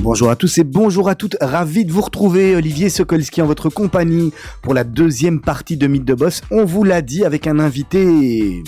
Bonjour 0.00 0.30
à 0.30 0.36
tous 0.36 0.58
et 0.58 0.64
bonjour 0.64 1.08
à 1.08 1.14
toutes. 1.14 1.36
Ravi 1.40 1.84
de 1.84 1.92
vous 1.92 2.00
retrouver, 2.00 2.54
Olivier 2.54 2.88
Sokolski, 2.88 3.42
en 3.42 3.46
votre 3.46 3.68
compagnie 3.68 4.32
pour 4.62 4.74
la 4.74 4.84
deuxième 4.84 5.40
partie 5.40 5.76
de 5.76 5.86
Mythe 5.86 6.04
de 6.04 6.14
Boss. 6.14 6.42
On 6.50 6.64
vous 6.64 6.84
l'a 6.84 7.02
dit 7.02 7.24
avec 7.24 7.46
un 7.46 7.58
invité 7.58 8.62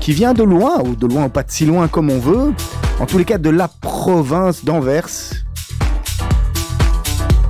qui 0.00 0.12
vient 0.12 0.34
de 0.34 0.42
loin, 0.42 0.82
ou 0.84 0.96
de 0.96 1.06
loin 1.06 1.28
pas 1.28 1.42
de 1.42 1.50
si 1.50 1.66
loin 1.66 1.88
comme 1.88 2.10
on 2.10 2.18
veut. 2.18 2.52
En 3.00 3.06
tous 3.06 3.18
les 3.18 3.24
cas, 3.24 3.38
de 3.38 3.50
la 3.50 3.68
province 3.68 4.64
d'Anvers. 4.64 5.45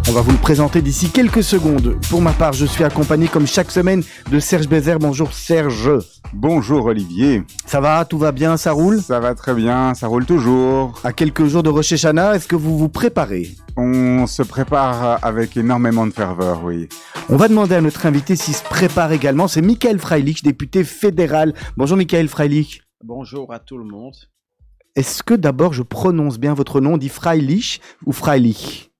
On 0.09 0.13
va 0.13 0.21
vous 0.21 0.31
le 0.31 0.39
présenter 0.39 0.83
d'ici 0.83 1.11
quelques 1.11 1.43
secondes. 1.43 1.97
Pour 2.11 2.23
ma 2.23 2.33
part, 2.33 2.53
je 2.53 2.65
suis 2.65 2.85
accompagné 2.85 3.27
comme 3.27 3.47
chaque 3.47 3.73
semaine 3.73 4.05
de 4.31 4.39
Serge 4.39 4.69
Bézère. 4.69 5.01
Bonjour 5.01 5.33
Serge. 5.33 5.91
Bonjour 6.33 6.85
Olivier. 6.85 7.43
Ça 7.67 7.81
va 7.81 8.05
Tout 8.05 8.19
va 8.19 8.31
bien 8.31 8.57
Ça 8.57 8.71
roule? 8.71 9.01
Ça 9.01 9.19
va 9.19 9.35
très 9.35 9.53
bien, 9.53 9.95
ça 9.95 10.07
roule 10.07 10.25
toujours. 10.25 11.01
À 11.03 11.13
quelques 11.13 11.47
jours 11.47 11.65
de 11.65 11.71
Rosh 11.71 11.93
Hashanah, 11.93 12.37
est-ce 12.37 12.47
que 12.47 12.55
vous 12.55 12.79
vous 12.79 12.89
préparez? 12.89 13.49
On 13.77 14.29
se 14.29 14.45
prépare 14.45 15.19
avec 15.25 15.57
énormément 15.57 16.07
de 16.07 16.13
ferveur, 16.13 16.63
oui. 16.63 16.89
On 17.29 17.37
va 17.37 17.49
demander 17.49 17.75
à 17.75 17.81
notre 17.81 18.07
invité 18.07 18.37
s'il 18.37 18.55
se 18.55 18.63
prépare 18.63 19.11
également. 19.11 19.49
C'est 19.49 19.63
Michael 19.63 19.99
Freilich, 19.99 20.45
député 20.45 20.85
fédéral. 20.85 21.53
Bonjour 21.77 21.97
Michael 21.97 22.29
Freilich. 22.29 22.83
Bonjour 23.03 23.53
à 23.53 23.59
tout 23.59 23.77
le 23.77 23.85
monde. 23.85 24.15
Est-ce 24.95 25.25
que 25.25 25.35
d'abord 25.35 25.73
je 25.73 25.83
prononce 25.83 26.39
bien 26.39 26.55
votre 26.55 26.81
nom, 26.81 26.97
dit 26.97 27.09
Freilich 27.09 27.81
ou 28.07 28.13
Freilich? 28.13 28.93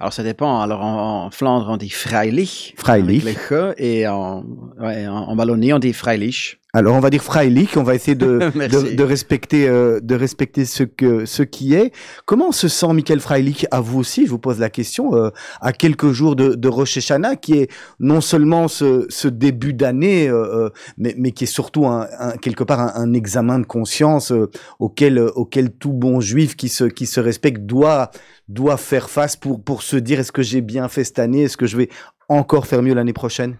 Alors 0.00 0.12
ça 0.12 0.22
dépend. 0.22 0.60
Alors 0.60 0.80
en, 0.82 1.26
en 1.26 1.30
Flandre 1.30 1.68
on 1.70 1.76
dit 1.76 1.90
Freilich. 1.90 2.74
Freilich. 2.76 3.22
Avec 3.22 3.36
les 3.36 3.40
che, 3.40 3.74
et 3.78 4.06
en, 4.08 4.44
ouais, 4.78 5.06
en, 5.06 5.28
en 5.28 5.38
Wallonie 5.38 5.72
on 5.72 5.78
dit 5.78 5.92
Freilich. 5.92 6.58
Alors 6.76 6.96
on 6.96 7.00
va 7.00 7.08
dire 7.08 7.22
Freilich, 7.22 7.76
on 7.76 7.84
va 7.84 7.94
essayer 7.94 8.16
de, 8.16 8.50
de, 8.54 8.96
de 8.96 9.02
respecter, 9.04 9.68
euh, 9.68 10.00
de 10.02 10.16
respecter 10.16 10.64
ce, 10.64 10.82
que, 10.82 11.24
ce 11.24 11.44
qui 11.44 11.72
est. 11.74 11.92
Comment 12.26 12.50
se 12.50 12.66
sent 12.66 12.92
Michael 12.92 13.20
Freilich 13.20 13.64
à 13.70 13.80
vous 13.80 14.00
aussi? 14.00 14.26
Je 14.26 14.30
vous 14.32 14.40
pose 14.40 14.58
la 14.58 14.70
question, 14.70 15.14
euh, 15.14 15.30
à 15.60 15.72
quelques 15.72 16.10
jours 16.10 16.34
de, 16.34 16.54
de 16.54 16.68
Rosh 16.68 16.96
Hashanah, 16.96 17.36
qui 17.36 17.52
est 17.58 17.70
non 18.00 18.20
seulement 18.20 18.66
ce, 18.66 19.06
ce 19.08 19.28
début 19.28 19.72
d'année, 19.72 20.28
euh, 20.28 20.64
euh, 20.66 20.70
mais, 20.98 21.14
mais 21.16 21.30
qui 21.30 21.44
est 21.44 21.46
surtout 21.46 21.86
un, 21.86 22.08
un- 22.18 22.36
quelque 22.38 22.64
part 22.64 22.80
un, 22.80 22.92
un 22.96 23.12
examen 23.12 23.60
de 23.60 23.66
conscience 23.66 24.32
euh, 24.32 24.50
auquel, 24.80 25.18
euh, 25.18 25.30
auquel 25.36 25.70
tout 25.70 25.92
bon 25.92 26.20
juif 26.20 26.56
qui 26.56 26.68
se, 26.68 26.82
qui 26.82 27.06
se 27.06 27.20
respecte 27.20 27.62
doit, 27.62 28.10
doit 28.48 28.78
faire 28.78 29.10
face 29.10 29.36
pour, 29.36 29.62
pour 29.62 29.82
se 29.82 29.96
dire 29.96 30.18
est-ce 30.18 30.32
que 30.32 30.42
j'ai 30.42 30.60
bien 30.60 30.88
fait 30.88 31.04
cette 31.04 31.20
année, 31.20 31.42
est-ce 31.44 31.56
que 31.56 31.66
je 31.66 31.76
vais 31.76 31.88
encore 32.28 32.66
faire 32.66 32.82
mieux 32.82 32.94
l'année 32.94 33.12
prochaine? 33.12 33.56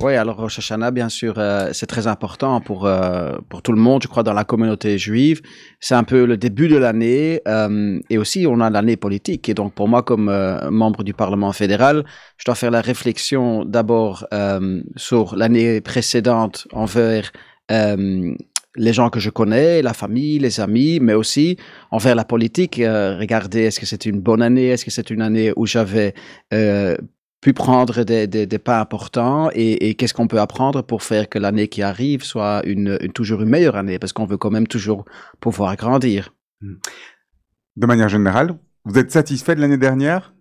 Oui, 0.00 0.14
alors 0.14 0.36
Rosh 0.36 0.58
Hashanah, 0.58 0.90
bien 0.90 1.08
sûr, 1.08 1.34
euh, 1.38 1.70
c'est 1.72 1.86
très 1.86 2.06
important 2.06 2.60
pour, 2.60 2.86
euh, 2.86 3.38
pour 3.48 3.62
tout 3.62 3.72
le 3.72 3.80
monde, 3.80 4.02
je 4.02 4.08
crois, 4.08 4.22
dans 4.22 4.32
la 4.32 4.44
communauté 4.44 4.98
juive. 4.98 5.42
C'est 5.78 5.94
un 5.94 6.04
peu 6.04 6.24
le 6.24 6.36
début 6.36 6.68
de 6.68 6.76
l'année 6.76 7.40
euh, 7.46 8.00
et 8.10 8.18
aussi 8.18 8.46
on 8.48 8.60
a 8.60 8.70
l'année 8.70 8.96
politique. 8.96 9.48
Et 9.48 9.54
donc 9.54 9.74
pour 9.74 9.88
moi, 9.88 10.02
comme 10.02 10.28
euh, 10.28 10.70
membre 10.70 11.04
du 11.04 11.14
Parlement 11.14 11.52
fédéral, 11.52 12.04
je 12.36 12.44
dois 12.44 12.54
faire 12.54 12.70
la 12.70 12.80
réflexion 12.80 13.64
d'abord 13.64 14.26
euh, 14.32 14.82
sur 14.96 15.36
l'année 15.36 15.80
précédente 15.80 16.66
envers 16.72 17.30
euh, 17.70 18.34
les 18.76 18.92
gens 18.92 19.10
que 19.10 19.20
je 19.20 19.30
connais, 19.30 19.82
la 19.82 19.94
famille, 19.94 20.38
les 20.38 20.60
amis, 20.60 21.00
mais 21.00 21.14
aussi 21.14 21.56
envers 21.90 22.14
la 22.14 22.24
politique. 22.24 22.78
Euh, 22.78 23.16
regarder, 23.18 23.62
est-ce 23.62 23.80
que 23.80 23.86
c'est 23.86 24.06
une 24.06 24.20
bonne 24.20 24.42
année? 24.42 24.68
Est-ce 24.68 24.84
que 24.84 24.90
c'est 24.90 25.10
une 25.10 25.22
année 25.22 25.52
où 25.56 25.66
j'avais 25.66 26.14
euh, 26.54 26.96
pu 27.40 27.52
prendre 27.54 28.04
des, 28.04 28.26
des, 28.26 28.46
des 28.46 28.58
pas 28.58 28.80
importants 28.80 29.50
et, 29.54 29.88
et 29.88 29.94
qu'est-ce 29.94 30.12
qu'on 30.12 30.26
peut 30.28 30.40
apprendre 30.40 30.82
pour 30.82 31.02
faire 31.02 31.28
que 31.28 31.38
l'année 31.38 31.68
qui 31.68 31.82
arrive 31.82 32.22
soit 32.22 32.62
une, 32.66 32.98
une- 33.00 33.12
toujours 33.12 33.40
une 33.42 33.48
meilleure 33.48 33.76
année? 33.76 33.98
Parce 33.98 34.12
qu'on 34.12 34.26
veut 34.26 34.36
quand 34.36 34.50
même 34.50 34.66
toujours 34.66 35.04
pouvoir 35.40 35.74
grandir. 35.76 36.34
De 36.60 37.86
manière 37.86 38.08
générale, 38.08 38.58
vous 38.84 38.98
êtes 38.98 39.10
satisfait 39.10 39.54
de 39.54 39.60
l'année 39.60 39.78
dernière? 39.78 40.34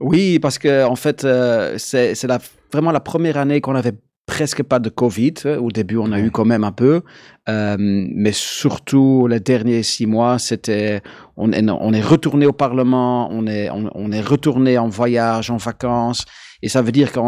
Oui, 0.00 0.38
parce 0.38 0.58
que 0.58 0.84
en 0.84 0.96
fait, 0.96 1.24
euh, 1.24 1.76
c'est 1.78 2.14
c'est 2.14 2.26
la, 2.26 2.38
vraiment 2.72 2.92
la 2.92 3.00
première 3.00 3.36
année 3.36 3.60
qu'on 3.60 3.74
avait 3.74 3.94
presque 4.28 4.62
pas 4.62 4.78
de 4.78 4.90
Covid. 4.90 5.34
Au 5.58 5.70
début, 5.72 5.96
on 5.96 6.12
a 6.12 6.20
eu 6.20 6.30
quand 6.30 6.44
même 6.44 6.64
un 6.64 6.72
peu, 6.84 7.02
Euh, 7.48 7.76
mais 7.78 8.32
surtout 8.34 9.26
les 9.26 9.40
derniers 9.40 9.82
six 9.82 10.06
mois, 10.06 10.38
c'était 10.38 11.00
on 11.38 11.50
est, 11.50 11.64
on 11.70 11.92
est 11.94 12.06
retourné 12.14 12.44
au 12.44 12.52
Parlement, 12.52 13.30
on 13.32 13.46
est 13.46 13.70
on, 13.70 13.88
on 13.94 14.12
est 14.12 14.20
retourné 14.20 14.76
en 14.76 14.88
voyage, 15.00 15.50
en 15.50 15.56
vacances. 15.56 16.26
Et 16.60 16.68
ça 16.68 16.82
veut 16.82 16.92
dire 16.92 17.10
que, 17.10 17.20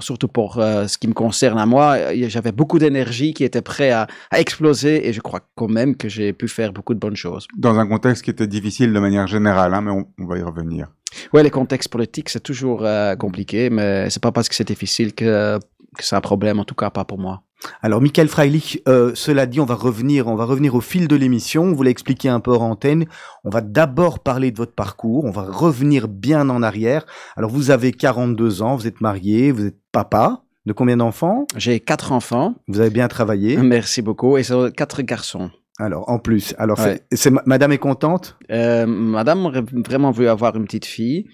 surtout 0.00 0.28
pour 0.28 0.58
euh, 0.58 0.86
ce 0.90 0.98
qui 0.98 1.08
me 1.08 1.14
concerne 1.14 1.58
à 1.58 1.64
moi, 1.74 1.86
euh, 1.96 2.28
j'avais 2.28 2.52
beaucoup 2.52 2.78
d'énergie 2.78 3.32
qui 3.32 3.44
était 3.44 3.62
prêt 3.72 3.90
à, 4.00 4.06
à 4.30 4.36
exploser 4.44 4.94
et 5.06 5.10
je 5.16 5.22
crois 5.22 5.40
quand 5.54 5.70
même 5.78 5.92
que 5.96 6.08
j'ai 6.14 6.32
pu 6.34 6.46
faire 6.48 6.70
beaucoup 6.76 6.94
de 6.98 7.00
bonnes 7.04 7.20
choses. 7.26 7.46
Dans 7.56 7.76
un 7.78 7.86
contexte 7.86 8.22
qui 8.24 8.30
était 8.36 8.50
difficile 8.58 8.92
de 8.92 9.00
manière 9.00 9.26
générale, 9.36 9.72
hein, 9.74 9.82
mais 9.84 9.92
on, 9.98 10.04
on 10.22 10.26
va 10.26 10.36
y 10.36 10.42
revenir. 10.42 10.88
Ouais, 11.32 11.42
les 11.42 11.54
contextes 11.60 11.90
politiques, 11.90 12.28
c'est 12.28 12.42
toujours 12.50 12.80
euh, 12.84 13.16
compliqué, 13.16 13.70
mais 13.70 14.10
c'est 14.10 14.22
pas 14.22 14.32
parce 14.36 14.48
que 14.50 14.54
c'est 14.58 14.68
difficile 14.74 15.14
que 15.14 15.58
c'est 16.00 16.16
un 16.16 16.20
problème, 16.20 16.58
en 16.60 16.64
tout 16.64 16.74
cas 16.74 16.90
pas 16.90 17.04
pour 17.04 17.18
moi. 17.18 17.42
Alors, 17.82 18.00
Michael 18.00 18.28
Freilich, 18.28 18.80
euh, 18.86 19.10
cela 19.16 19.44
dit, 19.46 19.58
on 19.58 19.64
va 19.64 19.74
revenir, 19.74 20.28
on 20.28 20.36
va 20.36 20.44
revenir 20.44 20.76
au 20.76 20.80
fil 20.80 21.08
de 21.08 21.16
l'émission. 21.16 21.64
On 21.64 21.72
vous 21.72 21.82
l'a 21.82 21.90
expliqué 21.90 22.28
un 22.28 22.38
peu 22.38 22.52
hors 22.52 22.62
antenne. 22.62 23.06
On 23.44 23.50
va 23.50 23.60
d'abord 23.60 24.20
parler 24.20 24.52
de 24.52 24.56
votre 24.56 24.74
parcours. 24.74 25.24
On 25.24 25.32
va 25.32 25.42
revenir 25.42 26.06
bien 26.06 26.48
en 26.50 26.62
arrière. 26.62 27.04
Alors, 27.36 27.50
vous 27.50 27.70
avez 27.72 27.90
42 27.92 28.62
ans, 28.62 28.76
vous 28.76 28.86
êtes 28.86 29.00
marié, 29.00 29.50
vous 29.50 29.66
êtes 29.66 29.76
papa 29.90 30.42
de 30.66 30.72
combien 30.72 30.98
d'enfants? 30.98 31.46
J'ai 31.56 31.80
quatre 31.80 32.12
enfants, 32.12 32.54
Vous 32.68 32.78
avez 32.78 32.90
bien 32.90 33.08
travaillé. 33.08 33.56
merci 33.56 34.02
beaucoup, 34.02 34.36
et 34.38 34.44
c'est 34.44 34.72
quatre 34.76 35.02
garçons. 35.02 35.50
Alors, 35.80 36.08
en 36.10 36.18
plus, 36.20 36.54
alors, 36.58 36.78
Ouais. 36.78 37.00
c'est- 37.12 37.32
Madame 37.46 37.72
est 37.72 37.78
contente? 37.78 38.36
Euh, 38.52 38.84
madame 38.86 39.46
aurait 39.46 39.64
vraiment 39.72 40.10
voulu 40.12 40.28
avoir 40.28 40.54
une 40.56 40.64
petite 40.64 40.84
fille, 40.86 41.26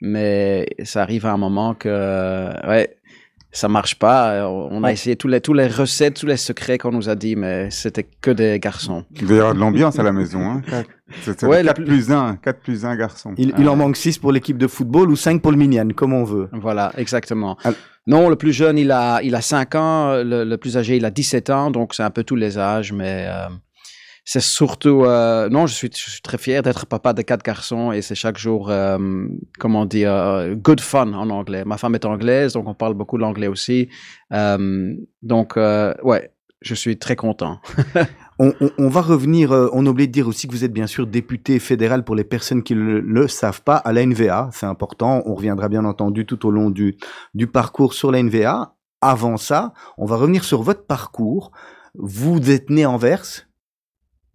mais 0.00 0.66
ça 0.84 1.02
arrive 1.02 1.24
à 1.26 1.32
un 1.32 1.36
moment 1.36 1.74
que, 1.74 1.88
ouais, 2.68 2.96
ça 3.52 3.68
marche 3.68 3.96
pas. 3.98 4.32
Euh, 4.32 4.44
On 4.46 4.82
a 4.84 4.88
Ouais. 4.88 4.92
essayé 4.92 5.16
tous 5.16 5.28
les, 5.28 5.40
tous 5.40 5.52
les 5.54 5.66
recettes, 5.66 6.14
tous 6.20 6.26
les 6.26 6.36
secrets 6.36 6.78
qu'on 6.78 6.92
nous 6.92 7.08
a 7.08 7.14
dit, 7.16 7.36
mais 7.36 7.70
c'était 7.70 8.06
que 8.20 8.30
des 8.30 8.58
garçons. 8.60 9.04
Vous 9.22 9.32
avez 9.32 9.54
de 9.54 9.58
l'ambiance 9.58 9.98
à 9.98 10.02
la 10.02 10.12
maison. 10.12 10.40
Hein 10.42 10.62
C'est 11.22 11.42
Ouais, 11.44 11.62
le 11.62 11.68
4 11.68 11.76
plus- 11.76 11.84
plus 11.86 12.12
1, 12.12 12.36
4 12.36 12.60
plus 12.60 12.84
1 12.84 12.96
garçon. 12.96 13.34
il, 13.36 13.52
il 13.58 13.68
en 13.68 13.76
manque 13.76 13.96
6 13.96 14.18
pour 14.18 14.30
l'équipe 14.32 14.56
de 14.58 14.66
football 14.68 15.10
ou 15.10 15.16
5 15.16 15.42
pour 15.42 15.50
le 15.50 15.56
Minian, 15.58 15.88
comme 15.96 16.12
on 16.12 16.24
veut. 16.24 16.48
Voilà, 16.52 16.92
exactement. 16.96 17.56
Non, 18.06 18.28
le 18.30 18.36
plus 18.36 18.52
jeune, 18.52 18.78
il 18.78 18.90
a, 18.92 19.20
il 19.22 19.34
a 19.34 19.40
5 19.40 19.74
ans, 19.74 20.14
le, 20.22 20.44
le 20.44 20.56
plus 20.56 20.76
âgé, 20.76 20.96
il 20.96 21.04
a 21.04 21.10
17 21.10 21.50
ans, 21.50 21.70
donc 21.70 21.94
c'est 21.94 22.02
un 22.02 22.10
peu 22.10 22.24
tous 22.24 22.36
les 22.36 22.58
âges, 22.58 22.92
mais 22.92 23.26
euh, 23.28 23.48
c'est 24.24 24.40
surtout... 24.40 25.04
euh, 25.04 25.48
non, 25.48 25.66
je 25.66 25.74
suis, 25.74 25.90
je 25.94 26.10
suis 26.10 26.22
très 26.22 26.38
fier 26.38 26.62
d'être 26.62 26.86
papa 26.86 27.12
de 27.12 27.22
quatre 27.22 27.42
garçons 27.44 27.92
et 27.92 28.02
c'est 28.02 28.14
chaque 28.14 28.38
jour, 28.38 28.70
euh, 28.70 29.26
comment 29.58 29.86
dire, 29.86 30.12
euh, 30.12 30.54
good 30.54 30.80
fun 30.80 31.12
en 31.12 31.30
anglais. 31.30 31.64
Ma 31.64 31.78
femme 31.78 31.94
est 31.94 32.04
anglaise, 32.04 32.52
donc 32.52 32.68
on 32.68 32.74
parle 32.74 32.94
beaucoup 32.94 33.16
l'anglais 33.16 33.48
aussi. 33.48 33.88
Euh, 34.32 34.94
donc, 35.22 35.56
euh, 35.56 35.94
ouais, 36.02 36.32
je 36.60 36.74
suis 36.74 36.98
très 36.98 37.16
content. 37.16 37.60
On, 38.42 38.54
on- 38.62 38.70
on 38.78 38.88
va 38.88 39.02
revenir, 39.02 39.52
euh, 39.52 39.68
on 39.74 39.84
a 39.84 39.90
oublié 39.90 40.06
de 40.06 40.12
dire 40.12 40.26
aussi 40.26 40.46
que 40.48 40.52
vous 40.52 40.64
êtes 40.64 40.72
bien 40.72 40.86
sûr 40.86 41.06
député 41.06 41.58
fédéral 41.58 42.04
pour 42.04 42.14
les 42.14 42.24
personnes 42.24 42.62
qui 42.62 42.74
ne 42.74 42.80
le, 42.80 43.00
le 43.00 43.28
savent 43.28 43.60
pas 43.60 43.76
à 43.76 43.92
la 43.92 44.00
NVA, 44.06 44.48
c'est 44.54 44.64
important, 44.64 45.22
on 45.26 45.34
reviendra 45.34 45.68
bien 45.68 45.84
entendu 45.84 46.24
tout 46.24 46.46
au 46.46 46.50
long 46.50 46.70
du, 46.70 46.96
du 47.34 47.46
parcours 47.48 47.92
sur 47.92 48.10
la 48.10 48.22
NVA. 48.22 48.74
Avant 49.02 49.36
ça, 49.36 49.74
on 49.98 50.06
va 50.06 50.16
revenir 50.16 50.42
sur 50.44 50.62
votre 50.62 50.86
parcours. 50.86 51.52
Vous 51.94 52.50
êtes 52.50 52.70
né 52.70 52.84
à 52.84 52.90
Anvers, 52.90 53.26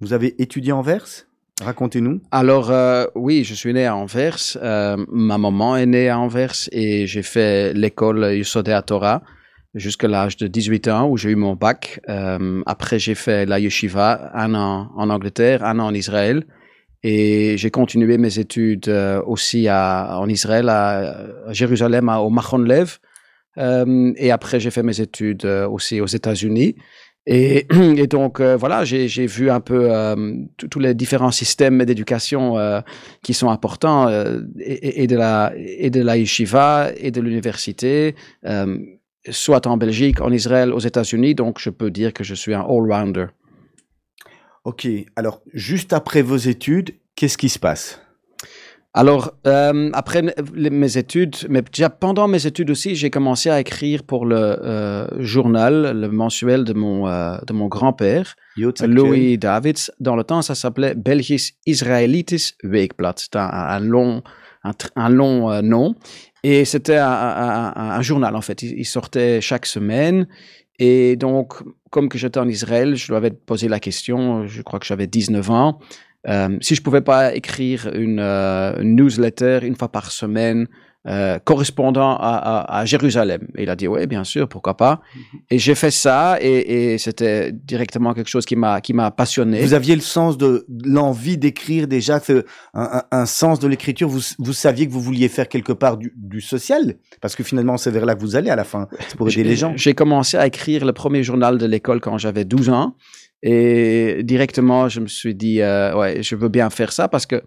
vous 0.05 0.13
avez 0.13 0.39
étudié 0.39 0.71
à 0.71 0.75
Anvers, 0.75 1.25
racontez-nous. 1.63 2.21
Alors, 2.29 2.69
euh, 2.69 3.05
oui, 3.15 3.43
je 3.43 3.55
suis 3.55 3.73
né 3.73 3.87
à 3.87 3.95
Anvers. 3.95 4.37
Euh, 4.57 5.03
ma 5.11 5.39
maman 5.39 5.75
est 5.77 5.87
née 5.87 6.09
à 6.09 6.19
Anvers 6.19 6.69
et 6.71 7.07
j'ai 7.07 7.23
fait 7.23 7.73
l'école 7.73 8.23
Yusodea 8.31 8.83
Torah 8.83 9.23
jusqu'à 9.73 10.07
l'âge 10.07 10.37
de 10.37 10.45
18 10.45 10.89
ans 10.89 11.09
où 11.09 11.17
j'ai 11.17 11.31
eu 11.31 11.35
mon 11.35 11.55
bac. 11.55 12.01
Euh, 12.07 12.61
après, 12.67 12.99
j'ai 12.99 13.15
fait 13.15 13.47
la 13.47 13.57
yeshiva, 13.57 14.29
un 14.35 14.53
an 14.53 14.91
en 14.95 15.09
Angleterre, 15.09 15.63
un 15.63 15.79
an 15.79 15.87
en 15.87 15.93
Israël. 15.95 16.45
Et 17.01 17.57
j'ai 17.57 17.71
continué 17.71 18.19
mes 18.19 18.37
études 18.37 18.89
aussi 19.25 19.67
en 19.71 20.27
Israël, 20.27 20.69
à, 20.69 21.51
Jérusalem, 21.51 22.09
au 22.09 22.29
Machon 22.29 22.59
Lev. 22.59 22.99
Et 23.57 24.31
après, 24.31 24.59
j'ai 24.59 24.69
fait 24.69 24.83
mes 24.83 25.01
études 25.01 25.45
aussi 25.45 25.99
aux 25.99 26.07
États-Unis. 26.07 26.75
Et, 27.27 28.07
donc, 28.07 28.39
euh, 28.39 28.55
voilà, 28.55 28.83
j'ai 28.85 29.25
vu 29.25 29.49
un 29.49 29.59
peu 29.59 29.91
euh, 29.91 30.35
tous 30.69 30.79
les 30.79 30.93
différents 30.93 31.31
systèmes 31.31 31.83
d'éducation 31.83 32.57
euh, 32.57 32.81
qui 33.23 33.33
sont 33.33 33.49
importants, 33.49 34.07
et, 34.59 35.07
de 35.07 35.15
la, 35.15 35.51
et 35.55 35.89
de 35.89 36.01
la 36.01 36.17
yeshiva, 36.17 36.91
et 36.97 37.09
de 37.09 37.21
l'université, 37.21 38.15
soit 39.31 39.65
en 39.65 39.77
Belgique, 39.77 40.21
en 40.21 40.31
Israël, 40.31 40.71
aux 40.71 40.79
États-Unis. 40.79 41.33
Donc, 41.33 41.59
je 41.59 41.71
peux 41.71 41.89
dire 41.89 42.13
que 42.13 42.23
je 42.23 42.35
suis 42.35 42.53
un 42.53 42.61
all-rounder. 42.61 43.27
Ok, 44.63 44.87
alors 45.15 45.41
juste 45.53 45.93
après 45.93 46.21
vos 46.21 46.37
études, 46.37 46.95
qu'est-ce 47.15 47.37
qui 47.37 47.49
se 47.49 47.59
passe? 47.59 48.04
Alors, 48.97 49.33
euh, 49.45 49.89
après 49.93 50.21
les- 50.53 50.69
mes 50.69 50.97
études, 50.97 51.35
mais 51.49 51.61
déjà 51.61 51.89
pendant 51.89 52.29
mes 52.29 52.47
études 52.47 52.69
aussi, 52.69 52.95
j'ai 52.95 53.09
commencé 53.09 53.49
à 53.49 53.59
écrire 53.59 54.03
pour 54.03 54.25
le 54.25 54.37
euh, 54.37 55.05
journal, 55.21 55.99
le 55.99 56.07
mensuel 56.07 56.63
de 56.63 56.71
mon, 56.71 57.05
euh, 57.05 57.35
de 57.45 57.51
mon 57.51 57.67
grand-père, 57.67 58.35
Louis 58.87 59.37
Davids. 59.37 59.87
Dans 59.99 60.15
le 60.15 60.23
temps, 60.23 60.41
ça 60.41 60.55
s'appelait 60.55 60.95
Belgisch 60.95 61.55
Israelitis 61.65 62.53
Weekblad. 62.63 63.19
C'était 63.19 63.39
un, 63.39 63.49
un 63.49 63.79
long, 63.81 64.23
un, 64.95 65.09
long 65.09 65.61
nom. 65.61 65.93
Et 66.43 66.63
c'était 66.63 66.97
un 66.97 68.01
journal, 68.01 68.33
en 68.33 68.41
fait. 68.41 68.63
Il, 68.63 68.79
il 68.79 68.85
sortait 68.85 69.41
chaque 69.41 69.65
semaine. 69.65 70.25
Et 70.79 71.15
donc, 71.15 71.55
comme 71.89 72.09
que 72.09 72.17
j'étais 72.17 72.39
en 72.39 72.47
Israël, 72.47 72.95
je 72.95 73.07
lui 73.07 73.15
avais 73.15 73.31
posé 73.31 73.67
la 73.67 73.79
question, 73.79 74.45
je 74.47 74.61
crois 74.61 74.79
que 74.79 74.85
j'avais 74.85 75.07
19 75.07 75.49
ans, 75.49 75.79
euh, 76.27 76.57
si 76.61 76.75
je 76.75 76.81
pouvais 76.81 77.01
pas 77.01 77.33
écrire 77.35 77.89
une, 77.93 78.19
euh, 78.19 78.81
une 78.81 78.95
newsletter 78.95 79.59
une 79.63 79.75
fois 79.75 79.89
par 79.91 80.11
semaine 80.11 80.67
euh, 81.07 81.37
correspondant 81.37 82.15
à, 82.17 82.63
à- 82.65 82.79
à 82.79 82.85
Jérusalem. 82.85 83.47
Et 83.55 83.61
il 83.63 83.69
a 83.69 83.75
dit 83.75 83.87
oui, 83.87 84.07
bien 84.07 84.23
sûr, 84.23 84.49
pourquoi 84.49 84.75
pas. 84.75 85.01
Et 85.51 85.59
j'ai 85.59 85.75
fait 85.75 85.91
ça 85.91 86.39
et, 86.41 86.93
et 86.93 86.97
c'était 86.97 87.51
directement 87.51 88.15
quelque 88.15 88.27
chose 88.27 88.43
qui 88.43 88.55
m'a 88.55 88.81
qui 88.81 88.93
m'a 88.93 89.11
passionné. 89.11 89.61
Vous 89.61 89.75
aviez 89.75 89.93
le 89.93 90.01
sens 90.01 90.35
de 90.39 90.65
l'envie 90.83 91.37
d'écrire 91.37 91.87
déjà, 91.87 92.19
ce- 92.19 92.43
un, 92.73 92.89
un- 92.91 93.03
un 93.21 93.25
sens 93.27 93.59
de 93.59 93.67
l'écriture. 93.67 94.09
Vous, 94.09 94.21
vous 94.39 94.53
saviez 94.53 94.87
que 94.87 94.91
vous 94.91 94.99
vouliez 95.01 95.29
faire 95.29 95.47
quelque 95.47 95.73
part 95.73 95.97
du, 95.97 96.11
du 96.17 96.41
social, 96.41 96.95
parce 97.21 97.35
que 97.35 97.43
finalement 97.43 97.77
c'est 97.77 97.91
vers 97.91 98.07
là 98.07 98.15
que 98.15 98.21
vous 98.21 98.35
allez 98.35 98.49
à 98.49 98.55
la 98.55 98.63
fin, 98.63 98.87
pour 99.15 99.27
aider 99.29 99.43
les 99.43 99.55
gens. 99.57 99.73
J'ai 99.75 99.93
commencé 99.93 100.37
à 100.37 100.47
écrire 100.47 100.85
le 100.85 100.93
premier 100.93 101.21
journal 101.21 101.59
de 101.59 101.67
l'école 101.67 101.99
quand 102.01 102.17
j'avais 102.17 102.45
12 102.45 102.69
ans. 102.69 102.95
Et 103.43 104.23
directement, 104.23 104.89
je 104.89 104.99
me 104.99 105.07
suis 105.07 105.35
dit, 105.35 105.61
euh, 105.61 105.95
ouais, 105.95 106.23
je 106.23 106.35
veux 106.35 106.49
bien 106.49 106.69
faire 106.69 106.91
ça 106.91 107.07
parce 107.07 107.25
que 107.25 107.43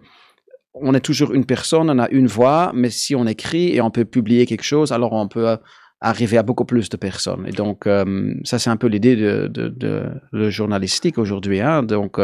on 0.73 0.93
est 0.93 1.01
toujours 1.01 1.33
une 1.33 1.45
personne, 1.45 1.89
on 1.89 1.99
a 1.99 2.07
une 2.09 2.27
voix, 2.27 2.71
mais 2.73 2.89
si 2.89 3.15
on 3.15 3.25
écrit 3.25 3.75
et 3.75 3.81
on 3.81 3.91
peut 3.91 4.05
publier 4.05 4.45
quelque 4.45 4.63
chose, 4.63 4.91
alors 4.91 5.11
on 5.13 5.27
peut 5.27 5.49
euh, 5.49 5.57
arriver 5.99 6.37
à 6.37 6.43
beaucoup 6.43 6.63
plus 6.63 6.87
de 6.87 6.95
personnes. 6.95 7.45
Et 7.47 7.51
donc, 7.51 7.85
euh, 7.85 8.33
ça, 8.45 8.59
c'est 8.59 8.69
un 8.69 8.77
peu 8.77 8.87
l'idée 8.87 9.17
de, 9.17 10.05
le 10.31 10.49
journalistique 10.49 11.17
aujourd'hui. 11.17 11.59
Hein. 11.59 11.83
Donc, 11.83 12.17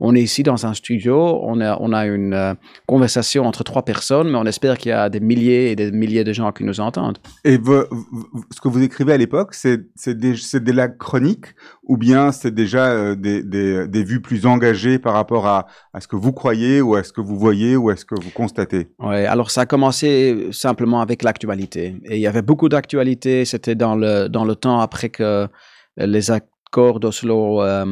on 0.00 0.14
est 0.16 0.22
ici 0.22 0.42
dans 0.42 0.66
un 0.66 0.74
studio, 0.74 1.38
on 1.44 1.60
a, 1.60 2.06
une 2.06 2.56
conversation 2.86 3.44
entre 3.44 3.62
trois 3.62 3.84
personnes, 3.84 4.30
mais 4.30 4.38
on 4.38 4.46
espère 4.46 4.78
qu'il 4.78 4.88
y 4.88 4.92
a 4.92 5.08
des 5.08 5.20
milliers 5.20 5.70
et 5.70 5.76
des 5.76 5.92
milliers 5.92 6.24
de 6.24 6.32
gens 6.32 6.50
qui 6.50 6.64
nous 6.64 6.80
entendent. 6.80 7.18
Et 7.44 7.54
ce 7.54 8.60
que 8.60 8.68
vous 8.68 8.82
écrivez 8.82 9.12
à 9.12 9.18
l'époque, 9.18 9.54
c'est 9.54 9.78
de 10.08 10.72
la 10.72 10.88
chronique 10.88 11.54
ou 11.90 11.96
bien 11.96 12.30
c'est 12.30 12.54
déjà 12.54 12.84
euh, 12.86 13.16
des, 13.16 13.42
des, 13.42 13.88
des 13.88 14.04
vues 14.04 14.22
plus 14.28 14.46
engagées 14.46 15.00
par 15.00 15.12
rapport 15.12 15.46
à, 15.48 15.66
à 15.92 16.00
ce 16.00 16.06
que 16.06 16.14
vous 16.24 16.32
croyez 16.32 16.80
ou 16.80 16.94
à 16.94 17.02
ce 17.02 17.12
que 17.12 17.20
vous 17.20 17.36
voyez 17.36 17.74
ou 17.74 17.90
à 17.90 17.96
ce 17.96 18.04
que 18.04 18.14
vous 18.14 18.30
constatez? 18.30 18.82
Ouais, 19.00 19.26
alors 19.26 19.50
ça 19.50 19.62
a 19.62 19.66
commencé 19.66 20.48
simplement 20.52 21.00
avec 21.00 21.24
l'actualité. 21.24 21.96
Et 22.04 22.14
il 22.18 22.20
y 22.20 22.28
avait 22.28 22.46
beaucoup 22.50 22.68
d'actualité. 22.68 23.44
C'était 23.44 23.74
dans 23.74 23.96
le, 23.96 24.28
dans 24.28 24.44
le 24.44 24.54
temps 24.54 24.78
après 24.78 25.08
que 25.08 25.48
les 25.96 26.30
accords 26.30 27.00
d'Oslo 27.00 27.60
euh, 27.60 27.84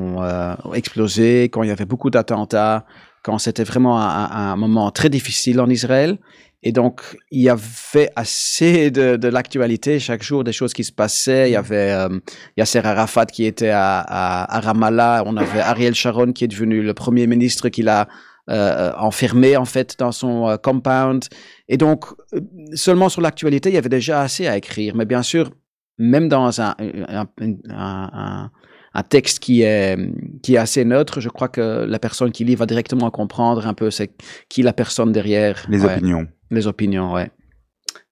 ont, 0.00 0.22
euh, 0.22 0.54
explosé, 0.74 1.44
quand 1.44 1.62
il 1.62 1.70
y 1.70 1.72
avait 1.72 1.86
beaucoup 1.86 2.10
d'attentats, 2.10 2.84
quand 3.22 3.38
c'était 3.38 3.64
vraiment 3.64 3.98
un 3.98 4.56
moment 4.56 4.90
très 4.90 5.08
difficile 5.08 5.60
en 5.60 5.68
Israël. 5.70 6.18
Et 6.62 6.72
donc, 6.72 7.16
il 7.30 7.40
y 7.40 7.48
avait 7.48 8.10
assez 8.16 8.90
de, 8.90 9.16
de 9.16 9.28
l'actualité 9.28 9.98
chaque 9.98 10.22
jour, 10.22 10.44
des 10.44 10.52
choses 10.52 10.74
qui 10.74 10.84
se 10.84 10.92
passaient. 10.92 11.48
Il 11.48 11.52
y 11.52 11.56
avait 11.56 11.90
euh, 11.92 12.18
Yasser 12.58 12.80
Arafat 12.84 13.26
qui 13.26 13.46
était 13.46 13.70
à, 13.70 14.00
à, 14.00 14.56
à 14.56 14.60
Ramallah. 14.60 15.22
On 15.24 15.36
avait 15.38 15.60
Ariel 15.60 15.94
Sharon 15.94 16.32
qui 16.32 16.44
est 16.44 16.48
devenu 16.48 16.82
le 16.82 16.92
premier 16.92 17.26
ministre 17.26 17.70
qui 17.70 17.82
l'a 17.82 18.08
euh, 18.50 18.92
enfermé 18.98 19.56
en 19.56 19.64
fait 19.64 19.96
dans 19.98 20.12
son 20.12 20.48
euh, 20.48 20.56
compound. 20.58 21.24
Et 21.68 21.78
donc, 21.78 22.04
euh, 22.34 22.40
seulement 22.74 23.08
sur 23.08 23.22
l'actualité, 23.22 23.70
il 23.70 23.74
y 23.74 23.78
avait 23.78 23.88
déjà 23.88 24.20
assez 24.20 24.46
à 24.46 24.56
écrire. 24.58 24.94
Mais 24.94 25.06
bien 25.06 25.22
sûr, 25.22 25.50
même 25.98 26.28
dans 26.28 26.60
un, 26.60 26.74
un, 27.08 27.26
un- 27.40 27.56
un- 27.70 28.50
un 28.94 29.02
texte 29.02 29.38
qui 29.38 29.62
est, 29.62 29.96
qui 30.42 30.54
est 30.54 30.58
assez 30.58 30.84
neutre, 30.84 31.20
je 31.20 31.28
crois 31.28 31.48
que 31.48 31.84
la 31.88 31.98
personne 31.98 32.32
qui 32.32 32.44
lit 32.44 32.56
va 32.56 32.66
directement 32.66 33.10
comprendre 33.10 33.66
un 33.66 33.74
peu 33.74 33.90
c'est 33.90 34.10
qui 34.48 34.62
la 34.62 34.72
personne 34.72 35.12
derrière. 35.12 35.64
Les 35.68 35.84
Ouais, 35.84 35.94
opinions. 35.94 36.26
Les 36.50 36.66
opinions, 36.66 37.12
ouais. 37.12 37.30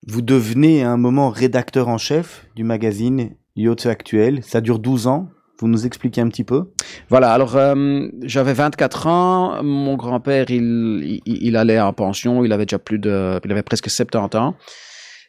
Vous 0.07 0.23
devenez 0.23 0.85
à 0.85 0.91
un 0.91 0.97
moment 0.97 1.29
rédacteur 1.31 1.89
en 1.89 1.99
chef 1.99 2.47
du 2.55 2.65
magazine 2.65 3.31
Yachts 3.57 3.87
Actuel. 3.87 4.43
Ça 4.45 4.61
dure 4.61 4.79
12 4.79 5.07
ans. 5.09 5.29
Vous 5.61 5.67
nous 5.67 5.87
expliquez 5.87 6.21
un 6.21 6.29
petit 6.29 6.45
peu? 6.45 6.71
Voilà, 7.09 7.33
alors 7.33 7.57
euh, 7.57 8.07
j'avais 8.23 8.53
24 8.53 9.09
ans, 9.09 9.63
mon 9.65 9.97
grand-père, 9.97 10.47
il, 10.51 11.21
il, 11.27 11.43
il 11.43 11.57
allait 11.57 11.81
en 11.81 11.93
pension, 11.93 12.45
il 12.45 12.53
avait 12.53 12.65
déjà 12.65 12.79
plus 12.79 13.01
de, 13.01 13.41
il 13.45 13.51
avait 13.51 13.65
presque 13.65 13.91
70 13.91 14.37
ans. 14.39 14.55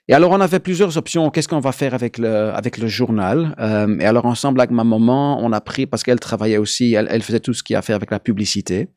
Et 0.09 0.13
alors 0.13 0.31
on 0.31 0.41
avait 0.41 0.59
plusieurs 0.59 0.97
options, 0.97 1.29
qu'est-ce 1.29 1.47
qu'on 1.47 1.59
va 1.59 1.71
faire 1.71 1.93
avec 1.93 2.17
le, 2.17 2.49
avec 2.61 2.79
le 2.79 2.87
journal? 2.87 3.55
Euh, 3.59 3.95
Et 3.99 4.05
alors 4.05 4.25
ensemble 4.25 4.59
avec 4.59 4.71
ma 4.71 4.83
maman, 4.83 5.37
on 5.39 5.51
a 5.53 5.61
pris, 5.61 5.85
parce 5.85 6.01
qu'elle 6.03 6.19
travaillait 6.19 6.57
aussi, 6.57 6.85
elle, 6.95 7.07
elle 7.11 7.21
faisait 7.21 7.39
tout 7.47 7.53
ce 7.53 7.61
qui 7.63 7.75
a 7.75 7.79
à 7.79 7.81
faire 7.83 7.95
avec 7.95 8.09
la 8.09 8.19
publicité. 8.19 8.89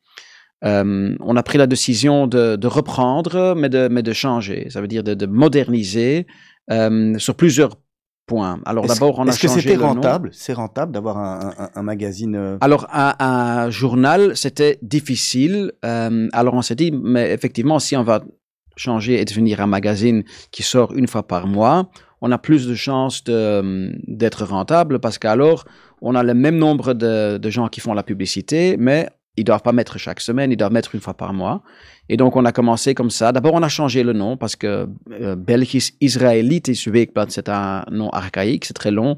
Euh, 0.65 1.15
on 1.19 1.35
a 1.35 1.43
pris 1.43 1.57
la 1.59 1.67
décision 1.67 2.25
de, 2.25 2.55
de 2.55 2.67
reprendre, 2.67 3.53
mais 3.55 3.69
de, 3.69 3.87
mais 3.89 4.01
de 4.01 4.13
changer. 4.13 4.67
Ça 4.71 4.81
veut 4.81 4.87
dire 4.87 5.03
de, 5.03 5.13
de 5.13 5.25
moderniser 5.27 6.25
euh, 6.71 7.17
sur 7.19 7.35
plusieurs 7.35 7.73
points. 8.25 8.59
Alors 8.65 8.85
d'abord, 8.87 9.19
on 9.19 9.27
a 9.27 9.29
Est-ce 9.29 9.39
que 9.41 9.47
changé 9.49 9.61
c'était 9.69 9.75
rentable? 9.75 10.29
C'est 10.33 10.53
rentable 10.53 10.93
d'avoir 10.93 11.17
un, 11.17 11.53
un- 11.59 11.69
un 11.75 11.83
magazine 11.83 12.35
euh, 12.35 12.57
Alors, 12.61 12.87
un, 12.91 13.13
un 13.19 13.69
journal, 13.69 14.35
c'était 14.35 14.79
difficile. 14.81 15.73
Euh, 15.85 16.27
alors, 16.33 16.53
on 16.55 16.61
s'est 16.61 16.75
dit, 16.75 16.91
mais 16.91 17.31
effectivement, 17.31 17.77
si 17.79 17.95
on 17.97 18.03
va 18.03 18.23
changer 18.75 19.19
et 19.19 19.25
devenir 19.25 19.61
un 19.61 19.67
magazine 19.67 20.23
qui 20.51 20.63
sort 20.63 20.93
une 20.93 21.07
fois 21.07 21.23
par 21.23 21.47
mois, 21.47 21.89
on 22.21 22.31
a 22.31 22.37
plus 22.37 22.67
de 22.67 22.75
chances 22.75 23.23
de- 23.23 23.91
d'être 24.07 24.45
rentable 24.45 24.99
parce 24.99 25.17
qu'alors, 25.17 25.65
on 26.01 26.15
a 26.15 26.23
le 26.23 26.33
même 26.33 26.57
nombre 26.57 26.93
de, 26.93 27.49
gens 27.49 27.67
qui 27.67 27.79
font 27.79 27.93
la 27.93 28.03
publicité, 28.03 28.75
mais 28.77 29.09
ils 29.35 29.43
doivent 29.43 29.61
pas 29.61 29.71
mettre 29.71 29.97
chaque 29.97 30.19
semaine, 30.19 30.51
ils 30.51 30.57
doivent 30.57 30.71
mettre 30.71 30.95
une 30.95 31.01
fois 31.01 31.15
par 31.15 31.33
mois. 31.33 31.63
Et 32.09 32.17
donc, 32.17 32.35
on 32.35 32.45
a 32.45 32.51
commencé 32.51 32.93
comme 32.93 33.09
ça. 33.09 33.31
D'abord, 33.31 33.53
on 33.53 33.63
a 33.63 33.69
changé 33.69 34.03
le 34.03 34.13
nom 34.13 34.37
parce 34.37 34.55
que 34.55 34.87
euh, 35.11 35.35
Belgisch 35.35 35.93
Israelitis 36.01 36.87
Weekblad, 36.87 37.31
c'est 37.31 37.49
un 37.49 37.85
nom 37.89 38.09
archaïque, 38.09 38.65
c'est 38.65 38.73
très 38.73 38.91
long. 38.91 39.17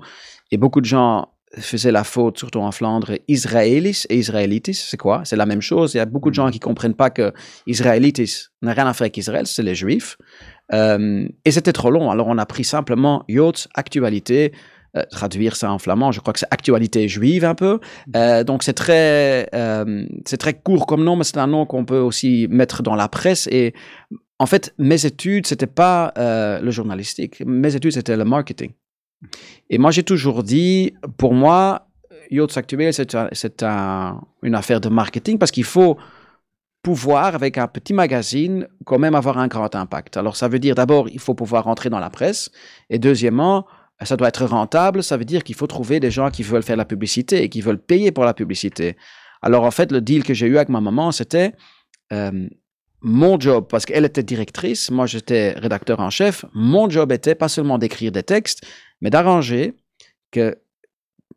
Et 0.52 0.58
beaucoup 0.58 0.80
de 0.80 0.86
gens 0.86 1.30
faisaient 1.58 1.92
la 1.92 2.04
faute, 2.04 2.38
surtout 2.38 2.60
en 2.60 2.72
Flandre, 2.72 3.14
Israélis 3.28 4.04
et 4.10 4.18
Israélitis, 4.18 4.74
c'est 4.74 4.98
quoi? 4.98 5.22
C'est 5.26 5.36
la 5.36 5.46
même 5.46 5.62
chose. 5.62 5.94
Il 5.94 5.98
y 5.98 6.00
a 6.00 6.06
beaucoup 6.06 6.30
de 6.30 6.36
gens 6.36 6.50
qui 6.50 6.60
comprennent 6.60 6.96
pas 6.96 7.10
que 7.10 7.34
Israélitis 7.68 8.48
n'a 8.62 8.74
rien 8.74 8.88
à 8.88 8.94
faire 8.94 9.06
avec 9.06 9.18
Israël, 9.18 9.48
c'est 9.48 9.64
les 9.64 9.76
Juifs. 9.76 10.18
Euh, 10.74 11.28
et 11.44 11.52
c'était 11.52 11.74
trop 11.74 11.92
long. 11.92 12.12
Alors 12.12 12.28
on 12.28 12.38
a 12.38 12.46
pris 12.46 12.64
simplement 12.64 13.24
Yachts, 13.28 13.68
actualité, 13.76 14.52
euh, 14.98 15.04
traduire 15.12 15.56
ça 15.56 15.72
en 15.72 15.80
flamand, 15.80 16.12
je 16.12 16.20
crois 16.22 16.34
que 16.34 16.40
c'est 16.40 16.52
actualité 16.52 17.08
juive 17.08 17.46
un 17.46 17.56
peu. 17.56 17.80
Euh, 18.16 18.44
donc 18.44 18.64
c'est 18.64 18.74
très, 18.74 19.50
c'est 20.26 20.38
très 20.38 20.54
court 20.54 20.86
comme 20.86 21.04
nom, 21.04 21.16
mais 21.16 21.24
c'est 21.24 21.38
un 21.38 21.48
nom 21.48 21.66
qu'on 21.66 21.86
peut 21.86 22.00
aussi 22.00 22.48
mettre 22.50 22.84
dans 22.84 22.96
la 22.96 23.08
presse. 23.08 23.48
Et 23.52 23.74
en 24.40 24.46
fait, 24.46 24.74
mes 24.78 25.06
études, 25.06 25.48
c'était 25.48 25.68
pas 25.68 26.14
le 26.18 26.72
journalistique. 26.72 27.44
Mes 27.46 27.76
études, 27.76 27.92
c'était 27.92 28.18
le 28.18 28.26
marketing. 28.26 28.72
Et 29.70 29.78
moi, 29.78 29.92
j'ai 29.92 30.04
toujours 30.04 30.44
dit, 30.44 30.94
pour 31.18 31.34
moi, 31.34 31.88
Yachts 32.32 32.58
Actuel, 32.58 32.94
c'est 32.94 33.16
un- 33.16 33.30
c'est 33.32 33.64
un- 33.64 34.22
une 34.44 34.56
affaire 34.56 34.82
de 34.82 34.90
marketing 34.90 35.38
parce 35.38 35.52
qu'il 35.52 35.64
faut 35.64 35.98
pouvoir, 36.84 37.34
avec 37.34 37.58
un 37.58 37.68
petit 37.68 37.94
magazine, 37.94 38.68
quand 38.86 39.00
même 39.00 39.16
avoir 39.16 39.38
un 39.40 39.48
grand 39.48 39.74
impact. 39.76 40.18
Alors, 40.18 40.36
ça 40.36 40.48
veut 40.48 40.60
dire 40.60 40.76
d'abord, 40.76 41.10
il 41.10 41.20
faut 41.20 41.34
pouvoir 41.34 41.64
rentrer 41.64 41.90
dans 41.90 42.00
la 42.00 42.12
presse. 42.12 42.52
Et 42.92 43.00
deuxièmement, 43.00 43.66
ça 44.04 44.16
doit 44.18 44.28
être 44.28 44.46
rentable. 44.46 45.02
Ça 45.02 45.18
veut 45.18 45.26
dire 45.26 45.44
qu'il 45.44 45.56
faut 45.56 45.68
trouver 45.68 46.00
des 46.00 46.12
gens 46.12 46.30
qui 46.30 46.44
veulent 46.44 46.64
faire 46.64 46.78
la 46.78 46.86
publicité 46.86 47.42
et 47.44 47.50
qui 47.50 47.62
veulent 47.62 47.80
payer 47.82 48.12
pour 48.12 48.24
la 48.26 48.36
publicité. 48.36 48.98
Alors, 49.42 49.64
en 49.64 49.72
fait, 49.72 49.92
le 49.92 50.02
deal 50.02 50.24
que 50.24 50.34
j'ai 50.34 50.48
eu 50.48 50.58
avec 50.58 50.70
ma 50.70 50.82
maman, 50.82 51.12
c'était 51.12 51.54
euh, 52.14 52.48
mon 53.02 53.40
job, 53.40 53.68
parce 53.70 53.86
qu'elle 53.86 54.06
était 54.06 54.24
directrice, 54.24 54.90
moi 54.90 55.06
j'étais 55.06 55.52
rédacteur 55.52 56.00
en 56.00 56.10
chef. 56.10 56.46
Mon 56.54 56.90
job 56.90 57.12
était 57.12 57.36
pas 57.36 57.50
seulement 57.50 57.78
d'écrire 57.78 58.12
des 58.12 58.24
textes, 58.24 58.66
mais 59.02 59.10
d'arranger 59.10 59.74
que 60.32 60.58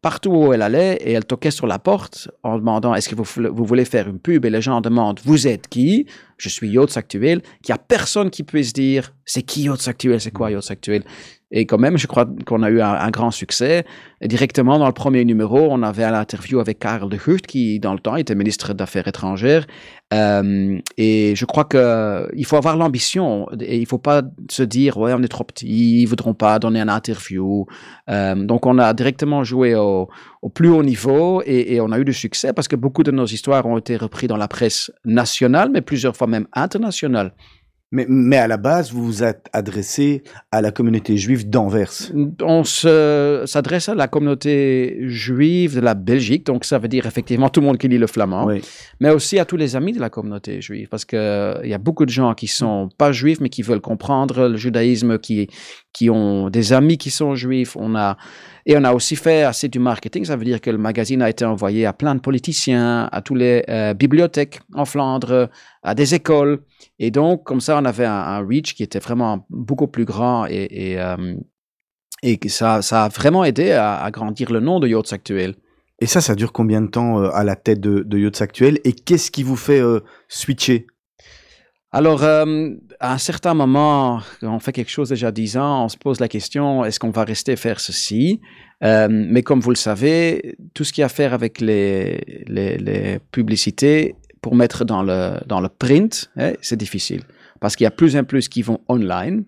partout 0.00 0.30
où 0.30 0.52
elle 0.52 0.62
allait 0.62 0.96
et 0.96 1.12
elle 1.12 1.24
toquait 1.24 1.50
sur 1.50 1.66
la 1.66 1.78
porte 1.78 2.30
en 2.42 2.56
demandant 2.56 2.94
est-ce 2.94 3.08
que 3.08 3.14
vous, 3.14 3.24
vous, 3.24 3.64
voulez 3.64 3.84
faire 3.84 4.08
une 4.08 4.20
pub? 4.20 4.44
Et 4.44 4.50
les 4.50 4.62
gens 4.62 4.80
demandent 4.80 5.20
vous 5.24 5.46
êtes 5.46 5.68
qui? 5.68 6.06
Je 6.36 6.48
suis 6.48 6.68
Yachts 6.70 6.96
Actuel. 6.96 7.42
Qu'il 7.62 7.72
n'y 7.72 7.74
a 7.74 7.78
personne 7.78 8.30
qui 8.30 8.44
puisse 8.44 8.72
dire 8.72 9.14
c'est 9.24 9.42
qui 9.42 9.62
Yachts 9.62 9.88
Actuel, 9.88 10.20
c'est 10.20 10.30
quoi 10.30 10.50
Yachts 10.50 10.70
Actuel 10.70 11.04
et 11.50 11.64
quand 11.64 11.78
même, 11.78 11.96
je 11.96 12.06
crois 12.06 12.26
qu'on 12.46 12.62
a 12.62 12.68
eu 12.68 12.82
un, 12.82 13.10
grand 13.10 13.30
succès. 13.30 13.84
Et 14.20 14.28
directement 14.28 14.78
dans 14.78 14.86
le 14.86 14.92
premier 14.92 15.24
numéro, 15.24 15.68
on 15.70 15.82
avait 15.82 16.04
un 16.04 16.12
interview 16.12 16.60
avec 16.60 16.78
Karel 16.78 17.08
de 17.08 17.16
Gucht, 17.16 17.46
qui 17.46 17.80
dans 17.80 17.94
le 17.94 18.00
temps 18.00 18.16
était 18.16 18.34
ministre 18.34 18.74
d'Affaires 18.74 19.08
étrangères. 19.08 19.66
Euh, 20.12 20.78
et 20.98 21.34
je 21.36 21.44
crois 21.46 21.64
qu'il 21.64 22.44
faut 22.46 22.56
avoir 22.56 22.78
l'ambition 22.78 23.46
il 23.60 23.80
ne 23.80 23.84
faut 23.84 23.98
pas 23.98 24.22
se 24.50 24.62
dire 24.62 24.96
ouais 24.96 25.12
on 25.12 25.22
est 25.22 25.28
trop 25.28 25.44
petit, 25.44 26.00
ils 26.00 26.06
voudront 26.06 26.32
pas 26.32 26.58
donner 26.58 26.80
un 26.80 26.88
interview. 26.88 27.66
Euh, 28.08 28.34
donc 28.34 28.64
on 28.64 28.78
a 28.78 28.92
directement 28.94 29.44
joué 29.44 29.74
au, 29.74 30.08
plus 30.54 30.70
haut 30.70 30.82
niveau 30.82 31.42
et, 31.44 31.78
on 31.80 31.92
a 31.92 31.98
eu 31.98 32.04
du 32.04 32.14
succès 32.14 32.52
parce 32.52 32.68
que 32.68 32.76
beaucoup 32.76 33.02
de 33.02 33.10
nos 33.10 33.26
histoires 33.26 33.66
ont 33.66 33.76
été 33.76 33.96
reprises 33.96 34.28
dans 34.28 34.36
la 34.36 34.48
presse 34.48 34.90
nationale, 35.04 35.70
mais 35.72 35.82
plusieurs 35.82 36.16
fois 36.16 36.26
même 36.26 36.46
internationale. 36.54 37.32
Mais, 37.90 38.04
mais, 38.08 38.36
à 38.36 38.46
la 38.46 38.58
base, 38.58 38.92
vous 38.92 39.02
vous 39.04 39.22
êtes 39.22 39.46
adressé 39.54 40.22
à 40.52 40.60
la 40.60 40.70
communauté 40.70 41.16
juive 41.16 41.48
d'Anvers. 41.48 41.92
On 42.42 42.62
s'adresse 42.62 43.88
à 43.88 43.94
la 43.94 44.08
communauté 44.08 44.98
juive 45.08 45.76
de 45.76 45.80
la 45.80 45.94
Belgique, 45.94 46.44
donc 46.44 46.66
ça 46.66 46.78
veut 46.78 46.88
dire 46.88 47.06
effectivement 47.06 47.48
tout 47.48 47.60
le 47.60 47.66
monde 47.66 47.78
qui 47.78 47.88
lit 47.88 47.96
le 47.96 48.06
flamand, 48.06 48.44
oui. 48.44 48.60
mais 49.00 49.08
aussi 49.08 49.38
à 49.38 49.46
tous 49.46 49.56
les 49.56 49.74
amis 49.74 49.92
de 49.92 50.00
la 50.00 50.10
communauté 50.10 50.60
juive, 50.60 50.88
parce 50.90 51.06
qu'il 51.06 51.18
y 51.64 51.74
a 51.74 51.78
beaucoup 51.78 52.04
de 52.04 52.10
gens 52.10 52.34
qui 52.34 52.46
sont 52.46 52.90
pas 52.98 53.10
juifs, 53.10 53.40
mais 53.40 53.48
qui 53.48 53.62
veulent 53.62 53.80
comprendre 53.80 54.48
le 54.48 54.56
judaïsme, 54.56 55.18
qui, 55.18 55.48
qui 55.94 56.10
ont 56.10 56.50
des 56.50 56.74
amis 56.74 56.98
qui 56.98 57.10
sont 57.10 57.34
juifs. 57.34 57.74
On 57.74 57.94
a 57.96 58.18
et 58.68 58.76
on 58.76 58.84
a 58.84 58.92
aussi 58.92 59.16
fait 59.16 59.44
assez 59.44 59.68
du 59.68 59.78
marketing. 59.78 60.26
Ça 60.26 60.36
veut 60.36 60.44
dire 60.44 60.60
que 60.60 60.68
le 60.68 60.76
magazine 60.76 61.22
a 61.22 61.30
été 61.30 61.42
envoyé 61.46 61.86
à 61.86 61.94
plein 61.94 62.14
de 62.14 62.20
politiciens, 62.20 63.08
à 63.10 63.22
toutes 63.22 63.38
les 63.38 63.64
euh, 63.70 63.94
bibliothèques 63.94 64.60
en 64.74 64.84
Flandre, 64.84 65.48
à 65.82 65.94
des 65.94 66.14
écoles. 66.14 66.60
Et 66.98 67.10
donc, 67.10 67.44
comme 67.44 67.62
ça, 67.62 67.77
on 67.78 67.84
avait 67.84 68.06
un, 68.06 68.12
un 68.12 68.46
reach 68.46 68.74
qui 68.74 68.82
était 68.82 68.98
vraiment 68.98 69.46
beaucoup 69.50 69.86
plus 69.88 70.04
grand 70.04 70.46
et, 70.46 70.68
et, 70.70 71.00
euh, 71.00 71.34
et 72.22 72.38
ça, 72.48 72.82
ça 72.82 73.04
a 73.04 73.08
vraiment 73.08 73.44
aidé 73.44 73.72
à, 73.72 74.02
à 74.02 74.10
grandir 74.10 74.52
le 74.52 74.60
nom 74.60 74.80
de 74.80 74.88
Yachts 74.88 75.12
Actuel. 75.12 75.54
Et 76.00 76.06
ça, 76.06 76.20
ça 76.20 76.34
dure 76.34 76.52
combien 76.52 76.80
de 76.80 76.86
temps 76.88 77.20
euh, 77.20 77.30
à 77.32 77.44
la 77.44 77.56
tête 77.56 77.80
de, 77.80 78.00
de 78.00 78.18
Yachts 78.18 78.40
Actuel 78.40 78.78
Et 78.84 78.92
qu'est-ce 78.92 79.30
qui 79.30 79.42
vous 79.42 79.56
fait 79.56 79.80
euh, 79.80 80.00
switcher? 80.28 80.86
Alors, 81.90 82.22
euh, 82.22 82.70
à 83.00 83.14
un 83.14 83.18
certain 83.18 83.54
moment, 83.54 84.20
quand 84.40 84.54
on 84.54 84.58
fait 84.58 84.72
quelque 84.72 84.90
chose 84.90 85.08
déjà 85.08 85.32
10 85.32 85.56
ans, 85.56 85.84
on 85.84 85.88
se 85.88 85.96
pose 85.96 86.20
la 86.20 86.28
question, 86.28 86.84
est-ce 86.84 87.00
qu'on 87.00 87.10
va 87.10 87.24
rester 87.24 87.56
faire 87.56 87.80
ceci? 87.80 88.40
Euh, 88.84 89.08
Mais 89.10 89.42
comme 89.42 89.60
vous 89.60 89.70
le 89.70 89.76
savez, 89.76 90.56
tout 90.74 90.84
ce 90.84 90.92
qui 90.92 91.02
a 91.02 91.06
à 91.06 91.08
faire 91.08 91.32
avec 91.32 91.60
les, 91.60 92.44
les, 92.46 92.76
les 92.76 93.18
publicités 93.32 94.16
pour 94.42 94.54
mettre 94.54 94.84
dans 94.84 95.02
le, 95.02 95.38
dans 95.46 95.60
le 95.60 95.68
print, 95.68 96.30
hein, 96.36 96.52
c'est 96.60 96.76
difficile. 96.76 97.22
Parce 97.60 97.76
qu'il 97.76 97.84
y 97.84 97.88
a 97.88 97.90
plus 97.90 98.16
en 98.16 98.24
plus 98.24 98.48
qui 98.48 98.62
vont 98.62 98.80
online. 98.88 99.44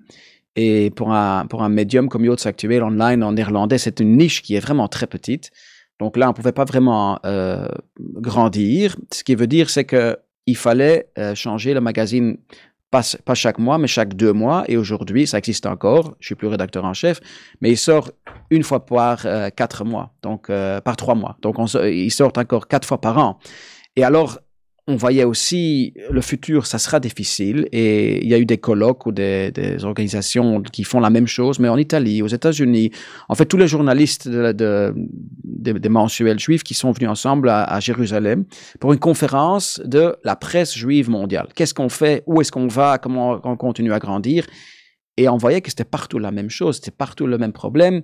Et 0.56 0.90
pour 0.90 1.12
un, 1.12 1.46
pour 1.46 1.62
un 1.62 1.68
médium 1.68 2.08
comme 2.08 2.24
Yachts 2.24 2.46
Actuel, 2.46 2.82
online 2.82 3.22
en 3.22 3.32
néerlandais, 3.32 3.78
c'est 3.78 4.00
une 4.00 4.16
niche 4.16 4.42
qui 4.42 4.56
est 4.56 4.60
vraiment 4.60 4.88
très 4.88 5.06
petite. 5.06 5.50
Donc 6.00 6.16
là, 6.16 6.26
on 6.26 6.30
ne 6.30 6.34
pouvait 6.34 6.52
pas 6.52 6.64
vraiment 6.64 7.20
euh, 7.24 7.68
grandir. 7.98 8.96
Ce 9.12 9.22
qui 9.22 9.34
veut 9.34 9.46
dire, 9.46 9.70
c'est 9.70 9.84
que 9.84 10.18
il 10.46 10.56
fallait 10.56 11.08
euh, 11.18 11.34
changer 11.34 11.74
le 11.74 11.80
magazine, 11.80 12.38
pas, 12.90 13.02
pas, 13.24 13.34
chaque 13.34 13.58
mois, 13.58 13.78
mais 13.78 13.86
chaque 13.86 14.14
deux 14.14 14.32
mois. 14.32 14.64
Et 14.66 14.76
aujourd'hui, 14.76 15.26
ça 15.26 15.38
existe 15.38 15.66
encore. 15.66 16.16
Je 16.18 16.26
suis 16.26 16.34
plus 16.34 16.48
rédacteur 16.48 16.84
en 16.84 16.94
chef, 16.94 17.20
mais 17.60 17.70
il 17.70 17.76
sort 17.76 18.10
une 18.50 18.64
fois 18.64 18.84
par 18.84 19.24
euh, 19.26 19.50
quatre 19.50 19.84
mois, 19.84 20.14
donc 20.22 20.48
par 20.48 20.96
trois 20.96 21.14
mois. 21.14 21.36
Donc 21.42 21.58
on, 21.58 21.66
il 21.66 22.10
sort 22.10 22.32
encore 22.36 22.66
quatre 22.66 22.88
fois 22.88 23.00
par 23.00 23.18
an. 23.18 23.38
Et 23.94 24.02
alors, 24.02 24.40
on 24.90 24.96
voyait 24.96 25.24
aussi 25.24 25.94
le 26.10 26.20
futur, 26.20 26.66
ça 26.66 26.78
sera 26.78 27.00
difficile. 27.00 27.68
Et 27.72 28.22
il 28.22 28.28
y 28.28 28.34
a 28.34 28.38
eu 28.38 28.44
des 28.44 28.58
colloques 28.58 29.06
ou 29.06 29.12
des, 29.12 29.52
organisations 29.84 30.62
qui 30.62 30.84
font 30.84 31.00
la 31.00 31.10
même 31.10 31.26
chose, 31.26 31.58
mais 31.58 31.68
en 31.68 31.78
Italie, 31.78 32.22
aux 32.22 32.26
États-Unis. 32.26 32.90
En 33.28 33.34
fait, 33.34 33.46
tous 33.46 33.56
les 33.56 33.68
journalistes 33.68 34.28
de, 34.28 34.52
de, 34.52 34.94
de, 35.44 35.72
des 35.72 35.88
mensuels 35.88 36.38
juifs 36.38 36.62
qui 36.62 36.74
sont 36.74 36.90
venus 36.90 37.08
ensemble 37.08 37.48
à, 37.48 37.78
Jérusalem 37.80 38.44
pour 38.80 38.92
une 38.92 38.98
conférence 38.98 39.80
de 39.84 40.16
la 40.24 40.36
presse 40.36 40.76
juive 40.76 41.08
mondiale. 41.08 41.48
Qu'est-ce 41.54 41.72
qu'on 41.72 41.88
fait? 41.88 42.22
Où 42.26 42.40
est-ce 42.40 42.52
qu'on 42.52 42.66
va? 42.66 42.98
Comment 42.98 43.40
on 43.44 43.56
continue 43.56 43.92
à 43.92 43.98
grandir? 43.98 44.44
Et 45.16 45.28
on 45.28 45.36
voyait 45.36 45.60
que 45.60 45.70
c'était 45.70 45.84
partout 45.84 46.18
la 46.18 46.30
même 46.30 46.50
chose, 46.50 46.76
c'était 46.76 46.90
partout 46.90 47.26
le 47.26 47.36
même 47.38 47.52
problème. 47.52 48.02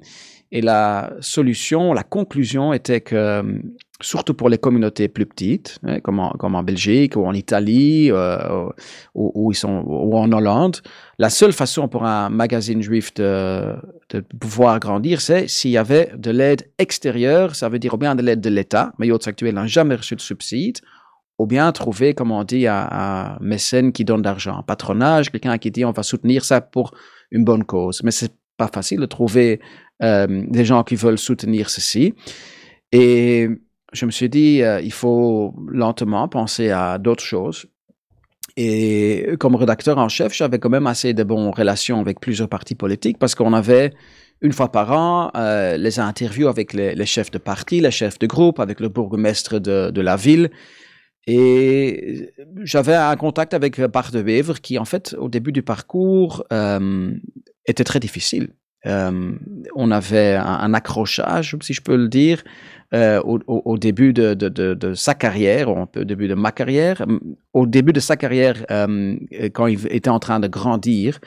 Et 0.52 0.60
la 0.60 1.14
solution, 1.20 1.92
la 1.92 2.02
conclusion 2.02 2.72
était 2.72 3.00
que 3.00 3.42
surtout 4.00 4.34
pour 4.34 4.48
les 4.48 4.58
communautés 4.58 5.08
plus 5.08 5.26
petites, 5.26 5.78
hein, 5.84 6.00
comme, 6.00 6.18
en, 6.18 6.62
Belgique 6.62 7.16
ou 7.16 7.24
en 7.24 7.32
Italie 7.32 8.10
euh, 8.10 8.68
ou, 9.14 9.52
ils 9.52 9.56
sont, 9.56 9.84
ou, 9.86 10.16
en 10.16 10.30
Hollande, 10.32 10.78
la 11.18 11.30
seule 11.30 11.52
façon 11.52 11.88
pour 11.88 12.04
un 12.04 12.28
magazine 12.28 12.82
juif 12.82 13.14
de, 13.14 13.74
pouvoir 14.38 14.80
grandir, 14.80 15.20
c'est 15.20 15.48
s'il 15.48 15.70
y 15.70 15.78
avait 15.78 16.12
de 16.16 16.30
l'aide 16.30 16.70
extérieure, 16.78 17.54
ça 17.54 17.68
veut 17.68 17.78
dire 17.78 17.94
ou 17.94 17.96
bien 17.96 18.14
de 18.14 18.22
l'aide 18.22 18.40
de 18.40 18.50
l'État, 18.50 18.92
mais 18.98 19.06
Yachts 19.06 19.28
Actuel 19.28 19.54
n'a 19.54 19.66
jamais 19.66 19.94
reçu 19.94 20.14
de 20.14 20.20
subside, 20.20 20.78
ou 21.38 21.46
bien 21.46 21.70
trouver, 21.72 22.14
comme 22.14 22.32
on 22.32 22.44
dit, 22.44 22.66
un, 22.66 22.88
un 22.90 23.38
mécène 23.40 23.92
qui 23.92 24.04
donne 24.04 24.22
de 24.22 24.26
l'argent, 24.26 24.58
un 24.58 24.62
patronage, 24.62 25.30
quelqu'un 25.30 25.56
qui 25.58 25.70
dit 25.70 25.84
on 25.84 25.92
va 25.92 26.02
soutenir 26.02 26.44
ça 26.44 26.60
pour 26.60 26.94
une 27.30 27.44
bonne 27.44 27.64
cause. 27.64 28.02
Mais 28.02 28.10
c'est 28.10 28.32
pas 28.56 28.68
facile 28.68 29.00
de 29.00 29.06
trouver 29.06 29.60
euh, 30.02 30.44
des 30.48 30.64
gens 30.64 30.82
qui 30.82 30.96
veulent 30.96 31.18
soutenir 31.18 31.70
ceci. 31.70 32.14
Et 32.92 33.48
je 33.92 34.06
me 34.06 34.10
suis 34.10 34.28
dit, 34.28 34.62
euh, 34.62 34.80
il 34.80 34.92
faut 34.92 35.54
lentement 35.68 36.28
penser 36.28 36.70
à 36.70 36.98
d'autres 36.98 37.22
choses. 37.22 37.66
Et 38.56 39.34
comme 39.38 39.54
rédacteur 39.54 39.98
en 39.98 40.08
chef, 40.08 40.32
j'avais 40.34 40.58
quand 40.58 40.70
même 40.70 40.86
assez 40.86 41.12
de 41.12 41.22
bonnes 41.22 41.50
relations 41.50 42.00
avec 42.00 42.20
plusieurs 42.20 42.48
partis 42.48 42.74
politiques 42.74 43.18
parce 43.18 43.34
qu'on 43.34 43.52
avait 43.52 43.92
une 44.40 44.52
fois 44.52 44.72
par 44.72 44.92
an 44.92 45.30
euh, 45.36 45.76
les 45.76 45.98
interviews 45.98 46.48
avec 46.48 46.72
les, 46.72 47.06
chefs 47.06 47.30
de 47.30 47.38
parti, 47.38 47.80
les 47.80 47.90
chefs 47.90 48.18
de 48.18 48.26
groupe, 48.26 48.58
avec 48.58 48.80
le 48.80 48.88
bourgmestre 48.88 49.60
de, 49.60 50.00
la 50.00 50.16
ville. 50.16 50.50
Et 51.26 52.30
j'avais 52.62 52.94
un 52.94 53.16
contact 53.16 53.52
avec 53.52 53.80
Bart 53.80 54.10
de 54.10 54.20
Wever 54.20 54.54
qui, 54.62 54.78
en 54.78 54.84
fait, 54.84 55.14
au 55.18 55.28
début 55.28 55.52
du 55.52 55.62
parcours, 55.62 56.44
euh, 56.52 57.12
était 57.66 57.84
très 57.84 58.00
difficile. 58.00 58.48
On 58.84 59.90
avait 59.90 60.34
un, 60.36 60.72
accrochage, 60.72 61.56
si 61.60 61.72
je 61.72 61.80
peux 61.80 61.96
le 61.96 62.08
dire, 62.08 62.44
au, 62.92 63.78
début 63.78 64.12
de, 64.12 64.94
sa 64.94 65.14
carrière, 65.14 65.70
ou 65.70 65.86
au 65.96 66.04
début 66.04 66.28
de 66.28 66.34
ma 66.34 66.52
carrière, 66.52 67.04
au 67.52 67.66
début 67.66 67.92
de 67.92 68.00
sa 68.00 68.16
carrière, 68.16 68.64
quand 69.52 69.66
il 69.66 69.86
était 69.90 70.10
en 70.10 70.18
train 70.18 70.40
de 70.40 70.48
grandir. 70.48 71.18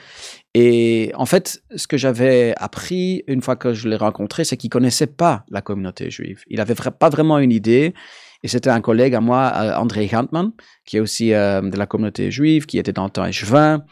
Et 0.54 1.12
en 1.14 1.26
fait, 1.26 1.62
ce 1.76 1.86
que 1.86 1.96
j'avais 1.96 2.54
appris 2.56 3.22
une 3.28 3.40
fois 3.40 3.56
que 3.56 3.72
je 3.72 3.88
l'ai 3.88 3.96
rencontré, 3.96 4.44
c'est 4.44 4.56
qu'il 4.56 4.70
connaissait 4.70 5.06
pas 5.06 5.44
la 5.50 5.60
communauté 5.60 6.10
juive. 6.10 6.42
Il 6.48 6.60
avait 6.60 6.74
pas 6.74 7.08
vraiment 7.08 7.38
une 7.38 7.52
idée. 7.52 7.94
Et 8.42 8.48
c'était 8.48 8.70
un 8.70 8.80
collègue 8.80 9.14
à 9.14 9.20
moi, 9.20 9.52
euh, 9.54 9.74
André 9.76 10.06
Gantman, 10.06 10.52
qui 10.86 10.96
est 10.96 11.00
aussi 11.00 11.34
euh, 11.34 11.60
de 11.60 11.76
la 11.76 11.86
communauté 11.86 12.30
juive, 12.30 12.66
qui 12.66 12.78
était 12.78 12.92
dans 12.92 13.04
le 13.04 13.10
temps 13.10 13.26
échevin, 13.26 13.84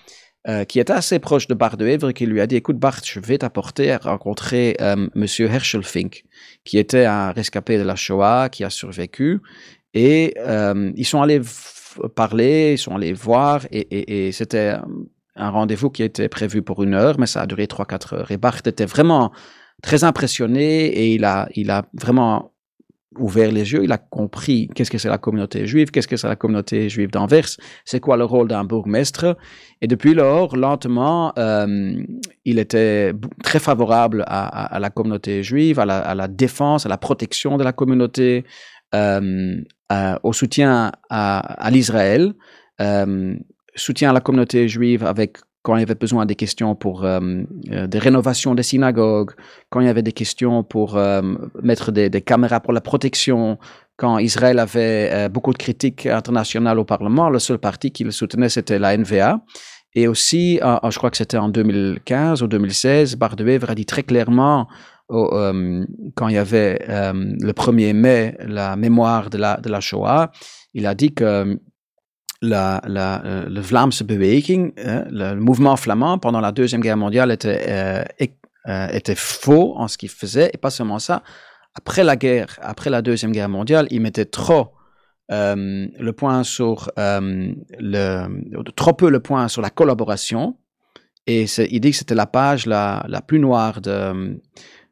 euh, 0.48 0.64
qui 0.64 0.80
était 0.80 0.92
assez 0.92 1.18
proche 1.18 1.46
de 1.46 1.54
Bart 1.54 1.76
de 1.76 1.86
Evre, 1.86 2.12
qui 2.12 2.26
lui 2.26 2.40
a 2.40 2.46
dit, 2.46 2.56
écoute 2.56 2.78
Bart, 2.78 3.00
je 3.04 3.20
vais 3.20 3.38
t'apporter 3.38 3.92
à 3.92 3.98
rencontrer 3.98 4.76
euh, 4.80 5.08
Monsieur 5.14 5.46
Herschel 5.46 5.82
Fink, 5.82 6.24
qui 6.64 6.78
était 6.78 7.04
un 7.04 7.32
rescapé 7.32 7.78
de 7.78 7.82
la 7.82 7.96
Shoah, 7.96 8.48
qui 8.50 8.64
a 8.64 8.70
survécu. 8.70 9.40
Et 9.94 10.34
euh, 10.38 10.92
ils 10.96 11.06
sont 11.06 11.22
allés 11.22 11.40
parler, 12.14 12.72
ils 12.72 12.78
sont 12.78 12.94
allés 12.94 13.12
voir, 13.12 13.66
et, 13.70 13.80
et, 13.80 14.28
et 14.28 14.32
c'était 14.32 14.76
un 15.36 15.50
rendez-vous 15.50 15.90
qui 15.90 16.02
était 16.02 16.28
prévu 16.28 16.62
pour 16.62 16.82
une 16.82 16.94
heure, 16.94 17.18
mais 17.18 17.26
ça 17.26 17.42
a 17.42 17.46
duré 17.46 17.66
trois, 17.66 17.86
quatre 17.86 18.14
heures. 18.14 18.30
Et 18.30 18.36
Bart 18.36 18.58
était 18.64 18.86
vraiment 18.86 19.32
très 19.82 20.04
impressionné 20.04 20.86
et 20.86 21.14
il 21.14 21.24
a, 21.24 21.48
il 21.54 21.70
a 21.70 21.86
vraiment 21.92 22.52
ouvert 23.16 23.50
les 23.50 23.72
yeux, 23.72 23.84
il 23.84 23.92
a 23.92 23.98
compris 23.98 24.68
qu'est-ce 24.74 24.90
que 24.90 24.98
c'est 24.98 25.08
la 25.08 25.18
communauté 25.18 25.66
juive, 25.66 25.90
qu'est-ce 25.90 26.08
que 26.08 26.16
c'est 26.16 26.28
la 26.28 26.36
communauté 26.36 26.88
juive 26.88 27.10
d'Anvers, 27.10 27.48
c'est 27.84 28.00
quoi 28.00 28.16
le 28.16 28.24
rôle 28.24 28.48
d'un 28.48 28.64
bourgmestre. 28.64 29.36
Et 29.80 29.86
depuis 29.86 30.14
lors, 30.14 30.56
lentement, 30.56 31.32
euh, 31.38 31.96
il 32.44 32.58
était 32.58 33.12
très 33.42 33.58
favorable 33.58 34.24
à, 34.26 34.78
la 34.78 34.90
communauté 34.90 35.42
juive, 35.42 35.78
à 35.80 35.86
la, 35.86 35.98
à 35.98 36.14
la, 36.14 36.28
défense, 36.28 36.84
à 36.84 36.88
la 36.88 36.98
protection 36.98 37.56
de 37.56 37.64
la 37.64 37.72
communauté, 37.72 38.44
euh, 38.94 39.62
au 40.22 40.34
soutien 40.34 40.92
à, 41.08 41.68
l'Israël, 41.70 42.34
euh, 42.80 43.34
soutien 43.74 44.10
à 44.10 44.12
la 44.12 44.20
communauté 44.20 44.68
juive 44.68 45.04
avec 45.04 45.38
quand 45.62 45.76
il 45.76 45.80
y 45.80 45.82
avait 45.82 45.94
besoin 45.94 46.26
des 46.26 46.34
questions 46.34 46.74
pour 46.74 47.04
euh, 47.04 47.20
euh, 47.72 47.86
des 47.86 47.98
rénovations 47.98 48.54
des 48.54 48.62
synagogues, 48.62 49.32
quand 49.70 49.80
il 49.80 49.86
y 49.86 49.90
avait 49.90 50.02
des 50.02 50.12
questions 50.12 50.62
pour 50.62 50.96
euh, 50.96 51.22
mettre 51.62 51.92
des, 51.92 52.10
caméras 52.22 52.60
pour 52.60 52.72
la 52.72 52.80
protection, 52.80 53.58
quand 53.96 54.18
Israël 54.18 54.60
avait 54.60 55.28
beaucoup 55.28 55.52
de 55.52 55.58
critiques 55.58 56.06
internationales 56.06 56.78
au 56.78 56.84
Parlement, 56.84 57.30
le 57.30 57.40
seul 57.40 57.58
parti 57.58 57.90
qui 57.90 58.04
le 58.04 58.12
soutenait, 58.12 58.48
c'était 58.48 58.78
la 58.78 58.96
NVA. 58.96 59.40
Et 59.94 60.06
aussi, 60.06 60.60
je 60.62 60.98
crois 60.98 61.10
que 61.10 61.16
c'était 61.16 61.36
en 61.36 61.48
2015 61.48 62.42
ou 62.42 62.46
2016, 62.46 63.16
Bart 63.16 63.34
de 63.34 63.42
Wever 63.42 63.66
a 63.68 63.74
dit 63.74 63.86
très 63.86 64.04
clairement 64.04 64.68
quand 65.08 66.28
il 66.28 66.34
y 66.34 66.38
avait 66.38 66.78
le 66.86 67.52
1er 67.52 67.92
mai 67.92 68.36
la 68.46 68.76
mémoire 68.76 69.30
de 69.30 69.38
la 69.38 69.80
Shoah, 69.80 70.30
il 70.74 70.86
a 70.86 70.94
dit 70.94 71.12
que 71.12 71.58
la, 72.40 72.80
la, 72.86 73.24
euh, 73.24 73.48
le 73.48 73.60
Vlaamse 73.60 74.02
beweging, 74.02 74.72
hein, 74.84 75.04
le, 75.10 75.34
mouvement 75.34 75.76
flamand 75.76 76.18
pendant 76.18 76.40
la 76.40 76.52
Deuxième 76.52 76.80
Guerre 76.80 76.96
mondiale 76.96 77.32
était, 77.32 77.64
euh, 77.68 78.04
euh, 78.68 78.88
était 78.88 79.14
faux 79.14 79.74
en 79.76 79.88
ce 79.88 79.98
qu'il 79.98 80.08
faisait. 80.08 80.50
Et 80.54 80.58
pas 80.58 80.70
seulement 80.70 80.98
ça, 80.98 81.22
après 81.74 82.04
la 82.04 82.16
guerre, 82.16 82.58
après 82.62 82.90
la 82.90 83.02
Deuxième 83.02 83.32
Guerre 83.32 83.48
mondiale, 83.48 83.86
il 83.90 84.00
mettait 84.00 84.24
trop 84.24 84.72
le 85.30 86.10
point 86.12 86.42
sur 86.42 86.90
trop 88.76 88.92
peu 88.94 89.10
le 89.10 89.20
point 89.20 89.48
sur 89.48 89.62
la 89.62 89.70
collaboration. 89.70 90.56
Et 91.26 91.44
il 91.44 91.80
dit 91.80 91.90
que 91.90 91.96
c'était 91.96 92.14
la 92.14 92.26
page 92.26 92.64
la, 92.64 93.04
la 93.06 93.20
plus 93.20 93.38
noire 93.38 93.82
de, 93.82 94.40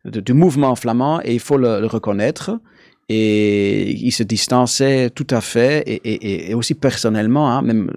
du 0.05 0.35
mouvement 0.35 0.75
flamand 0.75 1.23
et 1.25 1.33
il 1.33 1.41
faut 1.41 1.57
le 1.57 1.87
reconnaître. 1.87 2.61
Et 3.09 3.93
il 3.93 4.11
se 4.11 4.25
distançait 4.25 5.11
tout 5.11 5.29
à 5.31 5.41
fait 5.41 5.83
et, 5.87 5.95
et- 5.95 6.51
et 6.51 6.55
aussi 6.55 6.75
personnellement, 6.75 7.51
hein, 7.53 7.63
même 7.63 7.89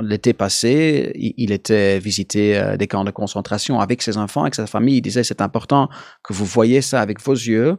l'été 0.00 0.32
passé, 0.32 1.12
il, 1.16 1.34
il 1.36 1.52
était 1.52 1.98
visiter 1.98 2.56
euh, 2.56 2.76
des 2.78 2.86
camps 2.86 3.04
de 3.04 3.10
concentration 3.10 3.78
avec 3.80 4.00
ses 4.00 4.16
enfants, 4.16 4.42
avec 4.42 4.54
sa 4.54 4.66
famille. 4.66 4.96
Il 4.96 5.02
disait 5.02 5.22
c'est 5.22 5.42
important 5.42 5.90
que 6.22 6.32
vous 6.32 6.46
voyez 6.46 6.80
ça 6.80 7.02
avec 7.02 7.20
vos 7.20 7.34
yeux. 7.34 7.76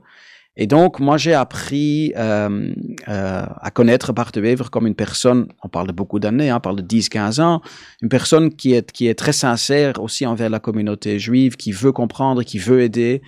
Et 0.57 0.67
donc, 0.67 1.01
moi, 1.01 1.17
j'ai 1.17 1.33
appris 1.33 2.13
euh, 2.15 2.71
euh, 3.09 3.45
à 3.61 3.71
connaître 3.71 4.13
Bart 4.13 4.31
comme 4.71 4.87
une 4.87 4.95
personne, 4.95 5.47
on 5.63 5.67
parle 5.67 5.87
de 5.87 5.91
beaucoup 5.91 6.17
d'années, 6.19 6.49
hein, 6.49 6.57
on 6.57 6.61
parle 6.61 6.77
de 6.77 6.81
10-15 6.81 7.41
ans, 7.41 7.61
une 8.01 8.07
personne 8.07 8.55
qui 8.55 8.73
est, 8.73 8.89
qui 8.89 9.07
est 9.07 9.15
très 9.15 9.33
sincère 9.33 10.01
aussi 10.01 10.25
envers 10.25 10.49
la 10.49 10.59
communauté 10.59 11.19
juive, 11.19 11.57
qui 11.57 11.73
veut 11.73 11.91
comprendre, 11.91 12.43
qui 12.43 12.57
veut 12.57 12.81
aider 12.81 13.21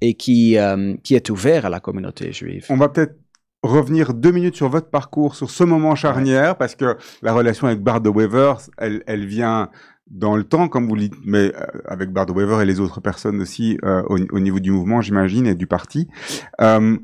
et 0.00 0.14
qui, 0.14 0.56
euh, 0.58 0.94
qui 1.02 1.14
est 1.14 1.30
ouvert 1.30 1.66
à 1.66 1.70
la 1.70 1.80
communauté 1.80 2.32
juive. 2.32 2.66
On 2.68 2.76
va 2.76 2.88
peut-être 2.88 3.16
revenir 3.62 4.12
deux 4.12 4.30
minutes 4.32 4.56
sur 4.56 4.68
votre 4.68 4.90
parcours, 4.90 5.34
sur 5.36 5.50
ce 5.50 5.64
moment 5.64 5.94
charnière, 5.94 6.56
parce 6.56 6.74
que 6.74 6.96
la 7.22 7.32
relation 7.32 7.66
avec 7.66 7.80
Bart 7.80 8.00
de 8.02 8.10
Wever, 8.10 8.54
elle, 8.76 9.02
elle 9.06 9.24
vient 9.26 9.70
dans 10.10 10.36
le 10.36 10.44
temps, 10.44 10.68
comme 10.68 10.86
vous 10.86 10.94
le 10.96 11.00
dites, 11.02 11.14
mais 11.24 11.50
euh, 11.54 11.64
avec 11.86 12.10
Bart 12.10 12.26
de 12.26 12.32
Wever 12.34 12.60
et 12.60 12.66
les 12.66 12.78
autres 12.80 13.00
personnes 13.00 13.40
aussi 13.40 13.78
euh, 13.84 14.02
au, 14.10 14.18
au 14.32 14.40
niveau 14.40 14.60
du 14.60 14.70
mouvement, 14.70 15.00
j'imagine, 15.00 15.46
et 15.46 15.54
du 15.54 15.66
parti. 15.66 16.08
Euh, 16.60 16.98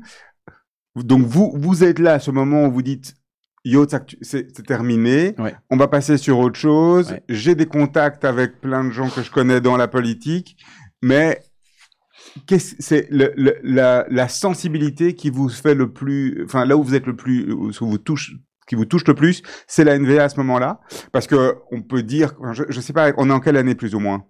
donc 0.95 1.25
vous, 1.25 1.51
vous 1.55 1.83
êtes 1.83 1.97
là 1.99 2.13
à 2.13 2.19
ce 2.19 2.29
moment 2.31 2.65
où 2.67 2.71
vous 2.71 2.81
dites, 2.83 3.15
Yo, 3.63 3.85
c'est 4.21 4.65
terminé, 4.65 5.35
Ouais. 5.39 5.53
on 5.69 5.77
va 5.77 5.87
passer 5.87 6.17
sur 6.17 6.39
autre 6.39 6.59
chose, 6.59 7.11
Ouais. 7.11 7.23
j'ai 7.29 7.53
des 7.55 7.67
contacts 7.67 8.25
avec 8.25 8.59
plein 8.59 8.83
de 8.83 8.89
gens 8.91 9.07
que 9.09 9.21
je 9.21 9.29
connais 9.31 9.61
dans 9.61 9.77
la 9.77 9.87
politique, 9.87 10.57
mais 11.01 11.41
c'est 12.79 13.07
le- 13.09 13.33
la, 13.63 14.05
la 14.09 14.27
sensibilité 14.27 15.15
qui 15.15 15.29
vous 15.29 15.49
fait 15.49 15.75
le 15.75 15.91
plus, 15.91 16.43
enfin 16.45 16.65
là 16.65 16.77
où 16.77 16.83
vous 16.83 16.95
êtes 16.95 17.05
le 17.05 17.15
plus, 17.15 17.51
où 17.51 17.71
ce 17.71 17.83
vous 17.83 17.97
touche, 17.97 18.33
qui 18.67 18.75
vous 18.75 18.85
touche 18.85 19.05
le 19.07 19.15
plus, 19.15 19.41
c'est 19.67 19.83
la 19.83 19.97
NVA 19.97 20.23
à 20.23 20.29
ce 20.29 20.37
moment-là, 20.37 20.79
parce 21.11 21.27
que 21.27 21.55
on 21.71 21.81
peut 21.81 22.03
dire, 22.03 22.33
je, 22.53 22.63
je 22.69 22.81
sais 22.81 22.93
pas, 22.93 23.11
on 23.17 23.29
est 23.29 23.33
en 23.33 23.39
quelle 23.39 23.57
année 23.57 23.75
plus 23.75 23.95
ou 23.95 23.99
moins? 23.99 24.25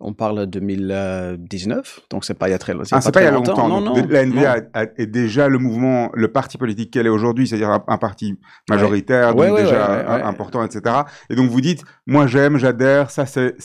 On 0.00 0.12
parle 0.12 0.46
de 0.46 0.60
2019, 0.60 2.02
donc 2.10 2.24
c'est 2.24 2.34
pas 2.34 2.48
il 2.48 2.52
y 2.52 2.54
a 2.54 2.58
très, 2.58 2.72
Ah, 2.92 3.00
c'est 3.00 3.12
pas 3.12 3.20
il 3.20 3.24
y 3.24 3.26
a 3.26 3.32
longtemps. 3.32 3.66
Non, 3.68 3.80
non, 3.80 3.94
la 4.08 4.24
NVA 4.24 4.60
non. 4.60 4.66
est 4.96 5.06
déjà 5.06 5.48
le 5.48 5.58
mouvement, 5.58 6.10
le 6.14 6.28
parti 6.28 6.56
politique 6.56 6.92
qu'elle 6.92 7.06
est 7.06 7.10
aujourd'hui, 7.10 7.48
c'est-à-dire 7.48 7.70
un, 7.70 7.82
un 7.88 7.98
parti 7.98 8.38
majoritaire, 8.70 9.34
Ouais, 9.34 9.48
donc 9.48 9.56
ouais, 9.56 9.62
déjà 9.64 10.14
ouais, 10.16 10.22
important, 10.22 10.64
etc. 10.64 10.94
Et 11.30 11.34
donc 11.34 11.50
vous 11.50 11.60
dites, 11.60 11.82
moi 12.06 12.28
j'aime, 12.28 12.58
j'adhère, 12.58 13.10
ça 13.10 13.26
c'est 13.26 13.56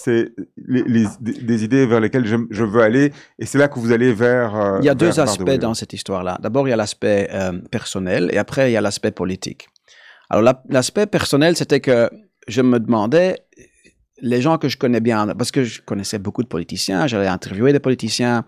des, 0.58 1.63
idées 1.63 1.86
vers 1.86 2.00
lesquelles 2.00 2.25
je, 2.25 2.38
je 2.50 2.63
veux 2.63 2.82
aller, 2.82 3.13
et 3.38 3.46
c'est 3.46 3.60
là 3.60 3.68
que 3.68 3.78
vous 3.80 3.92
allez 3.92 4.12
vers. 4.13 4.56
euh, 4.56 4.78
Il 4.82 4.86
y 4.86 4.90
a 4.90 4.94
vers 4.94 4.96
deux 4.96 5.12
de 5.16 5.20
aspects 5.20 5.60
dans 5.60 5.75
cette 5.75 5.94
histoire-là. 5.94 6.40
D'abord, 6.42 6.68
il 6.68 6.72
y 6.72 6.74
a 6.74 6.78
l'aspect 6.78 7.30
euh, 7.32 7.60
personnel 7.72 8.30
et 8.34 8.38
après, 8.38 8.72
il 8.72 8.74
y 8.74 8.78
a 8.78 8.82
l'aspect 8.82 9.12
politique. 9.12 9.68
Alors, 10.32 10.42
la- 10.42 10.63
l'aspect 10.70 11.06
personnel, 11.06 11.56
c'était 11.56 11.80
que 11.80 12.10
je 12.48 12.62
me 12.63 12.80
demandais, 12.80 13.38
les 14.24 14.42
gens 14.42 14.58
que 14.58 14.70
je 14.70 14.77
connais 14.77 15.01
bien, 15.01 15.27
parce 15.36 15.51
que 15.51 15.63
je 15.63 15.82
connaissais 15.82 16.18
beaucoup 16.18 16.42
de 16.44 16.48
politiciens, 16.48 17.06
j'allais 17.08 17.27
interviewer 17.27 17.74
des 17.74 17.80
politiciens, 17.82 18.46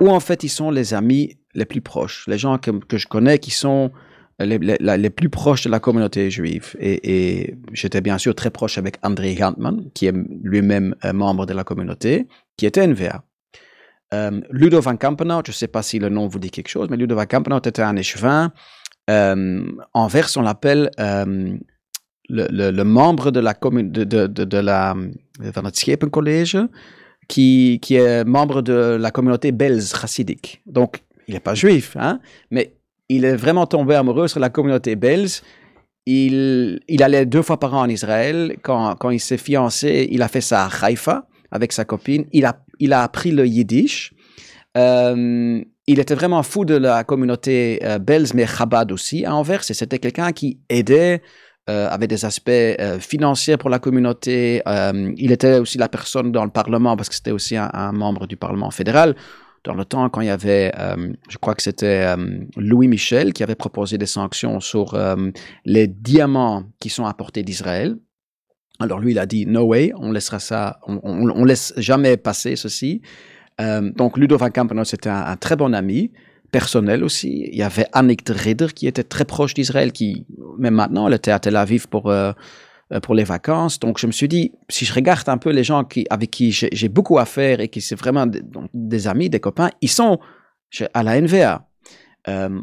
où 0.00 0.10
en 0.10 0.20
fait 0.20 0.42
ils 0.44 0.48
sont 0.50 0.70
les 0.70 0.92
amis 0.94 1.38
les 1.54 1.64
plus 1.64 1.80
proches, 1.80 2.26
les 2.26 2.38
gens 2.38 2.58
que, 2.58 2.72
que 2.72 2.98
je 2.98 3.06
connais 3.06 3.38
qui 3.38 3.52
sont 3.52 3.92
les, 4.40 4.58
les- 4.58 5.10
plus 5.10 5.28
proches 5.28 5.64
de 5.64 5.70
la 5.70 5.80
communauté 5.80 6.30
juive. 6.30 6.74
Et, 6.80 7.54
j'étais 7.72 8.00
bien 8.00 8.18
sûr 8.18 8.34
très 8.34 8.50
proche 8.50 8.78
avec 8.78 8.96
André 9.02 9.34
Gantman, 9.34 9.90
qui 9.94 10.06
est 10.06 10.14
lui-même 10.42 10.94
membre 11.14 11.46
de 11.46 11.52
la 11.52 11.62
communauté, 11.62 12.26
qui 12.56 12.66
était 12.66 12.86
NVA. 12.86 13.22
Euh, 14.12 14.40
Ludo 14.50 14.80
van 14.80 14.96
Kampenhout, 14.96 15.42
je 15.46 15.52
ne 15.52 15.54
sais 15.54 15.68
pas 15.68 15.82
si 15.82 15.98
le 16.00 16.08
nom 16.08 16.26
vous 16.26 16.38
dit 16.40 16.50
quelque 16.50 16.68
chose, 16.68 16.88
mais 16.90 16.96
Ludo 16.96 17.14
van 17.14 17.26
Kampenhout 17.26 17.66
était 17.66 17.82
un 17.82 17.96
échevin. 17.96 18.52
Euh, 19.08 19.62
en 19.92 20.06
Vers, 20.08 20.30
on 20.36 20.42
l'appelle 20.42 20.90
euh, 20.98 21.56
le, 22.30 22.70
le, 22.70 22.84
membre 22.84 23.30
de 23.30 23.40
la 23.40 23.54
commune 23.54 23.90
de, 23.90 24.04
de, 24.04 24.26
de, 24.26 24.58
la 24.58 24.94
van 25.52 25.64
het 25.64 25.78
Schepencollege, 25.78 26.56
qui, 27.26 27.78
qui 27.80 27.94
est 27.94 28.24
membre 28.24 28.62
de 28.62 28.96
la 29.00 29.10
communauté 29.10 29.52
belge 29.52 29.92
chassidique. 30.00 30.62
Donc, 30.66 31.02
il 31.28 31.34
n'est 31.34 31.40
pas 31.40 31.54
juif, 31.54 31.96
hein, 31.98 32.20
mais 32.50 32.74
il 33.08 33.24
est 33.24 33.36
vraiment 33.36 33.66
tombé 33.66 33.94
amoureux 33.94 34.28
sur 34.28 34.40
la 34.40 34.50
communauté 34.50 34.96
belge. 34.96 35.42
Il, 36.06 36.80
il 36.88 37.02
allait 37.02 37.26
deux 37.26 37.42
fois 37.42 37.58
par 37.58 37.74
an 37.74 37.82
en 37.82 37.88
Israël. 37.88 38.56
Quand, 38.62 38.96
quand 38.96 39.10
il 39.10 39.20
s'est 39.20 39.36
fiancé, 39.36 40.08
il 40.10 40.22
a 40.22 40.28
fait 40.28 40.40
ça 40.40 40.64
à 40.64 40.86
Haïfa 40.86 41.26
avec 41.50 41.72
sa 41.72 41.84
copine. 41.84 42.24
Il 42.32 42.44
a, 42.46 42.64
il 42.78 42.92
a 42.92 43.02
appris 43.02 43.32
le 43.32 43.46
yiddish. 43.46 44.12
Euh, 44.76 45.60
il 45.86 45.98
était 45.98 46.14
vraiment 46.14 46.44
fou 46.44 46.64
de 46.64 46.76
la 46.76 47.02
communauté 47.02 47.80
euh, 47.82 47.98
mais 48.34 48.46
Chabad 48.46 48.92
aussi 48.92 49.24
à 49.24 49.34
Anvers. 49.34 49.68
Et 49.68 49.74
c'était 49.74 49.98
quelqu'un 49.98 50.30
qui 50.32 50.60
aidait, 50.68 51.20
euh, 51.70 51.88
avait 51.88 52.08
des 52.08 52.24
aspects 52.24 52.50
euh, 52.50 52.98
financiers 52.98 53.56
pour 53.56 53.70
la 53.70 53.78
communauté. 53.78 54.60
Euh, 54.66 55.14
il 55.16 55.30
était 55.30 55.58
aussi 55.58 55.78
la 55.78 55.88
personne 55.88 56.32
dans 56.32 56.44
le 56.44 56.50
Parlement, 56.50 56.96
parce 56.96 57.08
que 57.08 57.14
c'était 57.14 57.30
aussi 57.30 57.56
un, 57.56 57.92
membre 57.92 58.26
du 58.26 58.36
Parlement 58.36 58.72
fédéral. 58.72 59.14
Dans 59.62 59.74
le 59.74 59.84
temps, 59.84 60.08
quand 60.08 60.20
il 60.20 60.26
y 60.26 60.30
avait, 60.30 60.72
euh, 60.78 61.12
je 61.28 61.38
crois 61.38 61.54
que 61.54 61.62
c'était 61.62 62.16
Louis 62.56 62.88
Michel 62.88 63.32
qui 63.32 63.44
avait 63.44 63.54
proposé 63.54 63.98
des 63.98 64.06
sanctions 64.06 64.58
sur 64.58 64.98
les 65.64 65.86
diamants 65.86 66.64
qui 66.80 66.88
sont 66.88 67.06
apportés 67.06 67.42
d'Israël. 67.42 67.96
Alors 68.80 68.98
lui, 68.98 69.12
il 69.12 69.18
a 69.18 69.26
dit 69.26 69.46
no 69.46 69.62
way, 69.62 69.92
on 69.96 70.10
laissera 70.10 70.40
ça, 70.40 70.80
on, 70.86 71.44
laisse 71.44 71.72
jamais 71.76 72.16
passer 72.16 72.56
ceci. 72.56 73.02
Donc 73.58 74.16
Ludo 74.16 74.38
van 74.38 74.50
Kampenhout, 74.50 74.86
c'était 74.86 75.10
un, 75.10 75.24
un, 75.26 75.36
très 75.36 75.56
bon 75.56 75.74
ami, 75.74 76.10
personnel 76.50 77.04
aussi. 77.04 77.48
Il 77.50 77.56
y 77.56 77.62
avait 77.62 77.86
Annick 77.92 78.24
de 78.24 78.66
qui 78.66 78.86
était 78.86 79.04
très 79.04 79.24
proche 79.24 79.54
d'Israël, 79.54 79.92
qui 79.92 80.26
même 80.58 80.74
maintenant, 80.74 81.08
elle 81.08 81.14
était 81.14 81.30
à 81.30 81.38
Tel 81.38 81.56
Aviv 81.56 81.88
pour 81.88 82.10
euh, 82.10 82.32
pour 83.02 83.14
les 83.14 83.24
vacances. 83.24 83.78
Donc 83.78 83.98
je 83.98 84.06
me 84.06 84.12
suis 84.12 84.26
dit, 84.26 84.52
si 84.68 84.84
je 84.84 84.92
regarde 84.92 85.28
un 85.28 85.38
peu 85.38 85.50
les 85.50 85.62
gens 85.62 85.84
qui, 85.84 86.06
avec 86.10 86.30
qui 86.30 86.50
j'ai 86.50 86.88
beaucoup 86.88 87.18
à 87.18 87.24
faire 87.24 87.60
et 87.60 87.68
qui 87.68 87.80
sont 87.80 87.94
vraiment 87.94 88.26
des, 88.74 89.06
amis, 89.06 89.30
des 89.30 89.38
copains, 89.38 89.70
ils 89.80 89.88
sont 89.88 90.18
à 90.92 91.02
la 91.04 91.20
NVA. 91.20 91.68
Euh, 92.28 92.60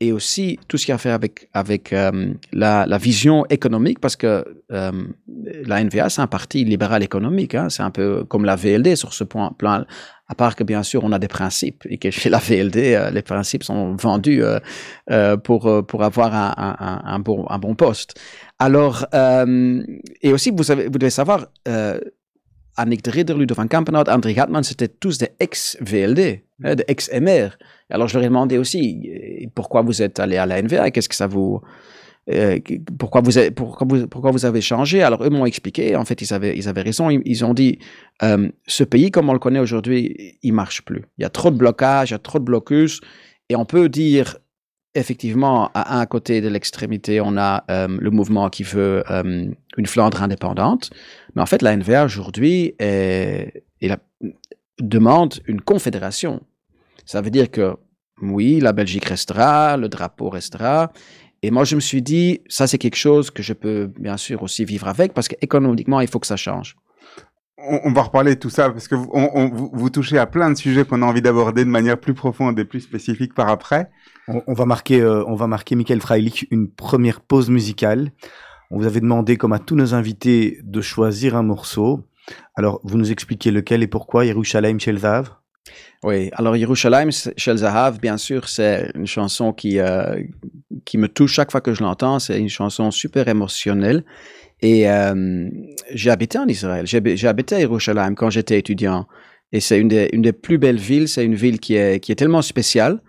et 0.00 0.12
aussi 0.12 0.58
tout 0.68 0.76
ce 0.76 0.86
qui 0.86 0.92
a 0.92 0.94
à 0.94 0.98
faire 0.98 1.14
avec, 1.14 1.48
avec 1.52 1.92
euh, 1.92 2.32
la, 2.52 2.98
vision 2.98 3.44
économique, 3.46 3.98
parce 3.98 4.14
que 4.14 4.44
euh, 4.70 4.92
la 5.26 5.82
NVA, 5.82 6.08
c'est 6.08 6.20
un 6.20 6.28
parti 6.28 6.64
libéral 6.64 7.02
économique, 7.02 7.54
hein, 7.54 7.68
c'est 7.68 7.82
un 7.82 7.90
peu 7.90 8.24
comme 8.24 8.44
la 8.44 8.54
VLD 8.54 8.94
sur 8.94 9.12
ce 9.12 9.24
point, 9.24 9.52
plan, 9.58 9.84
à 10.28 10.34
part 10.34 10.56
que 10.56 10.64
bien 10.64 10.82
sûr 10.82 11.04
on 11.04 11.12
a 11.12 11.18
des 11.18 11.28
principes, 11.28 11.84
et 11.88 11.98
que 11.98 12.10
chez 12.10 12.28
la 12.30 12.38
VLD, 12.38 12.76
euh, 12.76 13.10
les 13.10 13.22
principes 13.22 13.64
sont 13.64 13.94
vendus 13.94 14.42
euh, 15.10 15.36
pour, 15.36 15.86
pour 15.86 16.04
avoir 16.04 16.34
un, 16.34 16.54
un, 16.58 17.02
un, 17.04 17.18
bon, 17.18 17.46
un 17.48 17.58
bon 17.58 17.74
poste. 17.74 18.14
Alors, 18.58 19.06
euh, 19.14 19.82
et 20.20 20.32
aussi, 20.32 20.50
vous, 20.50 20.64
savez, 20.64 20.84
vous 20.88 20.98
devez 20.98 21.10
savoir, 21.10 21.46
euh, 21.68 22.00
Annick 22.76 23.02
de 23.04 23.10
Ridder, 23.10 23.34
Ludo 23.34 23.54
van 23.54 23.68
Kampenhout, 23.68 24.08
André 24.08 24.34
Gatman, 24.34 24.62
c'était 24.62 24.88
tous 24.88 25.18
des 25.18 25.30
ex-VLD, 25.38 26.42
hein, 26.64 26.74
des 26.74 26.84
ex-MR. 26.88 27.56
Alors, 27.90 28.08
je 28.08 28.14
leur 28.14 28.24
ai 28.24 28.28
demandé 28.28 28.58
aussi, 28.58 29.48
pourquoi 29.54 29.82
vous 29.82 30.02
êtes 30.02 30.18
allé 30.20 30.36
à 30.36 30.46
la 30.46 30.60
NVA, 30.60 30.90
qu'est-ce 30.90 31.08
que 31.08 31.14
ça 31.14 31.26
vous... 31.26 31.60
Euh, 32.30 32.58
pourquoi, 32.98 33.20
vous 33.22 34.44
avez, 34.44 34.60
changé? 34.60 35.02
Alors, 35.02 35.24
eux 35.24 35.30
m'ont 35.30 35.46
expliqué, 35.46 35.96
en 35.96 36.04
fait, 36.04 36.20
ils 36.20 36.32
avaient, 36.32 36.82
raison, 36.82 37.10
ils, 37.10 37.44
ont 37.44 37.54
dit, 37.54 37.78
euh, 38.22 38.48
ce 38.66 38.84
pays, 38.84 39.10
comme 39.10 39.30
on 39.30 39.32
le 39.32 39.38
connaît 39.38 39.58
aujourd'hui, 39.58 40.38
il 40.42 40.52
marche 40.52 40.82
plus. 40.82 41.04
Il 41.16 41.22
y 41.22 41.24
a 41.24 41.30
trop 41.30 41.50
de 41.50 41.56
blocages, 41.56 42.10
il 42.10 42.12
y 42.12 42.16
a 42.16 42.18
trop 42.18 42.38
de 42.38 42.44
blocus, 42.44 43.00
et 43.48 43.56
on 43.56 43.64
peut 43.64 43.88
dire, 43.88 44.36
effectivement, 44.94 45.70
à 45.74 45.98
un 46.00 46.06
côté 46.06 46.40
de 46.40 46.48
l'extrémité, 46.48 47.20
on 47.20 47.38
a 47.38 47.64
euh, 47.70 47.88
le 47.98 48.10
mouvement 48.10 48.50
qui 48.50 48.62
veut 48.62 49.02
une 49.76 49.86
Flandre 49.86 50.22
indépendante. 50.22 50.90
Mais 51.34 51.42
en 51.42 51.46
fait, 51.46 51.62
la 51.62 51.74
NVA 51.76 52.04
aujourd'hui 52.04 52.74
demande 54.80 55.34
une 55.46 55.60
confédération. 55.60 56.42
Ça 57.04 57.20
veut 57.20 57.30
dire 57.30 57.50
que, 57.50 57.76
oui, 58.20 58.60
la 58.60 58.72
Belgique 58.72 59.06
restera, 59.06 59.76
le 59.76 59.88
drapeau 59.88 60.28
restera. 60.28 60.92
Et 61.42 61.50
moi, 61.50 61.64
je 61.64 61.76
me 61.76 61.80
suis 61.80 62.02
dit, 62.02 62.40
ça, 62.48 62.66
c'est 62.66 62.78
quelque 62.78 62.96
chose 62.96 63.30
que 63.30 63.42
je 63.42 63.52
peux 63.52 63.90
bien 63.98 64.16
sûr 64.16 64.42
aussi 64.42 64.64
vivre 64.64 64.88
avec 64.88 65.14
parce 65.14 65.28
qu'économiquement, 65.28 66.00
il 66.00 66.08
faut 66.08 66.18
que 66.18 66.26
ça 66.26 66.36
change. 66.36 66.76
on, 67.58 67.80
on 67.84 67.92
va 67.92 68.02
reparler 68.02 68.34
de 68.34 68.40
tout 68.40 68.50
ça 68.50 68.70
parce 68.70 68.88
que 68.88 68.94
vous, 68.94 69.10
on- 69.12 69.30
on- 69.34 69.48
vous, 69.48 69.70
vous 69.72 69.90
touchez 69.90 70.18
à 70.18 70.26
plein 70.26 70.50
de 70.50 70.56
sujets 70.56 70.84
qu'on 70.84 71.02
a 71.02 71.06
envie 71.06 71.22
d'aborder 71.22 71.64
de 71.64 71.70
manière 71.70 71.98
plus 71.98 72.14
profonde 72.14 72.58
et 72.58 72.64
plus 72.64 72.80
spécifique 72.80 73.34
par 73.34 73.48
après. 73.48 73.90
On, 74.28 74.42
on 74.46 74.52
va 74.52 74.64
marquer, 74.64 75.00
euh, 75.00 75.24
on 75.26 75.34
va 75.34 75.46
marquer 75.46 75.74
Michael 75.76 76.00
Freilich 76.00 76.46
une 76.50 76.68
première 76.68 77.20
pause 77.20 77.50
musicale. 77.50 78.10
On 78.70 78.78
vous 78.78 78.86
avait 78.86 79.00
demandé, 79.00 79.36
comme 79.36 79.52
à 79.52 79.58
tous 79.58 79.76
nos 79.76 79.94
invités, 79.94 80.58
de 80.62 80.80
choisir 80.80 81.36
un 81.36 81.42
morceau. 81.42 82.04
Alors, 82.54 82.80
vous 82.84 82.98
nous 82.98 83.10
expliquez 83.10 83.50
lequel 83.50 83.82
et 83.82 83.86
pourquoi 83.86 84.24
Yerushalayim 84.26 84.78
Shel 84.78 84.98
Zahav 84.98 85.30
Oui, 86.04 86.30
alors 86.32 86.56
Yerushalayim 86.56 87.10
Shel 87.10 87.56
Zahav, 87.56 87.98
bien 88.00 88.16
sûr, 88.16 88.48
c'est 88.48 88.90
une 88.94 89.06
chanson 89.06 89.52
qui, 89.52 89.80
euh, 89.80 90.22
qui 90.84 90.96
me 90.96 91.08
touche 91.08 91.32
chaque 91.32 91.50
fois 91.50 91.60
que 91.60 91.74
je 91.74 91.82
l'entends. 91.82 92.18
C'est 92.18 92.38
une 92.38 92.48
chanson 92.48 92.90
super 92.90 93.26
émotionnelle. 93.28 94.04
Et 94.60 94.88
euh, 94.88 95.48
j'ai 95.92 96.10
habité 96.10 96.38
en 96.38 96.46
Israël. 96.46 96.86
J'ai 96.86 97.26
habité 97.28 97.56
à 97.56 97.60
Yerushalayim 97.60 98.14
quand 98.14 98.30
j'étais 98.30 98.58
étudiant. 98.58 99.06
Et 99.52 99.60
c'est 99.60 99.78
une 99.78 99.88
des, 99.88 100.08
une 100.12 100.22
des 100.22 100.32
plus 100.32 100.58
belles 100.58 100.78
villes. 100.78 101.08
C'est 101.08 101.24
une 101.24 101.34
ville 101.34 101.58
qui 101.58 101.74
est, 101.74 102.00
qui 102.00 102.12
est 102.12 102.16
tellement 102.16 102.42
spéciale. 102.42 103.00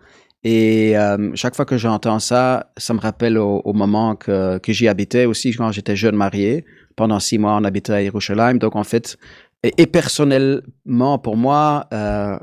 Et 0.43 0.97
euh, 0.97 1.31
chaque 1.35 1.55
fois 1.55 1.65
que 1.65 1.77
j'entends 1.77 2.19
ça, 2.19 2.71
ça 2.77 2.93
me 2.93 2.99
rappelle 2.99 3.37
au, 3.37 3.61
au 3.65 3.73
moment 3.73 4.15
que, 4.15 4.57
que 4.59 4.71
j'y 4.71 4.87
habitais 4.87 5.25
aussi 5.25 5.53
quand 5.53 5.71
j'étais 5.71 5.95
jeune 5.95 6.15
marié. 6.15 6.65
Pendant 6.95 7.19
six 7.19 7.37
mois, 7.37 7.55
on 7.55 7.63
habitait 7.63 7.93
à 7.93 8.01
Yerushalayim. 8.01 8.57
Donc, 8.57 8.75
en 8.75 8.83
fait, 8.83 9.17
et, 9.63 9.73
et 9.77 9.87
personnellement, 9.87 11.19
pour 11.19 11.37
moi, 11.37 11.87
euh, 11.93 12.37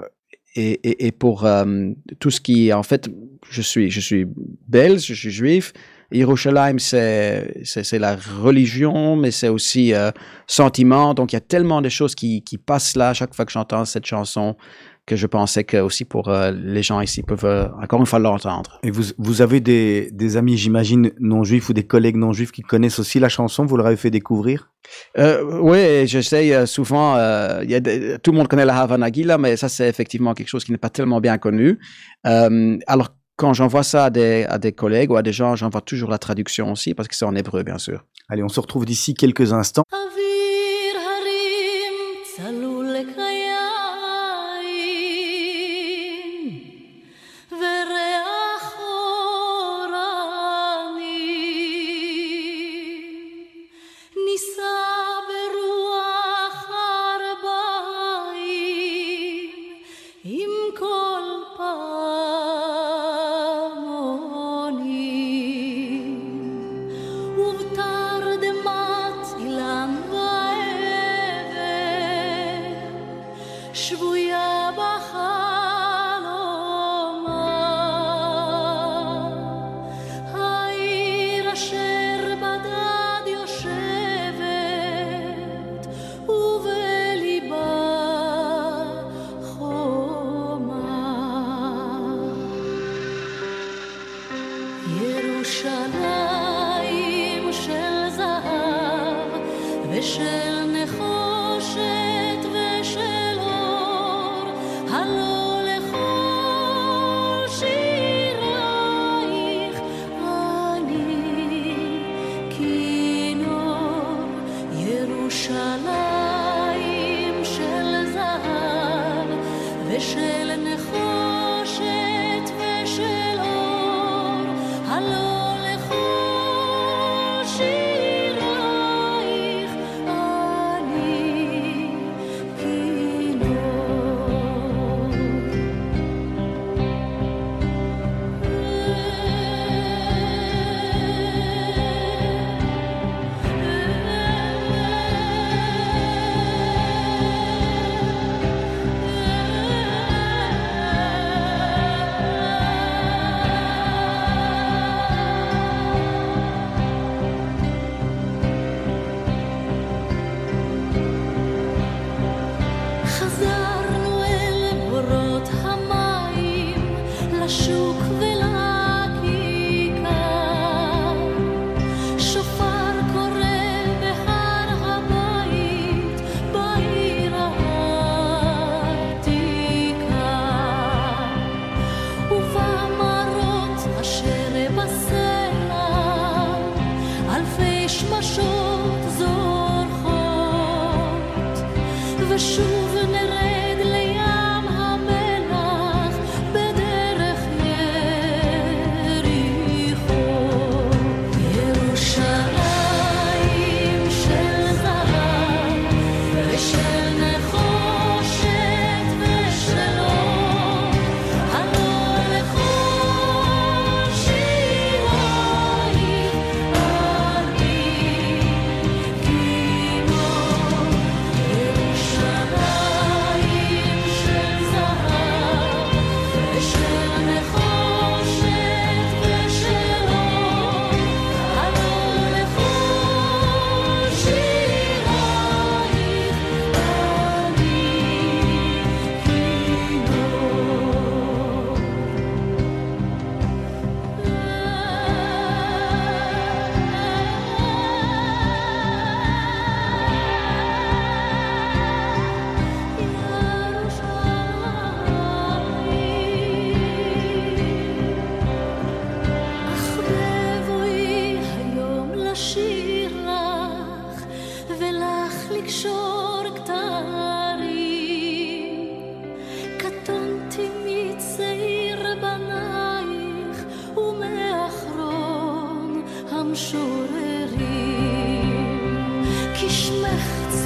et, 0.55 0.73
et, 0.89 1.07
et 1.07 1.13
pour 1.13 1.45
euh, 1.45 1.91
tout 2.19 2.31
ce 2.31 2.41
qui, 2.41 2.73
en 2.73 2.83
fait, 2.83 3.09
je 3.51 3.63
suis, 3.63 3.91
je 3.91 4.01
suis 4.01 4.27
belge, 4.69 5.05
je 5.07 5.15
suis 5.15 5.31
juif. 5.31 5.73
Yerushalayim, 6.13 6.79
c'est, 6.79 7.63
c'est, 7.65 7.99
la 7.99 8.17
religion, 8.17 9.17
mais 9.17 9.33
c'est 9.33 9.49
aussi 9.49 9.93
euh, 9.93 10.13
sentiment. 10.47 11.15
Donc, 11.15 11.33
il 11.33 11.37
y 11.37 11.39
a 11.39 11.41
tellement 11.41 11.83
de 11.83 11.89
choses 11.89 12.15
qui, 12.15 12.43
qui 12.43 12.59
passent 12.59 12.97
là 12.97 13.13
chaque 13.13 13.35
fois 13.35 13.45
que 13.45 13.51
j'entends 13.51 13.85
cette 13.85 14.07
chanson 14.07 14.57
que 15.07 15.15
je 15.17 15.27
pensais 15.27 15.63
que 15.65 15.77
aussi 15.77 16.05
pour 16.05 16.29
euh, 16.29 16.51
les 16.51 16.83
gens 16.83 17.01
ici 17.01 17.23
peuvent 17.23 17.45
euh, 17.45 17.69
encore 17.83 18.01
une 18.01 18.07
fois 18.07 18.19
l'entendre. 18.19 18.79
Et 18.83 18.91
vous, 18.91 19.05
vous 19.19 19.41
avez 19.41 19.61
des, 19.61 20.11
des 20.13 20.37
amis, 20.37 20.57
j'imagine, 20.57 21.13
non-juifs 21.21 21.69
ou 21.69 21.73
des 21.73 21.85
collègues 21.87 22.17
non-juifs 22.17 22.51
qui 22.53 22.63
connaissent 22.63 22.99
aussi 22.99 23.21
la 23.21 23.29
chanson 23.29 23.65
Vous 23.65 23.77
leur 23.77 23.87
avez 23.87 23.97
fait 23.97 24.11
découvrir? 24.11 24.73
Euh, 25.19 25.43
oui, 25.61 26.07
j'essaye 26.07 26.53
euh, 26.53 26.67
souvent. 26.67 27.17
euh, 27.17 27.61
il 27.63 27.71
y 27.71 27.75
a 27.77 27.81
des- 27.81 28.19
tout 28.23 28.33
le 28.33 28.37
monde 28.39 28.49
connaît 28.49 28.65
la 28.65 28.81
Havana 28.81 29.11
Gila, 29.11 29.39
mais 29.39 29.57
ça, 29.57 29.69
c'est 29.69 29.89
effectivement 29.89 30.35
quelque 30.35 30.49
chose 30.49 30.65
qui 30.65 30.73
n'est 30.73 30.79
pas 30.79 30.91
tellement 30.91 31.21
bien 31.21 31.39
connu. 31.39 31.79
Euh, 32.27 32.77
alors, 32.87 33.11
quand 33.37 33.53
j'envoie 33.53 33.83
ça 33.83 34.07
à 34.07 34.11
des, 34.11 34.45
à 34.49 34.59
des 34.59 34.73
collègues 34.73 35.11
ou 35.11 35.17
à 35.17 35.23
des 35.23 35.33
gens, 35.33 35.57
j'envoie 35.57 35.83
toujours 35.83 36.11
la 36.11 36.19
traduction 36.19 36.73
aussi, 36.73 36.95
parce 36.95 37.07
que 37.07 37.15
c'est 37.15 37.25
en 37.27 37.35
hébreu, 37.37 37.63
bien 37.63 37.79
sûr. 37.79 38.05
Allez, 38.29 38.43
on 38.43 38.49
se 38.49 38.59
retrouve 38.59 38.85
d'ici 38.87 39.15
quelques 39.15 39.53
instants. 39.53 39.85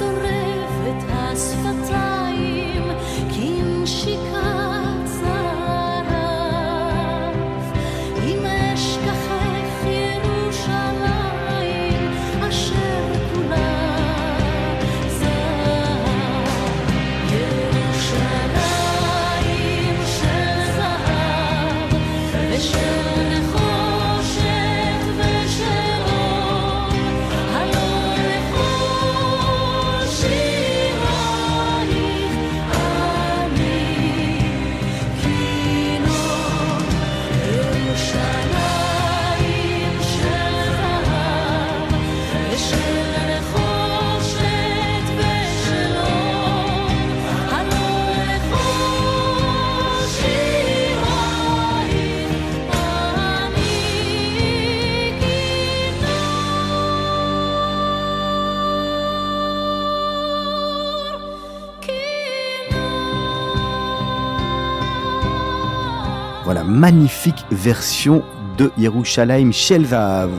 sonreír. 0.01 0.30
Magnifique 66.71 67.45
version 67.51 68.23
de 68.57 68.71
Yerushalayim 68.77 69.51
Shelvav. 69.51 70.29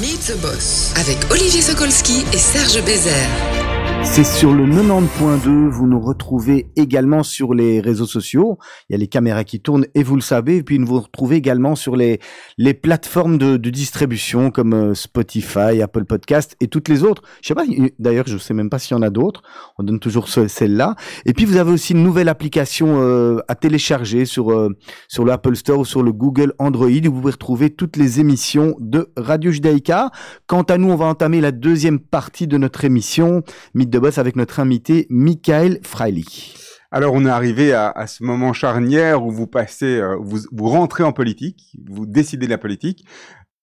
Meet 0.00 0.26
the 0.26 0.40
Boss 0.42 0.92
avec 0.96 1.18
Olivier 1.30 1.62
Sokolski 1.62 2.24
et 2.32 2.38
Serge 2.38 2.84
Bézère. 2.84 3.55
C'est 4.08 4.24
sur 4.24 4.54
le 4.54 4.64
90.2, 4.64 5.68
vous 5.68 5.86
nous 5.86 6.00
retrouvez 6.00 6.70
également 6.76 7.22
sur 7.22 7.52
les 7.52 7.80
réseaux 7.82 8.06
sociaux, 8.06 8.56
il 8.88 8.92
y 8.92 8.94
a 8.94 8.98
les 8.98 9.08
caméras 9.08 9.44
qui 9.44 9.60
tournent 9.60 9.84
et 9.94 10.02
vous 10.02 10.14
le 10.14 10.22
savez, 10.22 10.56
et 10.56 10.62
puis 10.62 10.78
vous 10.78 11.00
retrouvez 11.00 11.36
également 11.36 11.74
sur 11.74 11.96
les, 11.96 12.18
les 12.56 12.72
plateformes 12.72 13.36
de, 13.36 13.56
distribution 13.58 14.50
comme 14.50 14.72
euh, 14.72 14.94
Spotify, 14.94 15.82
Apple 15.82 16.06
Podcast 16.06 16.56
et 16.60 16.68
toutes 16.68 16.88
les 16.88 17.02
autres. 17.04 17.20
Je 17.42 17.48
sais 17.48 17.54
pas, 17.54 17.64
il- 17.66 17.90
d'ailleurs 17.98 18.26
je 18.26 18.38
sais 18.38 18.54
même 18.54 18.70
pas 18.70 18.78
s'il 18.78 18.96
y 18.96 18.98
en 18.98 19.02
a 19.02 19.10
d'autres, 19.10 19.42
on 19.78 19.82
donne 19.82 20.00
toujours 20.00 20.28
ce- 20.28 20.48
celle-là. 20.48 20.94
Et 21.26 21.34
puis 21.34 21.44
vous 21.44 21.58
avez 21.58 21.72
aussi 21.72 21.92
une 21.92 22.02
nouvelle 22.02 22.30
application 22.30 22.98
euh, 23.02 23.40
à 23.48 23.54
télécharger 23.54 24.24
sur, 24.24 24.50
euh, 24.50 24.70
sur 25.08 25.26
l'Apple 25.26 25.56
Store 25.56 25.80
ou 25.80 25.84
sur 25.84 26.02
le 26.02 26.12
Google 26.12 26.54
Android 26.58 26.86
où 26.88 27.12
vous 27.12 27.20
pouvez 27.20 27.32
retrouver 27.32 27.68
toutes 27.68 27.98
les 27.98 28.18
émissions 28.18 28.76
de 28.80 29.10
Radio 29.18 29.50
Judaïka. 29.50 30.10
Quant 30.46 30.62
à 30.62 30.78
nous, 30.78 30.88
on 30.90 30.96
va 30.96 31.04
entamer 31.04 31.42
la 31.42 31.52
deuxième 31.52 31.98
partie 31.98 32.46
de 32.46 32.56
notre 32.56 32.86
émission, 32.86 33.42
de 33.96 34.00
Boss, 34.00 34.18
avec 34.18 34.36
notre 34.36 34.60
invité 34.60 35.06
Michael 35.08 35.80
Freilich. 35.82 36.54
Alors, 36.90 37.14
on 37.14 37.24
est 37.24 37.30
arrivé 37.30 37.72
à, 37.72 38.06
ce 38.06 38.22
moment 38.22 38.52
charnière 38.52 39.24
où 39.24 39.30
vous 39.30 39.46
passez, 39.46 40.00
euh, 40.00 40.16
vous, 40.20 40.40
vous 40.52 40.68
rentrez 40.68 41.02
en 41.02 41.12
politique, 41.12 41.74
vous 41.88 42.04
décidez 42.04 42.44
de 42.46 42.50
la 42.50 42.58
politique. 42.58 43.06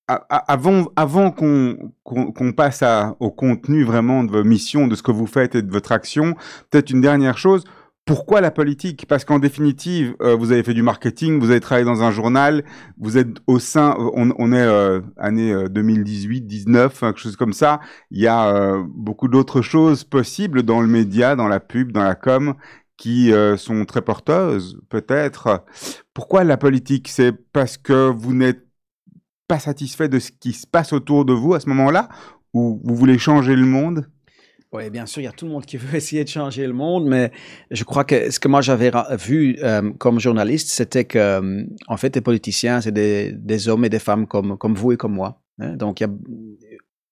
Avant, 0.07 0.87
avant 0.97 1.31
qu'on 1.31 1.77
qu'on 2.03 2.33
qu'on 2.33 2.51
passe 2.51 2.83
au 3.21 3.31
contenu 3.31 3.85
vraiment 3.85 4.25
de 4.25 4.31
vos 4.31 4.43
missions, 4.43 4.87
de 4.87 4.95
ce 4.95 5.03
que 5.03 5.11
vous 5.11 5.27
faites 5.27 5.55
et 5.55 5.61
de 5.61 5.71
votre 5.71 5.93
action, 5.93 6.35
peut-être 6.69 6.89
une 6.89 6.99
dernière 6.99 7.37
chose. 7.37 7.63
Pourquoi 8.05 8.41
la 8.41 8.51
politique? 8.51 9.05
Parce 9.07 9.23
qu'en 9.23 9.39
définitive, 9.39 10.13
euh, 10.21 10.35
vous 10.35 10.51
avez 10.51 10.61
fait 10.63 10.73
du 10.73 10.81
marketing, 10.83 11.39
vous 11.39 11.51
avez 11.51 11.61
travaillé 11.61 11.85
dans 11.85 12.03
un 12.03 12.11
journal, 12.11 12.65
vous 12.97 13.17
êtes 13.17 13.37
au 13.47 13.59
sein, 13.59 13.95
on, 13.97 14.33
on 14.37 14.51
est 14.51 14.57
euh, 14.57 14.99
année 15.15 15.53
euh, 15.53 15.69
2018, 15.69 16.41
19, 16.41 16.99
quelque 16.99 17.19
chose 17.19 17.37
comme 17.37 17.53
ça. 17.53 17.79
Il 18.11 18.19
y 18.19 18.27
a 18.27 18.53
euh, 18.53 18.83
beaucoup 18.89 19.29
d'autres 19.29 19.61
choses 19.61 20.03
possibles 20.03 20.63
dans 20.63 20.81
le 20.81 20.87
média, 20.87 21.37
dans 21.37 21.47
la 21.47 21.61
pub, 21.61 21.93
dans 21.93 22.03
la 22.03 22.15
com, 22.15 22.55
qui 22.97 23.31
euh, 23.31 23.55
sont 23.55 23.85
très 23.85 24.01
porteuses, 24.01 24.81
peut-être. 24.89 25.63
Pourquoi 26.13 26.43
la 26.43 26.57
politique? 26.57 27.07
C'est 27.07 27.31
parce 27.31 27.77
que 27.77 28.09
vous 28.09 28.33
n'êtes 28.33 28.67
pas 29.47 29.59
satisfait 29.59 30.09
de 30.09 30.19
ce 30.19 30.31
qui 30.31 30.51
se 30.51 30.67
passe 30.67 30.91
autour 30.91 31.23
de 31.23 31.31
vous 31.31 31.53
à 31.53 31.61
ce 31.61 31.69
moment-là? 31.69 32.09
Ou 32.53 32.81
vous 32.83 32.95
voulez 32.95 33.17
changer 33.17 33.55
le 33.55 33.65
monde? 33.65 34.09
Oui, 34.73 34.89
bien 34.89 35.05
sûr, 35.05 35.21
il 35.21 35.25
y 35.25 35.27
a 35.27 35.31
tout 35.31 35.45
le 35.45 35.51
monde 35.51 35.65
qui 35.65 35.77
veut 35.77 35.95
essayer 35.95 36.23
de 36.23 36.29
changer 36.29 36.65
le 36.65 36.73
monde, 36.73 37.05
mais 37.05 37.31
je 37.69 37.83
crois 37.83 38.03
que 38.03 38.31
ce 38.31 38.39
que 38.39 38.47
moi 38.47 38.61
j'avais 38.61 38.91
vu 39.19 39.57
euh, 39.61 39.91
comme 39.99 40.19
journaliste, 40.19 40.69
c'était 40.69 41.05
que, 41.05 41.19
euh, 41.19 41.63
en 41.87 41.97
fait, 41.97 42.15
les 42.15 42.21
politiciens, 42.21 42.81
c'est 42.81 42.91
des, 42.91 43.69
hommes 43.69 43.85
et 43.85 43.89
des 43.89 43.99
femmes 43.99 44.25
comme, 44.25 44.57
comme 44.57 44.73
vous 44.73 44.91
et 44.91 44.97
comme 44.97 45.13
moi. 45.13 45.39
hein. 45.59 45.75
Donc, 45.75 46.03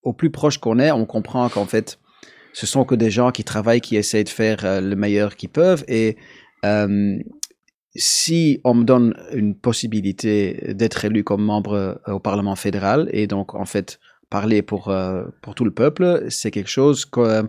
au 0.01 0.13
plus 0.13 0.31
proche 0.31 0.57
qu'on 0.57 0.79
est, 0.79 0.91
on 0.91 1.05
comprend 1.05 1.47
qu'en 1.49 1.65
fait, 1.65 1.99
ce 2.53 2.65
sont 2.65 2.83
que 2.83 2.95
des 2.95 3.11
gens 3.11 3.31
qui 3.31 3.43
travaillent, 3.43 3.81
qui 3.81 3.95
essayent 3.95 4.23
de 4.23 4.29
faire 4.29 4.65
euh, 4.65 4.81
le 4.81 4.95
meilleur 4.95 5.35
qu'ils 5.35 5.49
peuvent. 5.49 5.85
Et 5.87 6.17
si 7.93 8.61
on 8.63 8.73
me 8.73 8.83
donne 8.85 9.13
une 9.33 9.53
possibilité 9.53 10.73
d'être 10.73 11.03
élu 11.03 11.23
comme 11.25 11.43
membre 11.43 12.01
au 12.07 12.19
Parlement 12.19 12.55
fédéral, 12.55 13.09
et 13.11 13.27
donc, 13.27 13.53
en 13.53 13.65
fait, 13.65 13.99
parler 14.31 14.63
pour, 14.63 14.87
euh, 14.87 15.25
pour 15.43 15.53
tout 15.53 15.65
le 15.65 15.71
peuple, 15.71 16.25
c'est 16.29 16.49
quelque 16.49 16.69
chose 16.69 17.05
qu'on 17.05 17.43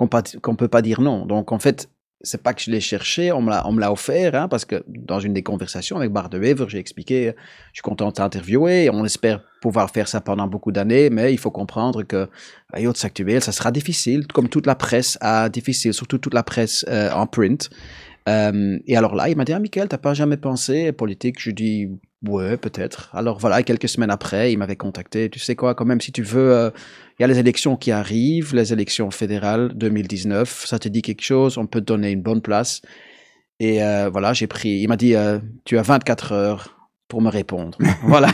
ne 0.00 0.38
qu'on 0.40 0.56
peut 0.56 0.68
pas 0.68 0.80
dire 0.80 1.02
non. 1.02 1.26
Donc, 1.26 1.52
en 1.52 1.58
fait, 1.58 1.90
c'est 2.22 2.42
pas 2.42 2.54
que 2.54 2.62
je 2.62 2.70
l'ai 2.70 2.80
cherché, 2.80 3.30
on 3.32 3.42
me 3.42 3.50
l'a, 3.80 3.92
offert, 3.92 4.34
hein, 4.34 4.48
parce 4.48 4.64
que 4.64 4.82
dans 4.86 5.20
une 5.20 5.34
des 5.34 5.42
conversations 5.42 5.96
avec 5.96 6.10
Bart 6.10 6.30
de 6.30 6.38
Wever, 6.38 6.64
j'ai 6.68 6.78
expliqué, 6.78 7.32
je 7.72 7.74
suis 7.74 7.82
content 7.82 8.08
de 8.08 8.14
t'interviewer, 8.14 8.88
on 8.90 9.04
espère 9.04 9.42
pouvoir 9.60 9.90
faire 9.90 10.08
ça 10.08 10.20
pendant 10.20 10.46
beaucoup 10.46 10.72
d'années, 10.72 11.10
mais 11.10 11.32
il 11.32 11.38
faut 11.38 11.50
comprendre 11.50 12.02
que 12.04 12.28
à 12.72 12.80
Yachts 12.80 13.04
Actuel, 13.04 13.42
ça 13.42 13.52
sera 13.52 13.70
difficile, 13.70 14.26
comme 14.26 14.48
toute 14.48 14.66
la 14.66 14.74
presse 14.74 15.18
a 15.20 15.48
difficile, 15.48 15.92
surtout 15.92 16.18
toute 16.18 16.34
la 16.34 16.42
presse 16.42 16.84
euh, 16.88 17.10
en 17.12 17.26
print. 17.26 17.68
Euh, 18.28 18.78
et 18.86 18.96
alors 18.96 19.14
là, 19.14 19.28
il 19.28 19.36
m'a 19.36 19.44
dit, 19.44 19.52
ah, 19.52 19.60
Michael, 19.60 19.88
t'as 19.88 19.98
pas 19.98 20.14
jamais 20.14 20.36
pensé 20.36 20.92
politique? 20.92 21.40
Je 21.40 21.50
dis, 21.50 21.88
ouais, 22.26 22.56
peut-être. 22.56 23.10
Alors 23.14 23.38
voilà, 23.38 23.62
quelques 23.62 23.88
semaines 23.88 24.10
après, 24.10 24.52
il 24.52 24.58
m'avait 24.58 24.76
contacté. 24.76 25.30
Tu 25.30 25.38
sais 25.38 25.56
quoi, 25.56 25.74
quand 25.74 25.84
même, 25.84 26.00
si 26.00 26.12
tu 26.12 26.22
veux, 26.22 26.52
euh, 26.52 26.70
il 27.18 27.22
y 27.22 27.24
a 27.24 27.28
les 27.28 27.38
élections 27.38 27.76
qui 27.76 27.90
arrivent, 27.92 28.54
les 28.54 28.72
élections 28.72 29.10
fédérales 29.10 29.72
2019. 29.74 30.64
Ça 30.66 30.78
te 30.78 30.88
dit 30.88 31.02
quelque 31.02 31.22
chose, 31.22 31.58
on 31.58 31.66
peut 31.66 31.80
te 31.80 31.86
donner 31.86 32.10
une 32.10 32.22
bonne 32.22 32.40
place. 32.42 32.82
Et 33.60 33.82
euh, 33.82 34.08
voilà, 34.10 34.32
j'ai 34.32 34.46
pris. 34.46 34.80
Il 34.80 34.88
m'a 34.88 34.96
dit, 34.96 35.14
euh, 35.14 35.38
tu 35.64 35.78
as 35.78 35.82
24 35.82 36.32
heures 36.32 36.76
pour 37.08 37.22
me 37.22 37.28
répondre. 37.30 37.76
voilà. 38.04 38.28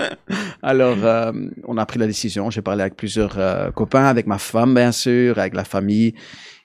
Alors, 0.62 1.32
on 1.66 1.76
a 1.78 1.86
pris 1.86 1.98
la 1.98 2.06
décision. 2.06 2.50
J'ai 2.50 2.60
parlé 2.62 2.82
avec 2.82 2.96
plusieurs 2.96 3.72
copains, 3.74 4.04
avec 4.04 4.26
ma 4.26 4.38
femme, 4.38 4.74
bien 4.74 4.92
sûr, 4.92 5.38
avec 5.38 5.54
la 5.54 5.64
famille. 5.64 6.14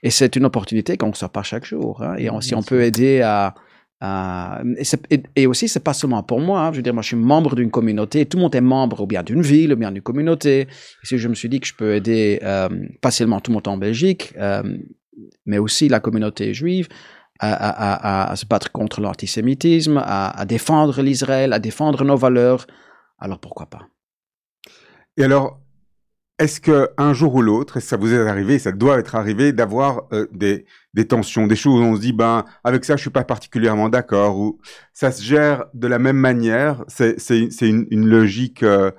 Et 0.04 0.10
c'est 0.10 0.36
une 0.36 0.46
opportunité 0.46 0.98
qu'on 0.98 1.10
ne 1.10 1.14
sort 1.14 1.30
pas 1.32 1.44
chaque 1.44 1.66
jour. 1.66 2.02
hein. 2.04 2.16
Et 2.18 2.30
on- 2.30 2.42
si 2.42 2.54
on 2.56 2.64
peut 2.64 2.82
aider 2.84 3.22
à. 3.22 3.54
À- 4.02 4.62
et, 5.10 5.24
et- 5.36 5.48
aussi, 5.48 5.68
c'est 5.68 5.84
pas 5.84 5.94
seulement 5.94 6.24
pour 6.24 6.40
moi. 6.40 6.62
hein. 6.62 6.72
Je 6.72 6.78
veux 6.78 6.84
dire, 6.84 6.94
moi, 6.94 7.02
je 7.02 7.08
suis 7.08 7.16
membre 7.16 7.56
d'une 7.56 7.72
communauté. 7.72 8.26
Tout 8.26 8.38
le 8.38 8.44
monde 8.44 8.56
est 8.56 8.62
membre 8.62 9.02
ou 9.02 9.08
bien 9.08 9.24
d'une 9.24 9.42
ville 9.42 9.74
ou 9.74 9.76
bien 9.76 9.92
d'une 9.92 10.04
communauté. 10.04 10.62
Et 10.62 10.68
si 11.06 11.18
je 11.18 11.28
me 11.28 11.36
suis 11.36 11.50
dit 11.50 11.60
que 11.60 11.68
je 11.68 11.76
peux 11.76 11.96
aider 11.96 12.40
euh, 12.44 12.70
pas 13.02 13.12
seulement 13.12 13.40
tout 13.40 13.52
le 13.52 13.56
monde 13.56 13.68
en 13.68 13.78
Belgique, 13.78 14.34
euh, 14.38 14.64
mais 15.46 15.58
aussi 15.58 15.88
la 15.88 16.00
communauté 16.00 16.54
juive 16.54 16.88
à, 17.40 18.34
se 18.36 18.46
battre 18.46 18.72
contre 18.72 19.02
l'antisémitisme, 19.02 20.02
à, 20.04 20.46
défendre 20.46 21.02
l'Israël, 21.02 21.54
à 21.54 21.60
défendre 21.60 22.04
nos 22.04 22.16
valeurs, 22.16 22.66
alors 23.20 23.40
pourquoi 23.40 23.66
pas? 23.66 23.88
Et 25.18 25.24
alors, 25.24 25.60
est-ce 26.40 26.60
que 26.60 26.90
un 26.98 27.14
jour 27.14 27.36
ou 27.36 27.42
l'autre, 27.42 27.78
et 27.78 27.82
ça 27.82 27.98
vous 27.98 28.14
est 28.14 28.28
arrivé, 28.28 28.60
ça 28.60 28.72
doit 28.72 29.00
être 29.00 29.16
arrivé, 29.16 29.54
d'avoir 29.54 30.04
euh, 30.12 30.28
des, 30.32 30.66
des 30.96 31.06
tensions, 31.06 31.46
des 31.46 31.58
choses 31.58 31.82
où 31.82 31.84
on 31.84 31.96
se 31.96 32.02
dit, 32.02 32.14
ben, 32.14 32.46
avec 32.64 32.86
ça, 32.86 32.96
je 32.96 33.02
suis 33.02 33.10
pas 33.10 33.26
particulièrement 33.26 33.90
d'accord, 33.90 34.40
ou 34.40 34.60
ça 34.94 35.12
se 35.12 35.22
gère 35.22 35.66
de 35.74 35.88
la 35.88 36.00
même 36.00 36.18
manière, 36.18 36.84
c'est 36.88 37.18
une, 37.62 37.86
une 37.92 38.08
logique 38.08 38.64
euh, 38.64 38.92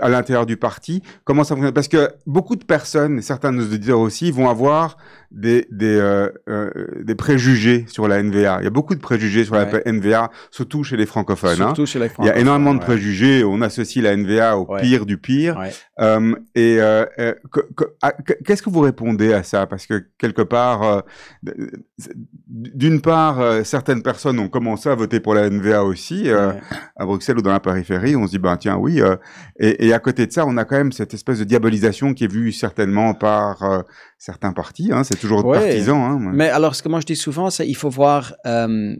à 0.00 0.08
l'intérieur 0.08 0.46
du 0.46 0.56
parti. 0.56 1.02
Comment 1.24 1.42
ça 1.44 1.54
fonctionne? 1.54 1.74
Parce 1.74 1.88
que 1.88 2.10
beaucoup 2.26 2.56
de 2.56 2.64
personnes, 2.64 3.18
et 3.18 3.22
certains 3.22 3.52
de 3.52 3.56
nos 3.58 3.64
auditeurs 3.64 3.98
aussi, 4.00 4.30
vont 4.30 4.48
avoir 4.48 4.96
des, 5.32 5.66
des, 5.70 5.96
euh, 5.96 6.28
euh, 6.48 6.70
des 7.02 7.14
préjugés 7.14 7.84
sur 7.88 8.08
la 8.08 8.22
NVA. 8.22 8.58
Il 8.60 8.64
y 8.64 8.66
a 8.66 8.70
beaucoup 8.70 8.94
de 8.94 9.00
préjugés 9.00 9.44
sur 9.44 9.54
Ouais. 9.54 9.70
la 9.84 9.92
NVA, 9.92 10.30
surtout 10.50 10.82
chez 10.84 10.96
les 10.96 11.06
francophones. 11.06 11.60
hein. 11.62 11.66
Surtout 11.68 11.86
chez 11.86 11.98
les 11.98 12.06
Il 12.06 12.08
y 12.08 12.10
a 12.10 12.14
francophones, 12.14 12.40
énormément 12.40 12.74
de 12.74 12.78
ouais. 12.80 12.84
préjugés. 12.84 13.44
On 13.44 13.60
associe 13.62 14.02
la 14.04 14.16
NVA 14.16 14.56
au 14.58 14.66
Ouais. 14.72 14.80
pire 14.82 15.06
du 15.06 15.18
pire. 15.18 15.60
Euh, 16.00 16.34
et 16.54 16.76
euh, 16.80 17.04
euh, 17.18 17.34
qu'est-ce 18.44 18.62
que 18.62 18.70
vous 18.70 18.80
répondez 18.80 19.32
à 19.32 19.42
ça? 19.42 19.66
Parce 19.66 19.86
que 19.86 20.04
quelque 20.18 20.42
part, 20.42 21.02
d'une 22.48 23.00
part, 23.00 23.64
certaines 23.64 24.02
personnes 24.02 24.38
ont 24.38 24.48
commencé 24.48 24.88
à 24.88 24.94
voter 24.94 25.20
pour 25.20 25.34
la 25.34 25.48
NVA 25.48 25.84
aussi 25.84 26.28
à 26.30 27.04
Bruxelles 27.06 27.38
ou 27.38 27.42
dans 27.42 27.52
la 27.52 27.60
périphérie. 27.60 28.16
On 28.16 28.26
se 28.26 28.32
dit 28.32 28.38
ben 28.38 28.56
tiens 28.56 28.76
oui. 28.76 29.00
et, 29.58 29.79
et 29.82 29.92
à 29.92 29.98
côté 29.98 30.26
de 30.26 30.32
ça, 30.32 30.46
on 30.46 30.56
a 30.56 30.64
quand 30.64 30.76
même 30.76 30.92
cette 30.92 31.14
espèce 31.14 31.38
de 31.40 31.44
diabolisation 31.44 32.14
qui 32.14 32.24
est 32.24 32.32
vue 32.32 32.52
certainement 32.52 33.14
par 33.14 33.62
euh, 33.62 33.82
certains 34.18 34.52
partis. 34.52 34.90
Hein, 34.92 35.02
c'est 35.04 35.18
toujours 35.18 35.44
Ouais. 35.44 35.58
partisan. 35.58 36.04
Hein, 36.04 36.18
Mais 36.32 36.48
alors, 36.50 36.74
ce 36.76 36.82
que 36.82 36.88
moi 36.88 37.00
je 37.00 37.06
dis 37.06 37.16
souvent, 37.16 37.50
c'est 37.50 37.66
il 37.66 37.74
faut 37.76 37.90
voir, 37.90 38.34
euh, 38.46 38.94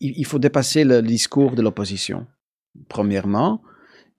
il, 0.00 0.12
il 0.16 0.26
faut 0.26 0.38
dépasser 0.38 0.84
le 0.84 1.00
discours 1.02 1.52
de 1.52 1.62
l'opposition, 1.62 2.26
premièrement. 2.88 3.62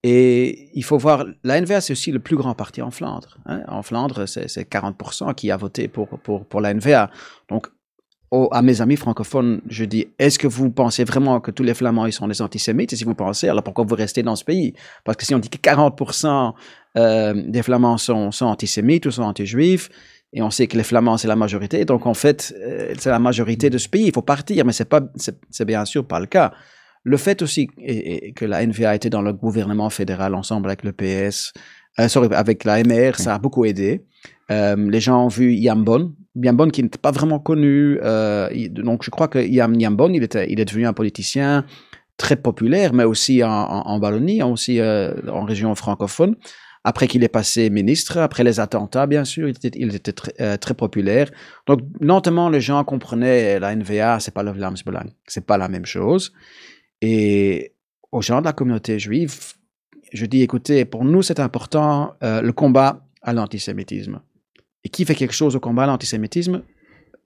Et 0.03 0.69
il 0.77 0.83
faut 0.83 0.97
voir, 0.97 1.25
la 1.43 1.59
NVA, 1.59 1.81
c'est 1.81 1.91
aussi 1.93 2.11
le 2.11 2.19
plus 2.19 2.37
grand 2.37 2.53
parti 2.53 2.81
en 2.81 2.91
Flandre. 2.91 3.39
hein. 3.47 3.63
En 3.67 3.81
Flandre, 3.81 4.27
c'est 4.27 4.47
c'est 4.47 4.69
40% 4.69 5.33
qui 5.33 5.49
a 5.51 5.57
voté 5.57 5.87
pour, 5.87 6.07
pour, 6.07 6.45
pour 6.45 6.61
la 6.61 6.73
NVA. 6.73 7.09
Donc, 7.49 7.67
à 8.31 8.61
mes 8.61 8.81
amis 8.81 8.97
francophones, 8.97 9.61
je 9.69 9.85
dis, 9.85 10.07
est-ce 10.19 10.37
que 10.37 10.47
vous 10.47 10.69
pensez 10.69 11.05
vraiment 11.05 11.39
que 11.39 11.51
tous 11.51 11.63
les 11.63 11.73
Flamands, 11.73 12.05
ils 12.05 12.11
sont 12.11 12.27
des 12.27 12.41
antisémites? 12.41 12.91
Et 12.91 12.95
si 12.97 13.05
vous 13.05 13.15
pensez, 13.15 13.47
alors 13.47 13.63
pourquoi 13.63 13.85
vous 13.85 13.95
restez 13.95 14.21
dans 14.21 14.35
ce 14.35 14.43
pays? 14.43 14.73
Parce 15.05 15.17
que 15.17 15.25
si 15.25 15.33
on 15.33 15.39
dit 15.39 15.49
que 15.49 15.57
40% 15.57 16.53
euh, 16.97 17.33
des 17.47 17.63
Flamands 17.63 17.97
sont, 17.97 18.31
antisémites 18.41 19.05
ou 19.05 19.11
sont 19.11 19.23
anti-juifs, 19.23 19.89
et 20.33 20.41
on 20.41 20.49
sait 20.49 20.67
que 20.67 20.75
les 20.75 20.83
Flamands, 20.83 21.15
c'est 21.15 21.29
la 21.29 21.37
majorité. 21.37 21.85
Donc, 21.85 22.05
en 22.05 22.13
fait, 22.13 22.53
euh, 22.61 22.93
c'est 22.97 23.09
la 23.09 23.19
majorité 23.19 23.69
de 23.69 23.77
ce 23.77 23.87
pays. 23.87 24.07
Il 24.07 24.13
faut 24.13 24.21
partir, 24.21 24.65
mais 24.65 24.73
c'est 24.73 24.89
pas, 24.89 25.01
bien 25.65 25.85
sûr 25.85 26.05
pas 26.05 26.19
le 26.19 26.25
cas. 26.25 26.51
Le 27.03 27.15
fait 27.15 27.41
aussi 27.41 27.67
que 27.67 28.43
la 28.43 28.65
NVA 28.65 28.95
était 28.95 29.09
dans 29.09 29.21
le 29.21 29.31
gouvernement 29.31 29.89
fédéral 29.89 30.35
ensemble 30.35 30.67
avec 30.67 30.83
le 30.83 30.91
PS, 30.91 31.53
euh, 31.99 32.07
sorry, 32.07 32.29
avec 32.31 32.63
la 32.63 32.83
MR, 32.83 33.15
ça 33.15 33.35
a 33.35 33.39
beaucoup 33.39 33.65
aidé. 33.65 34.05
Euh, 34.51 34.75
les 34.75 34.99
gens 34.99 35.25
ont 35.25 35.27
vu 35.27 35.53
Yambon, 35.53 36.13
Yambon 36.35 36.69
qui 36.69 36.83
n'était 36.83 36.97
pas 36.97 37.11
vraiment 37.11 37.39
connu. 37.39 37.99
euh, 38.03 38.49
donc, 38.69 39.03
je 39.03 39.09
crois 39.09 39.27
que 39.27 39.39
Yam, 39.39 39.73
Yambon, 39.75 40.13
il, 40.13 40.23
était, 40.23 40.49
il 40.49 40.59
est 40.59 40.65
devenu 40.65 40.85
un 40.85 40.93
politicien 40.93 41.65
très 42.17 42.35
populaire, 42.35 42.93
mais 42.93 43.03
aussi 43.03 43.43
en, 43.43 43.49
en, 43.49 43.87
en 43.87 43.99
Wallonie, 43.99 44.41
aussi 44.43 44.79
euh, 44.79 45.13
en 45.27 45.43
région 45.43 45.73
francophone 45.75 46.35
après 46.83 47.07
qu'il 47.07 47.21
est 47.25 47.27
passé 47.27 47.69
ministre, 47.69 48.17
après 48.17 48.45
les 48.45 48.61
attentats, 48.61 49.07
bien 49.07 49.25
sûr, 49.25 49.49
il 49.49 49.57
était, 49.57 49.71
il 49.75 49.93
était 49.93 50.13
très, 50.13 50.57
très 50.57 50.73
populaire. 50.73 51.29
Donc, 51.65 51.81
lentement, 51.99 52.49
les 52.49 52.61
gens 52.61 52.81
comprenaient 52.85 53.59
la 53.59 53.75
NVA, 53.75 54.21
c'est 54.21 54.33
pas 54.33 54.41
le 54.41 54.51
Vlaamsbelang, 54.51 55.09
c'est 55.27 55.45
pas 55.45 55.57
la 55.57 55.67
même 55.67 55.85
chose. 55.85 56.31
Et 57.01 57.73
aux 58.13 58.21
gens 58.21 58.39
de 58.39 58.45
la 58.45 58.53
communauté 58.53 58.99
juive, 58.99 59.35
je 60.13 60.25
dis, 60.25 60.41
écoutez, 60.41 60.85
pour 60.85 61.05
nous, 61.05 61.21
c'est 61.21 61.39
important 61.39 62.15
euh, 62.23 62.41
le 62.41 62.53
combat 62.53 63.05
à 63.21 63.33
l'antisémitisme. 63.33 64.21
Et 64.83 64.89
qui 64.89 65.05
fait 65.05 65.15
quelque 65.15 65.33
chose 65.33 65.55
au 65.55 65.59
combat 65.59 65.83
à 65.83 65.87
l'antisémitisme? 65.87 66.63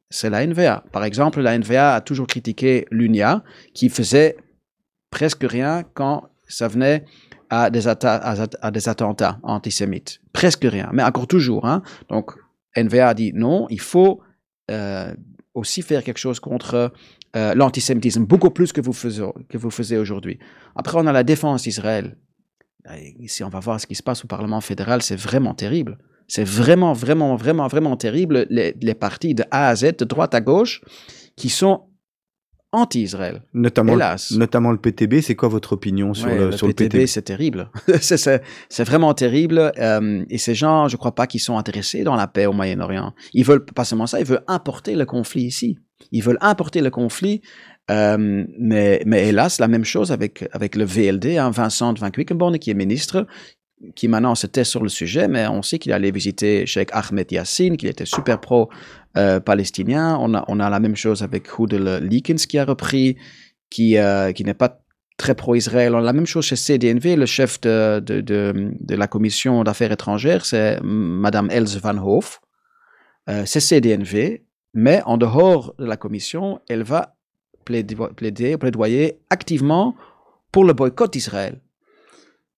C'est 0.10 0.30
la 0.30 0.46
NVA. 0.46 0.84
Par 0.92 1.04
exemple, 1.04 1.42
la 1.42 1.58
NVA 1.58 1.96
a 1.96 2.02
toujours 2.02 2.28
critiqué 2.28 2.86
l'UNIA, 2.92 3.44
qui 3.74 3.90
faisait 3.90 4.36
presque 5.10 5.44
rien 5.44 5.84
quand 5.94 6.30
ça 6.48 6.68
venait 6.68 7.06
à 7.50 7.70
des, 7.70 7.88
attentats 7.88 9.40
antisémites. 9.44 10.22
Presque 10.34 10.64
rien, 10.64 10.90
mais 10.94 11.04
encore 11.04 11.28
toujours. 11.28 11.66
Hein. 11.66 11.82
Donc, 12.10 12.32
NVA 12.76 13.10
a 13.10 13.14
dit 13.14 13.32
non, 13.34 13.68
il 13.70 13.80
faut 13.80 14.22
euh, 14.70 15.14
aussi 15.54 15.82
faire 15.82 16.04
quelque 16.04 16.18
chose 16.18 16.40
contre 16.40 16.94
euh, 17.36 17.54
l'antisémitisme, 17.56 18.26
beaucoup 18.26 18.50
plus 18.50 18.72
que 18.72 18.82
vous 18.82 18.94
faisiez, 18.94 19.26
faisiez 19.70 19.98
aujourd'hui. 19.98 20.40
Après, 20.76 20.98
on 20.98 21.06
a 21.08 21.12
la 21.12 21.24
défense 21.24 21.64
d'Israël. 21.64 22.18
Ici, 23.20 23.44
on 23.44 23.50
va 23.50 23.60
voir 23.60 23.80
ce 23.80 23.88
qui 23.88 23.96
se 23.96 24.04
passe 24.04 24.24
au 24.24 24.28
Parlement 24.28 24.62
fédéral, 24.62 25.02
c'est 25.02 25.16
vraiment 25.20 25.54
terrible. 25.54 25.98
C'est 26.28 26.44
vraiment, 26.46 26.94
vraiment, 26.94 27.36
vraiment, 27.36 27.68
vraiment 27.68 27.98
terrible. 27.98 28.48
Les, 28.50 28.76
les 28.82 28.94
partis 28.96 29.36
de 29.36 29.44
A 29.52 29.68
à 29.70 29.76
Z, 29.76 29.98
de 30.00 30.06
droite 30.06 30.34
à 30.34 30.42
gauche, 30.42 30.82
qui 31.36 31.50
sont 31.50 31.84
anti-Israël. 32.74 33.42
Notamment, 33.54 33.94
Hélas. 33.94 34.32
notamment 34.32 34.72
le 34.72 34.78
PTB. 34.78 35.20
C'est 35.22 35.36
quoi 35.36 35.50
votre 35.50 35.74
opinion 35.74 36.14
sur, 36.14 36.28
Ouais, 36.28 36.38
le, 36.38 36.52
sur 36.54 36.68
le 36.68 36.74
PTB, 36.74 37.06
c'est 37.06 37.22
terrible. 37.24 37.70
c'est- 38.02 38.42
vraiment 38.86 39.14
terrible. 39.14 39.72
euh, 39.78 40.24
et 40.30 40.38
ces 40.38 40.56
gens, 40.56 40.88
je 40.88 40.96
crois 40.96 41.14
pas 41.14 41.28
qu'ils 41.28 41.42
sont 41.42 41.58
intéressés 41.58 42.04
dans 42.04 42.16
la 42.16 42.28
paix 42.28 42.46
au 42.46 42.54
Moyen-Orient. 42.54 43.14
Ils 43.34 43.44
veulent 43.44 43.66
pas 43.66 43.84
seulement 43.84 44.08
ça, 44.08 44.20
ils 44.22 44.26
veulent 44.26 44.44
importer 44.48 44.96
le 44.96 45.06
conflit 45.06 45.44
ici. 45.44 45.78
Ils 46.14 46.24
veulent 46.24 46.38
importer 46.42 46.82
le 46.82 46.90
conflit. 46.90 47.42
Euh, 47.92 48.46
mais, 48.58 49.02
hélas, 49.06 49.60
la 49.60 49.68
même 49.68 49.86
chose 49.86 50.12
avec, 50.12 50.48
avec 50.54 50.76
le 50.76 50.86
VLD, 50.86 51.38
hein, 51.38 51.52
Vincent 51.52 51.94
Van 51.94 52.10
Quickenborne, 52.10 52.58
qui 52.58 52.72
est 52.72 52.76
ministre, 52.76 53.28
qui 53.96 54.08
maintenant 54.08 54.36
se 54.36 54.48
tait 54.48 54.64
sur 54.64 54.84
le 54.84 54.90
sujet, 54.90 55.28
mais 55.28 55.48
on 55.48 55.62
sait 55.62 55.80
qu'il 55.80 55.92
allait 55.92 56.12
visiter 56.12 56.66
Sheikh 56.66 56.90
Ahmed 56.94 57.32
Yassine, 57.32 57.78
qu'il 57.78 57.90
était 57.90 58.06
super 58.06 58.40
pro-palestinien. 58.40 60.18
on, 60.20 60.34
a, 60.36 60.46
on 60.48 60.60
a 60.60 60.70
la 60.70 60.80
même 60.80 60.96
chose 60.96 61.24
avec 61.24 61.58
Houdel 61.58 62.04
Likens 62.06 62.46
qui 62.46 62.60
a 62.60 62.66
repris, 62.66 63.18
qui, 63.70 63.98
euh, 63.98 64.32
qui 64.32 64.46
n'est 64.46 64.54
pas 64.54 64.82
très 65.18 65.36
pro-Israël. 65.36 65.94
On 65.96 66.00
a 66.00 66.02
la 66.02 66.14
même 66.14 66.28
chose 66.28 66.46
chez 66.46 66.56
CDNV, 66.56 67.16
le 67.16 67.26
chef 67.26 67.60
de, 67.62 68.00
de, 68.00 68.96
la 68.96 69.08
commission 69.08 69.64
d'affaires 69.64 69.92
étrangères, 69.92 70.46
c'est 70.46 70.80
Madame 70.84 71.50
Else 71.50 71.78
Van 71.78 71.98
Hoof. 71.98 72.40
Euh, 73.30 73.44
c'est 73.46 73.60
CDNV, 73.60 74.44
mais 74.74 75.02
en 75.06 75.18
dehors 75.18 75.76
de 75.78 75.86
la 75.86 75.98
commission, 75.98 76.60
elle 76.70 76.84
va 76.84 77.16
plaider, 78.16 78.58
plaidoyer 78.58 79.20
activement 79.30 79.96
pour 80.52 80.66
le 80.66 80.74
boycott 80.74 81.12
d'Israël. 81.14 81.62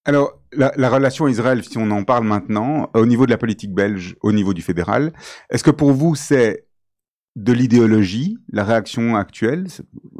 Alors, 0.05 0.33
la, 0.51 0.71
la 0.75 0.89
relation 0.89 1.27
Israël, 1.27 1.63
si 1.63 1.77
on 1.77 1.89
en 1.91 2.03
parle 2.03 2.25
maintenant, 2.25 2.89
au 2.93 3.05
niveau 3.05 3.25
de 3.25 3.31
la 3.31 3.37
politique 3.37 3.73
belge, 3.73 4.15
au 4.21 4.31
niveau 4.31 4.53
du 4.53 4.61
fédéral, 4.61 5.13
est-ce 5.49 5.63
que 5.63 5.71
pour 5.71 5.91
vous 5.93 6.15
c'est 6.15 6.65
de 7.35 7.51
l'idéologie, 7.53 8.37
la 8.51 8.63
réaction 8.63 9.15
actuelle, 9.15 9.65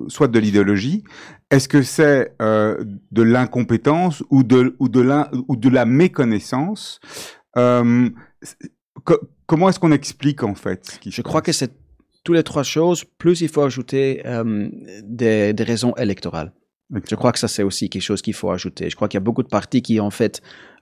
soit 0.08 0.28
de 0.28 0.40
l'idéologie, 0.40 1.04
est-ce 1.52 1.68
que 1.68 1.84
c'est 1.84 2.34
euh, 2.42 2.84
de 3.12 3.22
l'incompétence 3.22 4.24
ou 4.32 4.42
de, 4.44 4.76
ou, 4.80 4.90
de 4.90 5.04
ou 5.48 5.56
de 5.56 5.70
la 5.70 5.86
méconnaissance 5.86 7.00
Euh, 7.56 8.10
co- 9.04 9.20
Comment 9.46 9.70
est-ce 9.70 9.80
qu'on 9.80 9.92
explique 9.92 10.42
en 10.42 10.56
fait 10.56 10.86
ce 10.90 10.98
qui 11.00 11.12
se 11.12 11.18
Je 11.18 11.22
crois 11.22 11.42
que 11.44 11.52
c'est 11.52 11.72
toutes 12.24 12.36
les 12.36 12.44
trois 12.44 12.64
choses, 12.64 13.04
plus 13.18 13.42
il 13.42 13.50
faut 13.50 13.64
ajouter 13.64 14.22
euh, 14.26 14.70
des, 15.04 15.54
des 15.54 15.64
raisons 15.64 15.94
électorales. 15.96 16.52
Je 17.10 17.16
crois 17.16 17.32
que 17.32 17.40
ça, 17.40 17.48
c'est 17.48 17.64
aussi 17.64 17.90
quelque 17.90 18.04
chose 18.04 18.22
qu'il 18.22 18.34
faut 18.36 18.52
ajouter. 18.52 18.90
Je 18.90 18.96
crois 18.96 19.08
qu'il 19.08 19.18
y 19.18 19.24
a 19.24 19.28
beaucoup 19.30 19.44
de 19.44 19.48
partis 19.48 19.82
qui, 19.82 20.00
en 20.00 20.12
fait, 20.12 20.42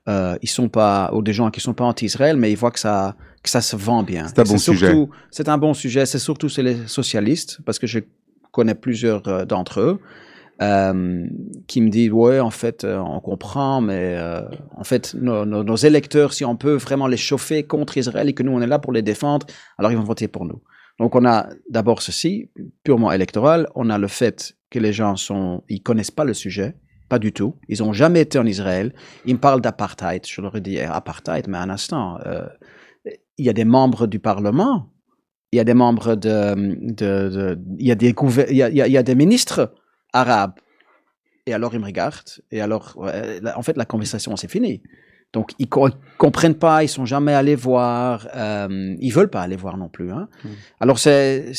euh, 0.09 0.35
ils 0.41 0.49
sont 0.49 0.67
pas, 0.67 1.09
ou 1.13 1.21
des 1.21 1.31
gens 1.33 1.49
qui 1.51 1.61
sont 1.61 1.73
pas 1.73 1.85
anti-Israël, 1.85 2.35
mais 2.37 2.51
ils 2.51 2.57
voient 2.57 2.71
que 2.71 2.79
ça, 2.79 3.15
que 3.43 3.49
ça 3.49 3.61
se 3.61 3.75
vend 3.75 4.03
bien. 4.03 4.27
C'est 4.27 4.39
un 4.39 4.43
bon 4.43 4.57
sujet. 4.73 4.87
C'est 5.29 5.47
un 5.49 5.57
bon 5.57 5.73
sujet. 5.73 6.05
C'est 6.05 6.19
surtout 6.19 6.49
chez 6.49 6.63
les 6.63 6.75
socialistes, 6.87 7.59
parce 7.65 7.79
que 7.79 7.87
je 7.87 7.99
connais 8.51 8.75
plusieurs 8.75 9.25
euh, 9.27 9.45
d'entre 9.45 9.79
eux, 9.79 9.99
euh, 10.61 11.25
qui 11.67 11.81
me 11.81 11.89
disent, 11.89 12.11
ouais, 12.11 12.39
en 12.39 12.51
fait, 12.51 12.83
euh, 12.83 12.97
on 12.99 13.19
comprend, 13.19 13.79
mais 13.81 14.15
euh, 14.17 14.41
en 14.75 14.83
fait, 14.83 15.13
nos, 15.15 15.45
nos- 15.45 15.63
nos 15.63 15.75
électeurs, 15.77 16.33
si 16.33 16.43
on 16.45 16.55
peut 16.57 16.73
vraiment 16.75 17.07
les 17.07 17.17
chauffer 17.17 17.63
contre 17.63 17.97
Israël 17.97 18.27
et 18.29 18.33
que 18.33 18.43
nous, 18.43 18.51
on 18.51 18.61
est 18.61 18.67
là 18.67 18.79
pour 18.79 18.91
les 18.91 19.01
défendre, 19.01 19.47
alors 19.77 19.91
ils 19.91 19.97
vont 19.97 20.03
voter 20.03 20.27
pour 20.27 20.45
nous. 20.45 20.61
Donc, 20.99 21.15
on 21.15 21.25
a 21.25 21.49
d'abord 21.69 22.01
ceci, 22.01 22.49
purement 22.83 23.11
électoral. 23.11 23.67
On 23.75 23.89
a 23.89 23.97
le 23.97 24.07
fait 24.07 24.55
que 24.69 24.79
les 24.79 24.93
gens 24.93 25.15
sont, 25.15 25.63
ils 25.69 25.81
connaissent 25.81 26.11
pas 26.11 26.23
le 26.23 26.33
sujet, 26.33 26.75
pas 27.09 27.19
du 27.19 27.33
tout. 27.33 27.55
Ils 27.67 27.83
ont 27.83 27.93
jamais 27.93 28.21
été 28.21 28.39
en 28.39 28.45
Israël. 28.45 28.93
Ils 29.25 29.35
me 29.35 29.39
parlent 29.39 29.61
d'apartheid. 29.61 30.25
Je 30.25 30.41
leur 30.41 30.55
ai 30.55 30.61
dit, 30.61 30.77
eh, 30.77 30.83
apartheid, 30.83 31.47
mais 31.47 31.57
un 31.57 31.69
instant, 31.69 32.19
euh, 32.25 32.45
il 33.37 33.45
y 33.45 33.49
a 33.49 33.53
des 33.53 33.65
membres 33.65 34.07
du 34.07 34.19
Parlement, 34.19 34.91
il 35.51 35.57
y 35.57 35.59
a 35.59 35.63
des 35.63 35.73
membres 35.73 36.15
de, 36.15 37.57
il 37.79 37.85
y 37.85 37.91
a 37.91 37.95
des 37.95 38.15
il 38.49 38.55
y 38.57 38.97
a, 38.97 39.03
des 39.03 39.15
ministres 39.15 39.73
arabes. 40.13 40.53
Et 41.45 41.53
alors 41.53 41.73
ils 41.73 41.79
me 41.79 41.85
regardent. 41.85 42.41
Et 42.51 42.61
alors, 42.61 42.97
en 43.55 43.61
fait, 43.61 43.75
la 43.75 43.85
conversation 43.85 44.35
c'est 44.37 44.49
fini. 44.49 44.81
Donc 45.33 45.51
ils 45.59 45.69
co- 45.69 45.89
comprennent 46.17 46.55
pas, 46.55 46.83
ils 46.83 46.89
sont 46.89 47.05
jamais 47.05 47.33
allés 47.33 47.55
voir, 47.55 48.27
euh, 48.35 48.95
ils 48.99 49.11
veulent 49.11 49.29
pas 49.29 49.41
aller 49.41 49.55
voir 49.55 49.77
non 49.77 49.87
plus. 49.87 50.11
Hein. 50.11 50.27
Alors 50.79 50.99
c'est 50.99 51.53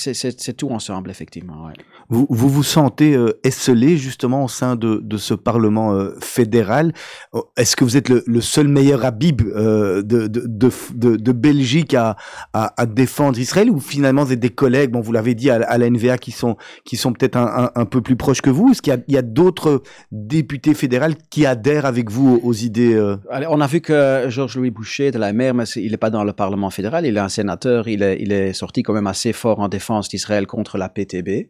tout 0.56 0.68
ensemble 0.70 1.10
effectivement. 1.10 1.66
ouais. 1.66 1.72
Vous, 2.10 2.26
vous 2.28 2.50
vous 2.50 2.62
sentez 2.62 3.14
euh, 3.14 3.40
esselé 3.42 3.96
justement 3.96 4.44
au 4.44 4.48
sein 4.48 4.76
de, 4.76 5.00
de 5.02 5.16
ce 5.16 5.32
Parlement 5.32 5.94
euh, 5.94 6.10
fédéral? 6.20 6.92
Oh, 7.32 7.46
Est-ce 7.56 7.74
que 7.74 7.84
vous 7.84 7.96
êtes 7.96 8.10
le, 8.10 8.22
le 8.26 8.40
seul 8.42 8.68
meilleur 8.68 9.06
habib 9.06 9.40
euh, 9.40 10.02
de, 10.02 10.26
de, 10.26 10.42
de, 10.46 10.70
de, 10.94 11.16
de 11.16 11.32
Belgique 11.32 11.94
à, 11.94 12.16
à, 12.52 12.74
à 12.76 12.84
défendre 12.84 13.38
Israël? 13.38 13.70
Ou 13.70 13.80
finalement 13.80 14.24
vous 14.24 14.32
êtes 14.34 14.40
des 14.40 14.50
collègues, 14.50 14.90
bon 14.90 15.00
vous 15.00 15.12
l'avez 15.12 15.34
dit 15.34 15.48
à, 15.48 15.54
à 15.66 15.78
la 15.78 15.88
NVA 15.88 16.18
qui 16.18 16.32
sont, 16.32 16.56
qui 16.84 16.98
sont 16.98 17.14
peut-être 17.14 17.36
un, 17.36 17.64
un, 17.74 17.80
un 17.80 17.84
peu 17.86 18.02
plus 18.02 18.16
proches 18.16 18.42
que 18.42 18.50
vous? 18.50 18.72
Est-ce 18.72 18.82
qu'il 18.82 18.92
y 18.92 18.96
a, 18.96 19.00
il 19.08 19.14
y 19.14 19.18
a 19.18 19.22
d'autres 19.22 19.82
députés 20.10 20.74
fédéraux 20.74 21.14
qui 21.30 21.46
adhèrent 21.46 21.86
avec 21.86 22.10
vous 22.10 22.38
aux, 22.42 22.48
aux 22.48 22.52
idées 22.52 22.92
euh, 22.94 23.16
Allez, 23.30 23.46
on 23.48 23.61
a 23.62 23.66
vu 23.66 23.80
que 23.80 24.26
Georges-Louis 24.28 24.70
Boucher 24.70 25.10
de 25.10 25.18
la 25.18 25.32
mer, 25.32 25.54
mais 25.54 25.64
il 25.76 25.90
n'est 25.92 25.96
pas 25.96 26.10
dans 26.10 26.24
le 26.24 26.32
Parlement 26.32 26.70
fédéral, 26.70 27.06
il 27.06 27.16
est 27.16 27.20
un 27.20 27.28
sénateur, 27.30 27.88
il 27.88 28.02
est, 28.02 28.18
il 28.20 28.30
est 28.32 28.52
sorti 28.52 28.82
quand 28.82 28.92
même 28.92 29.06
assez 29.06 29.32
fort 29.32 29.60
en 29.60 29.68
défense 29.68 30.08
d'Israël 30.10 30.46
contre 30.46 30.76
la 30.78 30.88
PTB. 30.88 31.48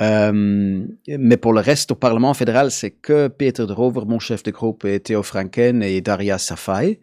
Euh, 0.00 0.84
mais 1.08 1.36
pour 1.36 1.52
le 1.52 1.60
reste, 1.60 1.92
au 1.92 1.94
Parlement 1.94 2.34
fédéral, 2.34 2.70
c'est 2.70 2.90
que 2.90 3.28
Peter 3.28 3.66
de 3.66 3.72
Rover, 3.72 4.02
mon 4.06 4.18
chef 4.18 4.42
de 4.42 4.50
groupe, 4.50 4.84
et 4.84 5.00
Theo 5.00 5.22
Franken 5.22 5.82
et 5.82 6.00
Daria 6.00 6.38
Safai 6.38 7.00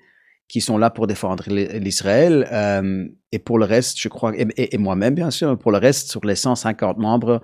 qui 0.47 0.61
sont 0.61 0.79
là 0.79 0.89
pour 0.89 1.05
défendre 1.05 1.43
l'I- 1.47 1.79
l'Israël. 1.79 2.47
Euh, 2.51 3.05
et 3.31 3.37
pour 3.37 3.59
le 3.59 3.65
reste, 3.65 3.99
je 4.01 4.09
crois, 4.09 4.33
et 4.35 4.77
moi-même 4.79 5.13
bien 5.13 5.29
sûr, 5.29 5.55
pour 5.59 5.71
le 5.71 5.77
reste, 5.77 6.09
sur 6.09 6.25
les 6.25 6.33
150 6.33 6.97
membres, 6.97 7.39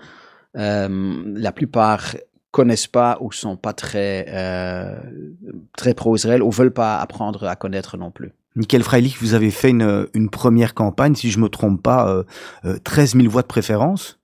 euh, 0.57 1.22
la 1.36 1.51
plupart 1.51 2.16
connaissent 2.56 2.88
pas 2.88 3.18
ou 3.20 3.34
sont 3.34 3.58
pas 3.58 3.74
très 3.74 4.28
euh, 4.30 4.95
très 5.76 5.93
pro-Israël 5.93 6.41
ou 6.41 6.51
veulent 6.51 6.72
pas 6.72 6.99
apprendre 6.99 7.43
à 7.43 7.58
connaître 7.58 7.97
non 7.97 8.12
plus. 8.12 8.32
Michael 8.56 8.82
Freilich, 8.82 9.18
vous 9.20 9.34
avez 9.34 9.51
fait 9.51 9.72
une, 9.72 10.08
une 10.14 10.30
première 10.30 10.74
campagne, 10.74 11.16
si 11.16 11.32
je 11.32 11.39
me 11.39 11.49
trompe 11.49 11.84
pas, 11.84 12.10
euh, 12.10 12.24
euh, 12.64 12.78
13 12.82 13.18
000 13.18 13.30
voix 13.30 13.41
de 13.41 13.47
préférence. 13.47 14.22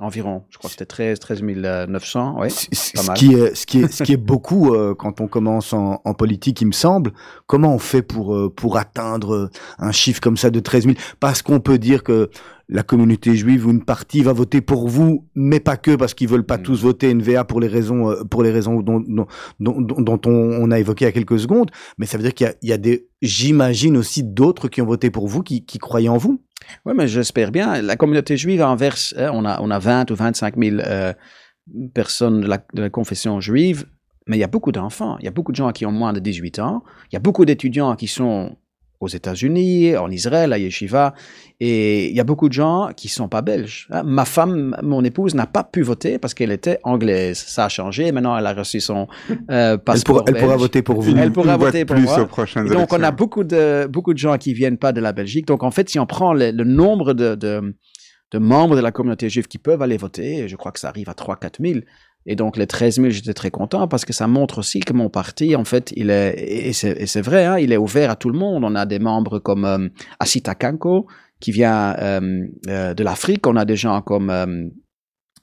Environ, 0.00 0.44
je 0.50 0.58
crois 0.58 0.68
que 0.68 0.72
c'était 0.72 0.86
13, 0.86 1.18
13 1.18 1.42
900, 1.42 2.36
oui. 2.40 2.50
Ce 2.50 3.12
qui 3.14 3.32
est 3.34 3.54
ce 3.56 3.66
qui 3.66 3.80
est 3.80 3.92
ce 3.92 4.02
qui 4.04 4.12
est 4.12 4.16
beaucoup 4.16 4.72
euh, 4.74 4.94
quand 4.94 5.20
on 5.20 5.26
commence 5.26 5.72
en, 5.72 6.00
en 6.04 6.14
politique, 6.14 6.60
il 6.60 6.66
me 6.66 6.72
semble. 6.72 7.12
Comment 7.46 7.74
on 7.74 7.78
fait 7.78 8.02
pour 8.02 8.34
euh, 8.36 8.48
pour 8.54 8.76
atteindre 8.76 9.34
euh, 9.34 9.50
un 9.78 9.90
chiffre 9.92 10.20
comme 10.20 10.36
ça 10.36 10.50
de 10.50 10.60
13 10.60 10.84
000 10.84 10.94
Parce 11.18 11.42
qu'on 11.42 11.60
peut 11.60 11.78
dire 11.78 12.02
que 12.04 12.30
la 12.70 12.82
communauté 12.82 13.34
juive 13.34 13.66
ou 13.66 13.70
une 13.70 13.82
partie 13.82 14.22
va 14.22 14.34
voter 14.34 14.60
pour 14.60 14.88
vous, 14.88 15.24
mais 15.34 15.58
pas 15.58 15.78
que 15.78 15.96
parce 15.96 16.12
qu'ils 16.12 16.28
veulent 16.28 16.44
pas 16.44 16.58
Mm. 16.58 16.62
tous 16.62 16.82
voter 16.82 17.14
NVA 17.14 17.44
pour 17.44 17.60
les 17.60 17.66
raisons 17.68 18.10
euh, 18.10 18.22
pour 18.24 18.42
les 18.42 18.50
raisons 18.50 18.80
dont 18.82 19.00
dont, 19.00 19.26
dont, 19.58 19.80
dont- 19.80 20.20
on, 20.26 20.30
on 20.62 20.70
a 20.70 20.78
évoqué 20.78 21.06
il 21.06 21.08
y 21.08 21.10
a 21.10 21.12
quelques 21.12 21.40
secondes. 21.40 21.70
Mais 21.96 22.06
ça 22.06 22.18
veut 22.18 22.22
dire 22.22 22.34
qu'il 22.34 22.54
y 22.62 22.68
y 22.68 22.72
a 22.72 22.76
des 22.78 23.08
j'imagine 23.20 23.96
aussi 23.96 24.22
d'autres 24.22 24.68
qui 24.68 24.80
ont 24.80 24.86
voté 24.86 25.10
pour 25.10 25.26
vous, 25.26 25.42
qui, 25.42 25.64
qui 25.64 25.78
croyaient 25.78 26.08
en 26.08 26.18
vous. 26.18 26.40
Oui, 26.84 26.92
mais 26.96 27.08
j'espère 27.08 27.50
bien. 27.50 27.80
La 27.82 27.96
communauté 27.96 28.36
juive 28.36 28.62
à 28.62 28.68
Anvers, 28.68 28.96
hein, 29.16 29.30
on, 29.32 29.44
a, 29.44 29.60
on 29.60 29.70
a 29.70 29.78
20 29.78 30.10
ou 30.10 30.14
25 30.14 30.56
000 30.56 30.76
euh, 30.80 31.12
personnes 31.94 32.40
de 32.40 32.46
la, 32.46 32.58
de 32.74 32.82
la 32.82 32.90
confession 32.90 33.40
juive, 33.40 33.86
mais 34.26 34.36
il 34.36 34.40
y 34.40 34.44
a 34.44 34.48
beaucoup 34.48 34.72
d'enfants. 34.72 35.16
Il 35.20 35.24
y 35.24 35.28
a 35.28 35.30
beaucoup 35.30 35.52
de 35.52 35.56
gens 35.56 35.72
qui 35.72 35.86
ont 35.86 35.92
moins 35.92 36.12
de 36.12 36.20
18 36.20 36.58
ans. 36.58 36.82
Il 37.10 37.14
y 37.14 37.16
a 37.16 37.20
beaucoup 37.20 37.44
d'étudiants 37.44 37.96
qui 37.96 38.06
sont 38.06 38.56
aux 39.00 39.08
États-Unis, 39.08 39.96
en 39.96 40.10
Israël, 40.10 40.52
à 40.52 40.58
Yeshiva. 40.58 41.14
Et 41.60 42.08
il 42.08 42.16
y 42.16 42.20
a 42.20 42.24
beaucoup 42.24 42.48
de 42.48 42.52
gens 42.52 42.90
qui 42.96 43.08
sont 43.08 43.28
pas 43.28 43.42
belges. 43.42 43.86
hein. 43.90 44.02
Ma 44.04 44.24
femme, 44.24 44.76
mon 44.82 45.04
épouse, 45.04 45.34
n'a 45.34 45.46
pas 45.46 45.64
pu 45.64 45.82
voter 45.82 46.18
parce 46.18 46.34
qu'elle 46.34 46.50
était 46.52 46.78
anglaise. 46.82 47.38
Ça 47.38 47.66
a 47.66 47.68
changé. 47.68 48.10
Maintenant, 48.12 48.36
elle 48.36 48.46
a 48.46 48.54
reçu 48.54 48.80
son 48.80 49.06
euh, 49.30 49.72
Elle, 49.72 49.78
passeport. 49.78 50.24
pourra, 50.24 50.24
elle 50.36 50.42
pourra 50.42 50.56
voter 50.56 50.82
pour 50.82 51.00
vous. 51.00 51.16
Elle 51.16 51.32
pourra 51.32 51.56
voter 51.56 51.84
pour 51.84 51.96
plus 51.96 52.04
moi. 52.04 52.20
aux 52.22 52.26
prochaines 52.26 52.66
donc, 52.68 52.92
on 52.92 53.02
a 53.02 53.10
beaucoup 53.10 53.44
de, 53.44 53.86
beaucoup 53.86 54.12
de 54.14 54.18
gens 54.18 54.36
qui 54.38 54.52
viennent 54.54 54.78
pas 54.78 54.92
de 54.92 55.00
la 55.00 55.12
Belgique. 55.12 55.46
Donc, 55.46 55.62
en 55.62 55.70
fait, 55.70 55.88
si 55.88 55.98
on 55.98 56.06
prend 56.06 56.32
le, 56.32 56.50
le 56.50 56.64
nombre 56.64 57.12
de, 57.14 57.34
de, 57.34 57.76
de 58.32 58.38
membres 58.38 58.76
de 58.76 58.80
la 58.80 58.90
communauté 58.92 59.28
juive 59.30 59.46
qui 59.48 59.58
peuvent 59.58 59.80
aller 59.82 59.96
voter, 59.96 60.48
je 60.48 60.56
crois 60.56 60.72
que 60.72 60.78
ça 60.80 60.88
arrive 60.88 61.08
à 61.08 61.12
3-4 61.14 61.64
000. 61.64 61.80
Et 62.30 62.36
donc, 62.36 62.58
les 62.58 62.66
13 62.66 62.96
000, 62.96 63.08
j'étais 63.08 63.32
très 63.32 63.50
content 63.50 63.88
parce 63.88 64.04
que 64.04 64.12
ça 64.12 64.26
montre 64.26 64.58
aussi 64.58 64.80
que 64.80 64.92
mon 64.92 65.08
parti, 65.08 65.56
en 65.56 65.64
fait, 65.64 65.94
il 65.96 66.10
est, 66.10 66.34
et 66.38 66.72
c'est 66.74 67.22
vrai, 67.22 67.46
hein, 67.46 67.58
il 67.58 67.72
est 67.72 67.78
ouvert 67.78 68.10
à 68.10 68.16
tout 68.16 68.28
le 68.28 68.38
monde. 68.38 68.64
On 68.64 68.74
a 68.74 68.84
des 68.84 68.98
membres 68.98 69.38
comme 69.38 69.64
euh, 69.64 69.88
Asita 70.20 70.54
Kanko, 70.54 71.06
qui 71.40 71.52
vient 71.52 71.96
euh, 71.98 72.46
euh, 72.68 72.92
de 72.92 73.02
l'Afrique. 73.02 73.46
On 73.46 73.56
a 73.56 73.64
des 73.64 73.76
gens 73.76 74.02
comme 74.02 74.28
euh, 74.28 74.68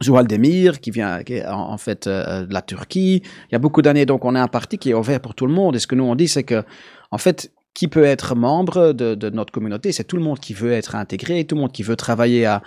Zoual 0.03 0.27
Demir, 0.27 0.79
qui 0.79 0.91
vient 0.91 1.23
qui 1.23 1.33
est 1.33 1.47
en, 1.47 1.71
en 1.71 1.77
fait 1.79 2.05
euh, 2.05 2.45
de 2.45 2.53
la 2.53 2.61
Turquie. 2.61 3.23
Il 3.49 3.53
y 3.53 3.55
a 3.55 3.59
beaucoup 3.59 3.81
d'années, 3.81 4.05
donc 4.05 4.23
on 4.23 4.35
a 4.35 4.41
un 4.41 4.47
parti 4.47 4.77
qui 4.77 4.91
est 4.91 4.93
ouvert 4.93 5.19
pour 5.19 5.33
tout 5.33 5.47
le 5.47 5.53
monde. 5.53 5.75
Et 5.75 5.79
ce 5.79 5.87
que 5.87 5.95
nous 5.95 6.03
on 6.03 6.13
dit, 6.13 6.27
c'est 6.27 6.43
que, 6.43 6.63
en 7.09 7.17
fait, 7.17 7.51
qui 7.73 7.87
peut 7.87 8.05
être 8.05 8.35
membre 8.35 8.93
de, 8.93 9.15
de 9.15 9.29
notre 9.31 9.51
communauté, 9.51 9.91
c'est 9.91 10.03
tout 10.03 10.17
le 10.17 10.23
monde 10.23 10.39
qui 10.39 10.53
veut 10.53 10.71
être 10.71 10.95
intégré, 10.95 11.45
tout 11.45 11.55
le 11.55 11.61
monde 11.61 11.71
qui 11.71 11.81
veut 11.83 11.95
travailler 11.95 12.45
à, 12.45 12.61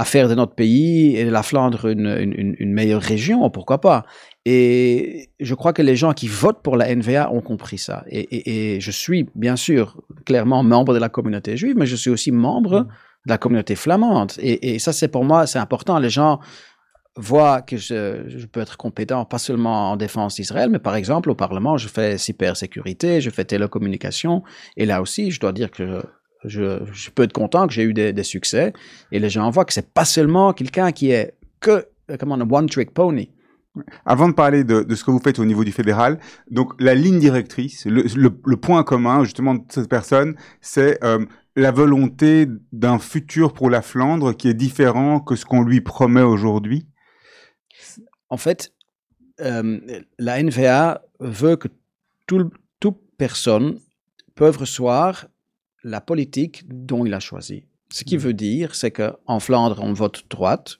à 0.00 0.04
faire 0.06 0.30
de 0.30 0.34
notre 0.34 0.54
pays 0.54 1.14
et 1.18 1.26
de 1.26 1.30
la 1.30 1.42
Flandre 1.42 1.84
une, 1.84 2.54
une, 2.58 2.72
meilleure 2.72 3.02
région, 3.02 3.50
pourquoi 3.50 3.82
pas. 3.82 4.06
Et 4.46 5.28
je 5.38 5.54
crois 5.54 5.74
que 5.74 5.82
les 5.82 5.94
gens 5.94 6.14
qui 6.14 6.26
votent 6.26 6.62
pour 6.62 6.78
la 6.78 6.86
NVA 6.96 7.30
ont 7.30 7.42
compris 7.42 7.76
ça. 7.76 8.02
Et, 8.08 8.20
et- 8.20 8.76
et 8.76 8.80
je 8.80 8.90
suis, 8.90 9.28
bien 9.34 9.56
sûr, 9.56 10.00
clairement 10.24 10.62
membre 10.62 10.94
de 10.94 10.98
la 10.98 11.10
communauté 11.10 11.58
juive, 11.58 11.74
mais 11.76 11.84
je 11.84 11.96
suis 11.96 12.08
aussi 12.08 12.32
membre 12.32 12.86
de 13.26 13.30
la 13.30 13.36
communauté 13.36 13.74
flamande. 13.76 14.32
Et, 14.38 14.74
et 14.74 14.78
ça, 14.78 14.94
c'est 14.94 15.08
pour 15.08 15.22
moi, 15.24 15.46
c'est 15.46 15.58
important. 15.58 15.98
Les 15.98 16.08
gens 16.08 16.40
voient 17.16 17.60
que 17.60 17.76
je, 17.76 18.22
je 18.26 18.46
peux 18.46 18.60
être 18.60 18.78
compétent, 18.78 19.26
pas 19.26 19.36
seulement 19.38 19.90
en 19.90 19.96
défense 19.98 20.36
d'Israël, 20.36 20.70
mais 20.70 20.78
par 20.78 20.96
exemple, 20.96 21.28
au 21.28 21.34
Parlement, 21.34 21.76
je 21.76 21.88
fais 21.88 22.16
cybersécurité, 22.16 23.20
je 23.20 23.28
fais 23.28 23.44
télécommunication. 23.44 24.42
Et 24.78 24.86
là 24.86 25.02
aussi, 25.02 25.30
je 25.30 25.40
dois 25.40 25.52
dire 25.52 25.70
que 25.70 26.02
je, 26.44 26.80
je 26.92 27.10
peux 27.10 27.22
être 27.24 27.32
content 27.32 27.66
que 27.66 27.72
j'ai 27.72 27.82
eu 27.82 27.92
des, 27.92 28.12
des 28.12 28.22
succès. 28.24 28.72
Et 29.12 29.18
les 29.18 29.30
gens 29.30 29.48
voient 29.50 29.64
que 29.64 29.72
c'est 29.72 29.92
pas 29.92 30.04
seulement 30.04 30.52
quelqu'un 30.52 30.92
qui 30.92 31.10
est 31.10 31.34
que, 31.60 31.86
euh, 32.10 32.16
comment, 32.18 32.34
un 32.36 32.50
one-trick 32.50 32.92
pony. 32.92 33.30
Avant 34.04 34.28
de 34.28 34.32
parler 34.34 34.64
de, 34.64 34.82
de 34.82 34.94
ce 34.96 35.04
que 35.04 35.10
vous 35.12 35.20
faites 35.20 35.38
au 35.38 35.44
niveau 35.44 35.62
du 35.62 35.70
fédéral, 35.70 36.18
donc 36.50 36.72
la 36.80 36.94
ligne 36.94 37.20
directrice, 37.20 37.86
le, 37.86 38.02
le- 38.16 38.40
le 38.44 38.56
point 38.56 38.82
commun 38.82 39.22
justement 39.22 39.54
de 39.54 39.62
cette 39.68 39.88
personne, 39.88 40.34
c'est 40.60 41.02
euh, 41.04 41.24
la 41.54 41.70
volonté 41.70 42.46
d'un 42.72 42.98
futur 42.98 43.52
pour 43.52 43.70
la 43.70 43.80
Flandre 43.80 44.36
qui 44.36 44.48
est 44.48 44.54
différent 44.54 45.20
que 45.20 45.36
ce 45.36 45.44
qu'on 45.44 45.62
lui 45.62 45.80
promet 45.80 46.22
aujourd'hui. 46.22 46.88
En 48.28 48.36
fait, 48.36 48.72
euh, 49.40 49.78
la 50.18 50.42
NVA 50.42 51.02
veut 51.20 51.54
que 51.56 51.68
tout, 52.26 52.50
toute 52.80 52.98
personne 53.18 53.78
peut 54.34 54.50
recevoir 54.50 55.26
la 55.84 56.00
politique 56.00 56.64
dont 56.68 57.04
il 57.04 57.14
a 57.14 57.20
choisi. 57.20 57.64
Ce 57.92 58.04
qui 58.04 58.16
veut 58.16 58.34
dire, 58.34 58.74
c'est 58.74 58.90
qu'en 58.90 59.40
Flandre, 59.40 59.80
on 59.82 59.92
vote 59.92 60.24
droite. 60.30 60.78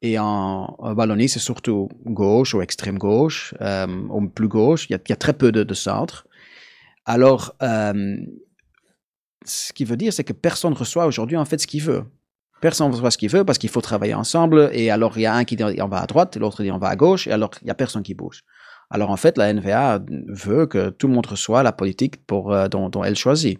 Et 0.00 0.18
en, 0.18 0.74
en 0.78 0.94
Wallonie, 0.94 1.28
c'est 1.28 1.38
surtout 1.38 1.88
gauche 2.06 2.54
ou 2.54 2.62
extrême 2.62 2.98
gauche, 2.98 3.54
euh, 3.60 3.86
ou 3.86 4.26
plus 4.28 4.48
gauche. 4.48 4.86
Il 4.88 4.92
y 4.92 4.96
a, 4.96 4.98
il 5.06 5.10
y 5.10 5.12
a 5.12 5.16
très 5.16 5.34
peu 5.34 5.52
de, 5.52 5.62
de 5.62 5.74
centre. 5.74 6.26
Alors, 7.04 7.54
euh, 7.62 8.16
ce 9.44 9.72
qui 9.72 9.84
veut 9.84 9.96
dire, 9.96 10.12
c'est 10.12 10.24
que 10.24 10.32
personne 10.32 10.72
reçoit 10.72 11.06
aujourd'hui 11.06 11.36
en 11.36 11.44
fait 11.44 11.58
ce 11.58 11.66
qu'il 11.66 11.82
veut. 11.82 12.04
Personne 12.60 12.88
ne 12.88 12.92
reçoit 12.92 13.10
ce 13.10 13.18
qu'il 13.18 13.30
veut 13.30 13.44
parce 13.44 13.58
qu'il 13.58 13.70
faut 13.70 13.80
travailler 13.80 14.14
ensemble. 14.14 14.70
Et 14.72 14.90
alors, 14.90 15.18
il 15.18 15.22
y 15.22 15.26
a 15.26 15.34
un 15.34 15.44
qui 15.44 15.56
dit 15.56 15.64
on 15.64 15.88
va 15.88 16.00
à 16.00 16.06
droite, 16.06 16.36
l'autre 16.36 16.62
dit 16.62 16.70
on 16.70 16.78
va 16.78 16.88
à 16.88 16.96
gauche, 16.96 17.26
et 17.26 17.32
alors 17.32 17.50
il 17.60 17.64
n'y 17.66 17.70
a 17.70 17.74
personne 17.74 18.02
qui 18.02 18.14
bouge. 18.14 18.44
Alors, 18.90 19.10
en 19.10 19.16
fait, 19.16 19.38
la 19.38 19.52
NVA 19.52 20.00
veut 20.28 20.66
que 20.66 20.90
tout 20.90 21.08
le 21.08 21.14
monde 21.14 21.26
reçoive 21.26 21.64
la 21.64 21.72
politique 21.72 22.24
pour, 22.26 22.52
euh, 22.52 22.68
dont, 22.68 22.88
dont 22.88 23.02
elle 23.02 23.16
choisit. 23.16 23.58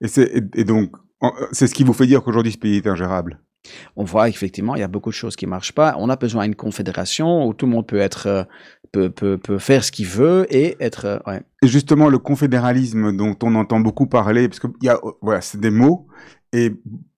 Et, 0.00 0.08
c'est- 0.08 0.30
et- 0.36 0.60
et 0.60 0.64
donc, 0.64 0.92
en- 1.20 1.32
c'est 1.52 1.66
ce 1.66 1.74
qui 1.74 1.84
vous 1.84 1.92
fait 1.92 2.06
dire 2.06 2.22
qu'aujourd'hui 2.22 2.52
ce 2.52 2.58
pays 2.58 2.76
est 2.76 2.86
ingérable. 2.86 3.40
on 3.96 4.04
voit 4.04 4.28
effectivement 4.28 4.74
il 4.76 4.80
y 4.80 4.82
a 4.84 4.88
beaucoup 4.88 5.08
de 5.08 5.14
choses 5.14 5.36
qui 5.36 5.46
marchent 5.46 5.72
pas. 5.72 5.94
On 5.98 6.10
a 6.10 6.16
besoin 6.16 6.44
d'une 6.44 6.54
confédération 6.54 7.46
où 7.46 7.54
tout 7.54 7.64
le 7.64 7.72
monde 7.72 7.86
peut 7.86 7.96
être 7.98 8.26
euh, 8.26 8.44
peut, 8.92 9.08
peut, 9.08 9.38
peut 9.38 9.58
faire 9.58 9.82
ce 9.82 9.90
qu'il 9.90 10.06
veut 10.06 10.46
et 10.50 10.76
être 10.80 11.06
euh, 11.06 11.18
ouais. 11.26 11.40
Et 11.62 11.66
justement, 11.68 12.10
le 12.10 12.18
confédéralisme 12.18 13.16
dont 13.16 13.34
on 13.42 13.54
entend 13.54 13.80
beaucoup 13.80 14.06
parler, 14.06 14.48
parce 14.48 14.60
que 14.60 14.66
y 14.82 14.88
a, 14.90 15.00
voilà, 15.22 15.40
c'est 15.40 15.58
des 15.58 15.70
mots, 15.70 16.06
et 16.52 16.72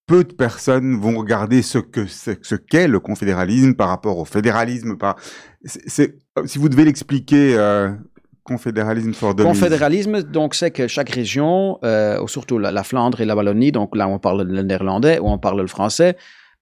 peu 0.06 0.22
de 0.22 0.32
personnes 0.32 0.96
vont 1.00 1.18
regarder 1.18 1.62
ce 1.62 1.78
que 1.78 2.06
c'est, 2.06 2.38
ce 2.46 2.54
qu'est 2.54 2.86
le 2.86 3.00
confédéralisme 3.00 3.74
par 3.74 3.88
rapport 3.88 4.16
au 4.18 4.24
fédéralisme. 4.24 4.96
Par, 4.96 5.16
c'est, 5.64 5.82
c'est- 5.88 6.16
si 6.44 6.58
vous 6.60 6.68
devez 6.68 6.84
l'expliquer, 6.84 7.56
euh, 7.58 7.90
confédéralisme 8.46 9.12
for 9.12 9.34
dummies. 9.34 9.48
Confédéralisme, 9.48 10.22
donc 10.22 10.54
c'est 10.54 10.70
que 10.70 10.86
chaque 10.88 11.10
région, 11.10 11.78
euh, 11.84 12.22
ou 12.22 12.28
surtout 12.28 12.58
la, 12.58 12.70
la 12.70 12.84
Flandre 12.84 13.20
et 13.20 13.26
la 13.26 13.34
Wallonie, 13.36 13.72
donc 13.72 13.96
là 13.96 14.08
on 14.08 14.18
parle 14.18 14.42
le 14.42 14.62
néerlandais 14.62 15.18
ou 15.18 15.26
on 15.28 15.38
parle 15.38 15.60
le 15.60 15.66
français, 15.66 16.16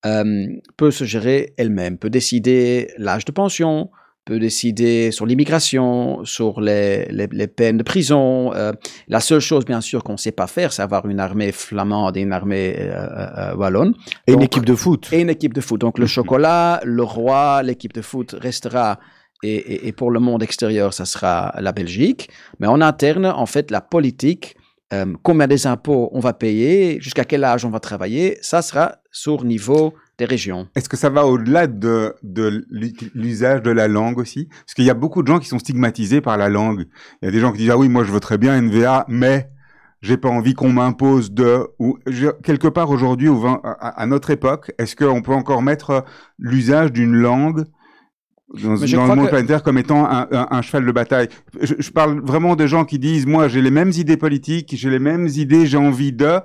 euh, 0.06 0.46
peut 0.76 0.90
se 0.90 1.04
gérer 1.04 1.54
elle-même, 1.56 1.98
peut 1.98 2.10
décider 2.10 2.90
l'âge 2.98 3.24
de 3.24 3.32
pension, 3.32 3.90
peut 4.24 4.38
décider 4.38 5.10
sur 5.12 5.26
l'immigration, 5.26 6.24
sur 6.24 6.60
les, 6.60 7.04
les, 7.10 7.28
les 7.30 7.46
peines 7.46 7.76
de 7.76 7.82
prison. 7.82 8.54
Euh, 8.54 8.72
la 9.06 9.20
seule 9.20 9.40
chose, 9.40 9.66
bien 9.66 9.82
sûr, 9.82 10.02
qu'on 10.02 10.12
ne 10.12 10.18
sait 10.26 10.32
pas 10.32 10.46
faire, 10.46 10.72
c'est 10.72 10.80
avoir 10.82 11.06
une 11.06 11.20
armée 11.20 11.52
flamande 11.52 12.16
et 12.16 12.22
une 12.22 12.32
armée 12.32 12.74
euh, 12.78 13.06
euh, 13.38 13.54
wallonne. 13.54 13.92
Et 14.26 14.32
une 14.32 14.42
équipe 14.42 14.64
de 14.64 14.74
foot. 14.74 15.10
Et 15.12 15.20
une 15.20 15.28
équipe 15.28 15.52
de 15.52 15.60
foot. 15.60 15.80
Donc 15.80 15.98
le 15.98 16.06
chocolat, 16.06 16.80
le 16.84 17.02
roi, 17.02 17.62
l'équipe 17.62 17.92
de 17.92 18.00
foot 18.00 18.34
restera. 18.38 18.98
Et, 19.44 19.92
pour 19.92 20.10
le 20.10 20.20
monde 20.20 20.42
extérieur, 20.42 20.94
ça 20.94 21.04
sera 21.04 21.54
la 21.60 21.72
Belgique. 21.72 22.30
Mais 22.60 22.66
en 22.66 22.80
interne, 22.80 23.26
en 23.26 23.46
fait, 23.46 23.70
la 23.70 23.80
politique, 23.80 24.56
euh, 24.92 25.06
combien 25.22 25.46
des 25.46 25.66
impôts 25.66 26.08
on 26.12 26.20
va 26.20 26.32
payer, 26.32 26.98
jusqu'à 27.00 27.24
quel 27.24 27.44
âge 27.44 27.64
on 27.64 27.70
va 27.70 27.80
travailler, 27.80 28.38
ça 28.40 28.62
sera 28.62 28.96
sur 29.10 29.44
niveau 29.44 29.94
des 30.18 30.24
régions. 30.24 30.68
Est-ce 30.76 30.88
que 30.88 30.96
ça 30.96 31.10
va 31.10 31.26
au-delà 31.26 31.66
de, 31.66 32.14
l'usage 33.14 33.62
de 33.62 33.70
la 33.70 33.88
langue 33.88 34.18
aussi? 34.18 34.46
Parce 34.46 34.74
qu'il 34.74 34.84
y 34.84 34.90
a 34.90 34.94
beaucoup 34.94 35.22
de 35.22 35.28
gens 35.28 35.38
qui 35.38 35.48
sont 35.48 35.58
stigmatisés 35.58 36.20
par 36.20 36.36
la 36.36 36.48
langue. 36.48 36.86
Il 37.20 37.26
y 37.26 37.28
a 37.28 37.30
des 37.32 37.40
gens 37.40 37.52
qui 37.52 37.58
disent 37.58 37.70
ah 37.70 37.78
oui 37.78 37.88
moi 37.88 38.04
je 38.04 38.12
voterais 38.12 38.38
bien 38.38 38.60
NVA 38.60 39.04
mais 39.08 39.48
j'ai 40.02 40.16
pas 40.16 40.28
envie 40.28 40.54
qu'on 40.54 40.72
m'impose 40.72 41.32
de 41.32 41.66
ou 41.78 41.98
quelque 42.42 42.68
part 42.68 42.90
aujourd'hui 42.90 43.30
à 43.80 44.06
notre 44.06 44.30
époque 44.30 44.72
est-ce 44.78 44.94
qu'on 44.94 45.22
peut 45.22 45.32
encore 45.32 45.62
mettre 45.62 45.90
euh, 45.90 46.00
l'usage 46.38 46.92
d'une 46.92 47.14
langue 47.14 47.64
dans, 48.62 49.06
le 49.06 49.14
monde 49.16 49.24
que- 49.26 49.30
planétaire 49.30 49.62
comme 49.62 49.78
étant 49.78 50.04
un, 50.08 50.26
un- 50.30 50.48
un 50.50 50.62
cheval 50.62 50.86
de 50.86 50.92
bataille. 50.92 51.28
Je, 51.60 51.74
je 51.78 51.90
parle 51.90 52.20
vraiment 52.20 52.56
de 52.56 52.66
gens 52.66 52.84
qui 52.84 52.98
disent 52.98 53.26
moi 53.26 53.48
j'ai 53.48 53.62
les 53.62 53.70
mêmes 53.70 53.90
idées 53.94 54.16
politiques, 54.16 54.74
j'ai 54.76 54.90
les 54.90 54.98
mêmes 54.98 55.26
idées, 55.28 55.66
j'ai 55.66 55.76
envie 55.76 56.12
de, 56.12 56.40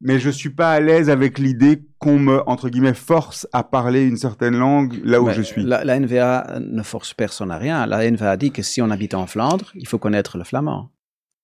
mais 0.00 0.18
je 0.18 0.30
suis 0.30 0.50
pas 0.50 0.70
à 0.72 0.80
l'aise 0.80 1.10
avec 1.10 1.38
l'idée 1.38 1.82
qu'on 1.98 2.18
me 2.18 2.40
entre 2.48 2.68
guillemets 2.70 2.94
force 2.94 3.46
à 3.52 3.62
parler 3.62 4.04
une 4.06 4.16
certaine 4.16 4.56
langue 4.56 4.98
là 5.04 5.20
où 5.20 5.26
Mais 5.26 5.34
je 5.34 5.42
suis. 5.42 5.62
La, 5.62 5.84
la 5.84 6.00
NVA 6.00 6.58
ne 6.60 6.82
force 6.82 7.12
personne 7.14 7.50
à 7.50 7.58
rien. 7.58 7.86
La 7.86 8.10
NVA 8.10 8.36
dit 8.36 8.50
que 8.50 8.62
si 8.62 8.80
on 8.80 8.90
habite 8.90 9.14
en 9.14 9.26
Flandre, 9.26 9.70
il 9.74 9.86
faut 9.86 9.98
connaître 9.98 10.38
le 10.38 10.44
flamand. 10.44 10.90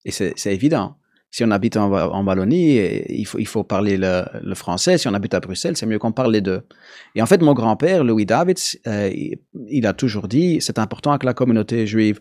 Et 0.07 0.12
c'est 0.12 0.35
évident. 0.47 0.97
Si 1.31 1.45
on 1.45 1.51
habite 1.51 1.77
en, 1.77 1.93
en 1.93 2.24
Wallonie, 2.24 2.77
il 3.09 3.27
faut, 3.27 3.64
parler 3.64 3.99
le, 3.99 4.55
français. 4.55 4.97
Si 4.97 5.07
on 5.09 5.14
habite 5.14 5.35
à 5.35 5.41
Bruxelles, 5.41 5.77
c'est 5.77 5.87
mieux 5.87 5.99
qu'on 5.99 6.12
parle 6.12 6.33
les 6.33 6.41
deux. 6.41 6.62
Et 7.14 7.20
en 7.20 7.27
fait, 7.27 7.43
mon 7.43 7.53
grand-père, 7.53 8.05
Louis 8.05 8.24
Davids, 8.24 8.79
euh, 8.87 9.11
il, 9.68 9.87
a 9.87 9.93
toujours 9.93 10.29
dit 10.29 10.59
c'est 10.61 10.79
important 10.79 11.18
que 11.18 11.27
la 11.27 11.35
communauté 11.35 11.87
juive 11.87 12.20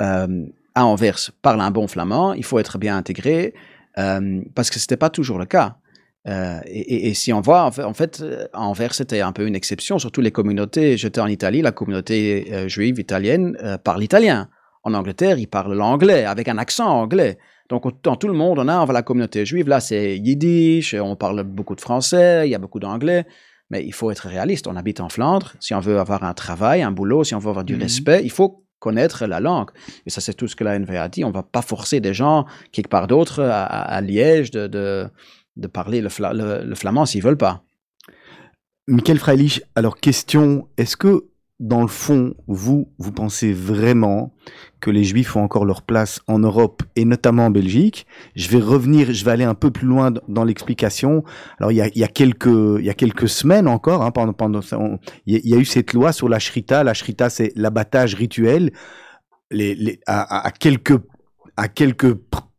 euh, 0.00 0.46
à 0.74 0.86
Anvers 0.86 1.30
parle 1.42 1.60
un 1.60 1.70
bon 1.70 1.86
flamand. 1.86 2.32
Il 2.32 2.44
faut 2.44 2.58
être 2.58 2.78
bien 2.78 2.96
intégré 2.96 3.54
euh, 3.98 4.40
parce 4.54 4.70
que 4.70 4.78
c'était 4.78 4.96
pas 4.96 5.10
toujours 5.10 5.38
le 5.38 5.44
cas. 5.44 5.76
Euh, 6.28 6.60
et, 6.66 7.14
si 7.14 7.32
on 7.32 7.40
voit, 7.40 7.64
en 7.64 7.94
fait, 7.94 8.24
Anvers 8.54 8.94
c'était 8.94 9.20
un 9.20 9.32
peu 9.32 9.46
une 9.46 9.56
exception, 9.56 9.98
surtout 9.98 10.20
les 10.20 10.30
communautés. 10.30 10.96
J'étais 10.96 11.20
en 11.20 11.26
Italie, 11.26 11.62
la 11.62 11.72
communauté 11.72 12.68
juive 12.68 12.98
italienne 13.00 13.56
parle 13.84 14.02
italien. 14.02 14.48
En 14.84 14.94
Angleterre, 14.94 15.38
ils 15.38 15.46
parlent 15.46 15.74
l'anglais 15.74 16.24
avec 16.24 16.48
un 16.48 16.58
accent 16.58 16.88
anglais. 16.88 17.38
Donc, 17.72 18.02
dans 18.02 18.16
tout 18.16 18.28
le 18.28 18.34
monde, 18.34 18.58
on 18.58 18.68
a 18.68 18.84
la 18.92 19.02
communauté 19.02 19.46
juive. 19.46 19.66
Là, 19.66 19.80
c'est 19.80 20.18
yiddish, 20.18 20.92
on 20.94 21.16
parle 21.16 21.42
beaucoup 21.42 21.74
de 21.74 21.80
français, 21.80 22.46
il 22.46 22.50
y 22.50 22.54
a 22.54 22.58
beaucoup 22.58 22.78
d'anglais. 22.80 23.24
Mais 23.70 23.82
il 23.82 23.92
faut 23.94 24.10
être 24.10 24.28
réaliste. 24.28 24.66
On 24.66 24.76
habite 24.76 25.00
en 25.00 25.08
Flandre. 25.08 25.54
Si 25.58 25.72
on 25.74 25.80
veut 25.80 25.98
avoir 25.98 26.22
un 26.24 26.34
travail, 26.34 26.82
un 26.82 26.92
boulot, 26.92 27.24
si 27.24 27.34
on 27.34 27.38
veut 27.38 27.48
avoir 27.48 27.64
du 27.64 27.74
Mhm. 27.76 27.82
respect, 27.82 28.20
il 28.24 28.30
faut 28.30 28.66
connaître 28.78 29.24
la 29.24 29.40
langue. 29.40 29.70
Et 30.04 30.10
ça, 30.10 30.20
c'est 30.20 30.34
tout 30.34 30.48
ce 30.48 30.54
que 30.54 30.64
la 30.64 30.78
NVA 30.78 31.08
dit. 31.08 31.24
On 31.24 31.30
va 31.30 31.42
pas 31.42 31.62
forcer 31.62 32.00
des 32.00 32.12
gens, 32.12 32.44
quelque 32.72 32.88
part 32.90 33.06
d'autre, 33.06 33.40
à, 33.40 33.64
à- 33.64 33.94
à 33.96 34.00
Liège, 34.02 34.50
de, 34.50 34.66
de, 34.66 35.08
de 35.56 35.66
parler 35.66 36.02
le, 36.02 36.10
fla- 36.10 36.34
le- 36.34 36.64
le 36.68 36.74
flamand 36.74 37.06
s'ils 37.06 37.22
veulent 37.22 37.38
pas. 37.38 37.62
Michael 38.86 39.18
Freilich, 39.18 39.62
alors 39.76 39.96
question, 39.98 40.68
est-ce 40.76 40.96
que 40.98 41.24
dans 41.62 41.80
le 41.80 41.86
fond, 41.86 42.34
vous, 42.48 42.88
vous 42.98 43.12
pensez 43.12 43.52
vraiment 43.52 44.34
que 44.80 44.90
les 44.90 45.04
Juifs 45.04 45.36
ont 45.36 45.44
encore 45.44 45.64
leur 45.64 45.82
place 45.82 46.20
en 46.26 46.40
Europe 46.40 46.82
et 46.96 47.04
notamment 47.04 47.46
en 47.46 47.50
Belgique. 47.50 48.04
Je 48.34 48.48
vais 48.48 48.58
revenir, 48.58 49.12
je 49.12 49.24
vais 49.24 49.30
aller 49.30 49.44
un 49.44 49.54
peu 49.54 49.70
plus 49.70 49.86
loin 49.86 50.12
dans 50.26 50.42
l'explication. 50.42 51.22
Alors, 51.60 51.70
il 51.70 51.76
y 51.76 51.80
a, 51.80 52.08
quelques, 52.08 52.46
il 52.46 52.84
y 52.84 52.90
a 52.90 52.94
quelques 52.94 53.28
semaines 53.28 53.68
encore, 53.68 54.02
hein, 54.02 54.10
pendant, 54.10 54.32
pendant, 54.32 54.60
il 55.26 55.48
y, 55.48 55.54
a, 55.54 55.56
eu 55.56 55.64
cette 55.64 55.92
loi 55.92 56.12
sur 56.12 56.28
la 56.28 56.40
shrita. 56.40 56.82
La 56.82 56.94
shrita, 56.94 57.30
c'est 57.30 57.52
l'abattage 57.54 58.16
rituel. 58.16 58.72
À, 60.08 60.50
quelques, 60.58 60.98
à 61.56 61.68
quelques 61.68 62.14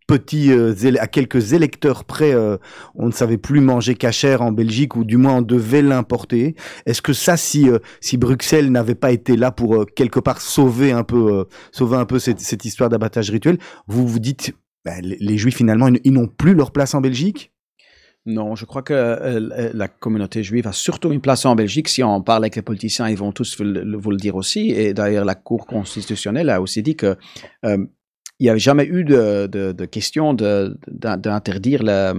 petits, 0.07 0.51
euh, 0.51 0.73
à 0.99 1.07
quelques 1.07 1.53
électeurs 1.53 2.05
près, 2.05 2.33
euh, 2.33 2.57
on 2.95 3.07
ne 3.07 3.11
savait 3.11 3.37
plus 3.37 3.59
manger 3.59 3.95
cachère 3.95 4.41
en 4.41 4.51
Belgique 4.51 4.95
ou 4.95 5.03
du 5.03 5.17
moins 5.17 5.35
on 5.35 5.41
devait 5.41 5.81
l'importer. 5.81 6.55
Est-ce 6.85 7.01
que 7.01 7.13
ça, 7.13 7.37
si 7.37 7.69
euh, 7.69 7.79
si 8.01 8.17
Bruxelles 8.17 8.71
n'avait 8.71 8.95
pas 8.95 9.11
été 9.11 9.35
là 9.35 9.51
pour 9.51 9.85
quelque 9.95 10.19
part 10.19 10.41
sauver 10.41 10.91
un 10.91 11.03
peu 11.03 11.45
sauver 11.71 11.97
un 11.97 12.05
peu 12.05 12.19
cette, 12.19 12.39
cette 12.39 12.65
histoire 12.65 12.89
d'abattage 12.89 13.29
rituel, 13.29 13.57
vous 13.87 14.07
vous 14.07 14.19
dites 14.19 14.53
ben, 14.85 14.99
les, 15.01 15.37
Juifs 15.37 15.55
finalement 15.55 15.89
ils, 16.03 16.13
n'ont 16.13 16.27
plus 16.27 16.53
leur 16.53 16.71
place 16.71 16.93
en 16.93 17.01
Belgique? 17.01 17.51
Non, 18.25 18.55
je 18.55 18.63
crois 18.63 18.83
que 18.83 19.73
la 19.73 19.87
communauté 19.89 20.43
juive 20.43 20.65
a 20.65 20.71
surtout 20.71 21.11
une 21.11 21.19
place 21.19 21.45
en 21.45 21.55
Belgique. 21.55 21.89
Si 21.89 22.03
on 22.03 22.21
parle 22.21 22.43
avec 22.43 22.55
les 22.55 22.61
politiciens, 22.61 23.09
ils 23.09 23.17
vont 23.17 23.33
tous 23.33 23.57
vous 23.57 23.65
le, 23.65 23.97
vous 23.97 24.11
le 24.11 24.17
dire 24.17 24.35
aussi. 24.35 24.69
Et 24.69 24.93
d'ailleurs, 24.93 25.25
la 25.25 25.35
Cour 25.35 25.65
constitutionnelle 25.65 26.49
a 26.49 26.61
aussi 26.61 26.81
dit 26.81 26.95
que 26.95 27.17
il 28.39 28.45
n'y 28.45 28.49
avait 28.49 28.59
jamais 28.59 28.85
eu 28.85 29.03
de, 29.03 29.47
de, 29.47 29.71
de 29.71 29.85
question 29.85 30.33
de- 30.33 30.77
d'in- 30.91 31.17
d'interdire 31.17 31.83
la- 31.83 32.13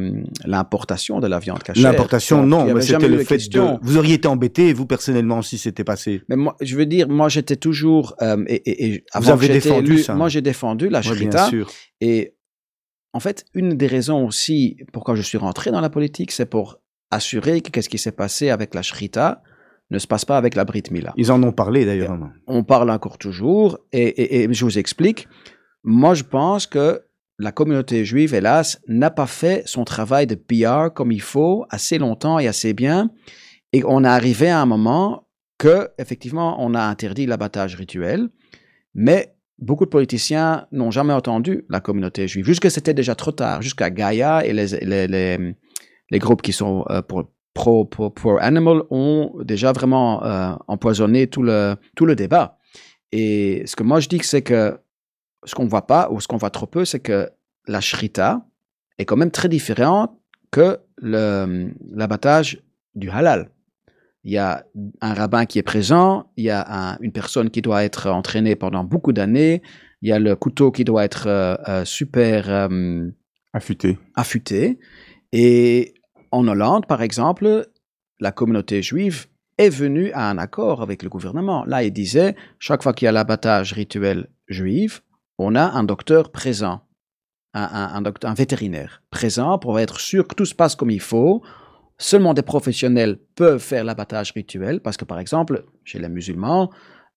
l'importation 0.44 1.20
de 1.20 1.26
la 1.26 1.38
viande 1.38 1.62
cachère. 1.62 1.82
L'importation, 1.82 2.46
non, 2.46 2.72
mais 2.72 2.80
c'était 2.80 3.08
le 3.08 3.16
de 3.18 3.22
fait 3.24 3.36
question. 3.36 3.74
de. 3.74 3.78
Vous 3.82 3.96
auriez 3.98 4.14
été 4.14 4.28
embêté, 4.28 4.72
vous 4.72 4.86
personnellement, 4.86 5.42
si 5.42 5.58
c'était 5.58 5.84
passé. 5.84 6.22
Mais 6.28 6.36
moi, 6.36 6.56
je 6.60 6.76
veux 6.76 6.86
dire, 6.86 7.08
moi, 7.08 7.28
j'étais 7.28 7.56
toujours. 7.56 8.14
euh, 8.22 8.42
et, 8.46 8.54
et- 8.54 8.84
et 8.86 8.98
Vous 9.14 9.28
avant 9.28 9.32
avez 9.32 9.48
défendu 9.48 9.92
élu, 9.94 10.02
ça. 10.02 10.14
Moi, 10.14 10.28
j'ai 10.28 10.40
défendu 10.40 10.88
la 10.88 11.00
Ouais, 11.00 11.04
bien 11.04 11.14
shrita. 11.14 11.48
sûr. 11.48 11.70
Et 12.00 12.34
en 13.12 13.20
fait, 13.20 13.44
une 13.54 13.70
des 13.74 13.86
raisons 13.86 14.24
aussi 14.26 14.76
pourquoi 14.92 15.14
je 15.16 15.22
suis 15.22 15.38
rentré 15.38 15.70
dans 15.70 15.80
la 15.80 15.90
politique, 15.90 16.30
c'est 16.32 16.46
pour 16.46 16.78
assurer 17.10 17.60
que 17.60 17.70
qu'est-ce 17.70 17.88
qui 17.88 17.98
s'est 17.98 18.12
passé 18.12 18.50
avec 18.50 18.74
la 18.74 18.82
shrita 18.82 19.42
ne 19.90 19.98
se 19.98 20.06
passe 20.06 20.24
pas 20.24 20.38
avec 20.38 20.54
la 20.54 20.64
Brit 20.64 20.84
Mila. 20.90 21.12
Ils 21.16 21.30
en 21.30 21.42
ont 21.42 21.52
parlé 21.52 21.84
d'ailleurs. 21.84 22.16
On 22.46 22.64
parle 22.64 22.90
encore 22.90 23.18
toujours, 23.18 23.78
et, 23.92 24.02
et- 24.02 24.44
et 24.44 24.52
je 24.52 24.64
vous 24.64 24.78
explique. 24.78 25.28
Moi, 25.84 26.14
je 26.14 26.24
pense 26.24 26.66
que 26.66 27.02
la 27.38 27.52
communauté 27.52 28.04
juive, 28.04 28.34
hélas, 28.34 28.80
n'a 28.88 29.10
pas 29.10 29.26
fait 29.26 29.62
son 29.66 29.84
travail 29.84 30.26
de 30.26 30.34
PR 30.34 30.92
comme 30.92 31.12
il 31.12 31.20
faut 31.20 31.66
assez 31.68 31.98
longtemps 31.98 32.38
et 32.38 32.48
assez 32.48 32.72
bien. 32.72 33.10
Et 33.72 33.82
on 33.84 34.04
est 34.04 34.08
arrivé 34.08 34.48
à 34.48 34.60
un 34.60 34.66
moment 34.66 35.28
que, 35.58 35.90
effectivement, 35.98 36.56
on 36.64 36.74
a 36.74 36.82
interdit 36.82 37.26
l'abattage 37.26 37.74
rituel, 37.74 38.28
mais 38.94 39.34
beaucoup 39.58 39.84
de 39.84 39.90
politiciens 39.90 40.66
n'ont 40.72 40.90
jamais 40.90 41.12
entendu 41.12 41.64
la 41.68 41.80
communauté 41.80 42.28
juive, 42.28 42.46
jusque 42.46 42.70
c'était 42.70 42.94
déjà 42.94 43.14
trop 43.14 43.32
tard, 43.32 43.62
jusqu'à 43.62 43.90
Gaïa 43.90 44.44
et 44.44 44.52
les, 44.52 45.06
les, 46.10 46.18
groupes 46.18 46.42
qui 46.42 46.52
sont 46.52 46.84
euh, 46.90 47.02
pour, 47.02 47.30
pro, 47.54 47.84
pro, 47.84 48.10
pro 48.10 48.38
animal 48.38 48.82
ont 48.90 49.32
déjà 49.42 49.72
vraiment 49.72 50.24
euh, 50.24 50.54
empoisonné 50.66 51.26
tout 51.26 51.42
le, 51.42 51.76
tout 51.96 52.06
le 52.06 52.16
débat. 52.16 52.58
Et 53.12 53.62
ce 53.66 53.76
que 53.76 53.82
moi 53.84 54.00
je 54.00 54.08
dis, 54.08 54.20
c'est 54.22 54.42
que 54.42 54.78
ce 55.44 55.54
qu'on 55.54 55.66
voit 55.66 55.86
pas 55.86 56.08
ou 56.10 56.20
ce 56.20 56.28
qu'on 56.28 56.36
voit 56.36 56.50
trop 56.50 56.66
peu, 56.66 56.84
c'est 56.84 57.00
que 57.00 57.30
la 57.66 57.80
shrita 57.80 58.46
est 58.98 59.04
quand 59.04 59.16
même 59.16 59.30
très 59.30 59.48
différente 59.48 60.12
que 60.50 60.78
l'abattage 61.00 62.62
du 62.94 63.10
halal. 63.10 63.50
Il 64.24 64.32
y 64.32 64.38
a 64.38 64.64
un 65.00 65.12
rabbin 65.14 65.44
qui 65.44 65.58
est 65.58 65.62
présent, 65.62 66.30
il 66.36 66.44
y 66.44 66.50
a 66.50 66.64
un- 66.68 66.98
une 67.00 67.12
personne 67.12 67.50
qui 67.50 67.60
doit 67.60 67.84
être 67.84 68.08
entraînée 68.10 68.56
pendant 68.56 68.82
beaucoup 68.84 69.12
d'années, 69.12 69.62
il 70.00 70.08
y 70.08 70.12
a 70.12 70.18
le 70.18 70.34
couteau 70.36 70.70
qui 70.70 70.84
doit 70.84 71.04
être 71.04 71.26
euh, 71.26 71.56
euh, 71.68 71.84
super 71.84 72.48
euh, 72.48 73.08
Affûté. 73.52 73.98
affûté. 74.14 74.78
Et 75.32 75.94
en 76.30 76.46
Hollande, 76.48 76.86
par 76.86 77.02
exemple, 77.02 77.68
la 78.20 78.32
communauté 78.32 78.82
juive 78.82 79.26
est 79.58 79.68
venue 79.68 80.10
à 80.12 80.30
un 80.30 80.38
accord 80.38 80.82
avec 80.82 81.02
le 81.02 81.08
gouvernement. 81.08 81.64
Là, 81.66 81.84
il 81.84 81.92
disait, 81.92 82.34
chaque 82.58 82.82
fois 82.82 82.92
qu'il 82.92 83.06
y 83.06 83.08
a 83.08 83.12
l'abattage 83.12 83.72
rituel 83.72 84.28
juif, 84.48 85.02
on 85.38 85.54
a 85.54 85.62
un 85.62 85.84
docteur 85.84 86.30
présent, 86.30 86.82
un, 87.54 88.34
vétérinaire 88.34 89.02
présent 89.10 89.58
pour 89.58 89.78
être 89.78 90.00
sûr 90.00 90.26
que 90.26 90.34
tout 90.34 90.44
se 90.44 90.54
passe 90.54 90.76
comme 90.76 90.90
il 90.90 91.00
faut. 91.00 91.42
Seulement 91.96 92.34
des 92.34 92.42
professionnels 92.42 93.18
peuvent 93.36 93.60
faire 93.60 93.84
l'abattage 93.84 94.32
rituel 94.32 94.80
parce 94.80 94.96
que, 94.96 95.04
par 95.04 95.20
exemple, 95.20 95.64
chez 95.84 96.00
les 96.00 96.08
musulmans, 96.08 96.70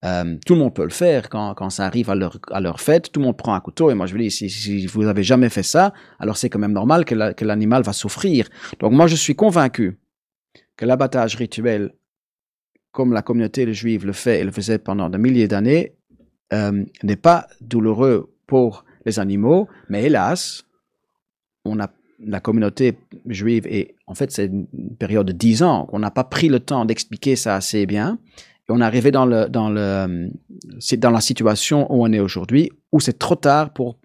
euh, 0.05 0.37
tout 0.45 0.53
le 0.53 0.59
monde 0.59 0.75
peut 0.75 0.83
le 0.83 0.91
faire 0.91 1.29
quand, 1.29 1.69
ça 1.71 1.85
arrive 1.85 2.11
à 2.11 2.15
leur, 2.15 2.79
fête. 2.79 3.11
Tout 3.11 3.19
le 3.19 3.25
monde 3.25 3.37
prend 3.37 3.55
un 3.55 3.59
couteau. 3.59 3.89
Et 3.89 3.95
moi, 3.95 4.05
je 4.05 4.13
veux 4.13 4.19
dire, 4.19 4.31
si, 4.31 4.85
vous 4.85 5.03
n'avez 5.03 5.23
jamais 5.23 5.49
fait 5.49 5.63
ça, 5.63 5.93
alors 6.19 6.37
c'est 6.37 6.49
quand 6.49 6.59
même 6.59 6.73
normal 6.73 7.05
que 7.05 7.43
l'animal 7.43 7.81
va 7.81 7.93
souffrir. 7.93 8.47
Donc, 8.79 8.91
moi, 8.91 9.07
je 9.07 9.15
suis 9.15 9.35
convaincu 9.35 9.99
que 10.75 10.85
l'abattage 10.85 11.35
rituel, 11.35 11.93
comme 12.91 13.13
la 13.13 13.23
communauté 13.23 13.71
juive 13.73 14.05
le 14.05 14.13
fait 14.13 14.39
et 14.39 14.43
le 14.43 14.51
faisait 14.51 14.77
pendant 14.77 15.09
des 15.09 15.17
milliers 15.17 15.47
d'années, 15.47 15.97
euh, 16.53 16.83
n'est 17.03 17.15
pas 17.15 17.47
douloureux 17.61 18.33
pour 18.45 18.85
les 19.05 19.19
animaux, 19.19 19.67
mais 19.89 20.03
hélas, 20.03 20.63
on 21.65 21.79
a 21.79 21.89
la 22.19 22.39
communauté 22.39 22.97
juive 23.27 23.67
et 23.67 23.95
en 24.07 24.15
fait 24.15 24.31
c'est 24.31 24.45
une 24.45 24.67
période 24.97 25.27
de 25.27 25.33
dix 25.33 25.61
ans 25.61 25.85
qu'on 25.85 25.99
n'a 25.99 26.09
pas 26.09 26.23
pris 26.23 26.49
le 26.49 26.59
temps 26.59 26.85
d'expliquer 26.85 27.35
ça 27.35 27.55
assez 27.55 27.85
bien. 27.85 28.19
Et 28.67 28.71
on 28.71 28.81
est 28.81 28.83
arrivé 28.83 29.11
dans 29.11 29.25
le 29.25 29.47
dans 29.47 29.69
le 29.69 30.29
c'est 30.79 30.97
dans 30.97 31.11
la 31.11 31.21
situation 31.21 31.91
où 31.93 32.03
on 32.03 32.11
est 32.11 32.19
aujourd'hui 32.19 32.71
où 32.91 32.99
c'est 32.99 33.19
trop 33.19 33.35
tard 33.35 33.71
pour 33.71 33.99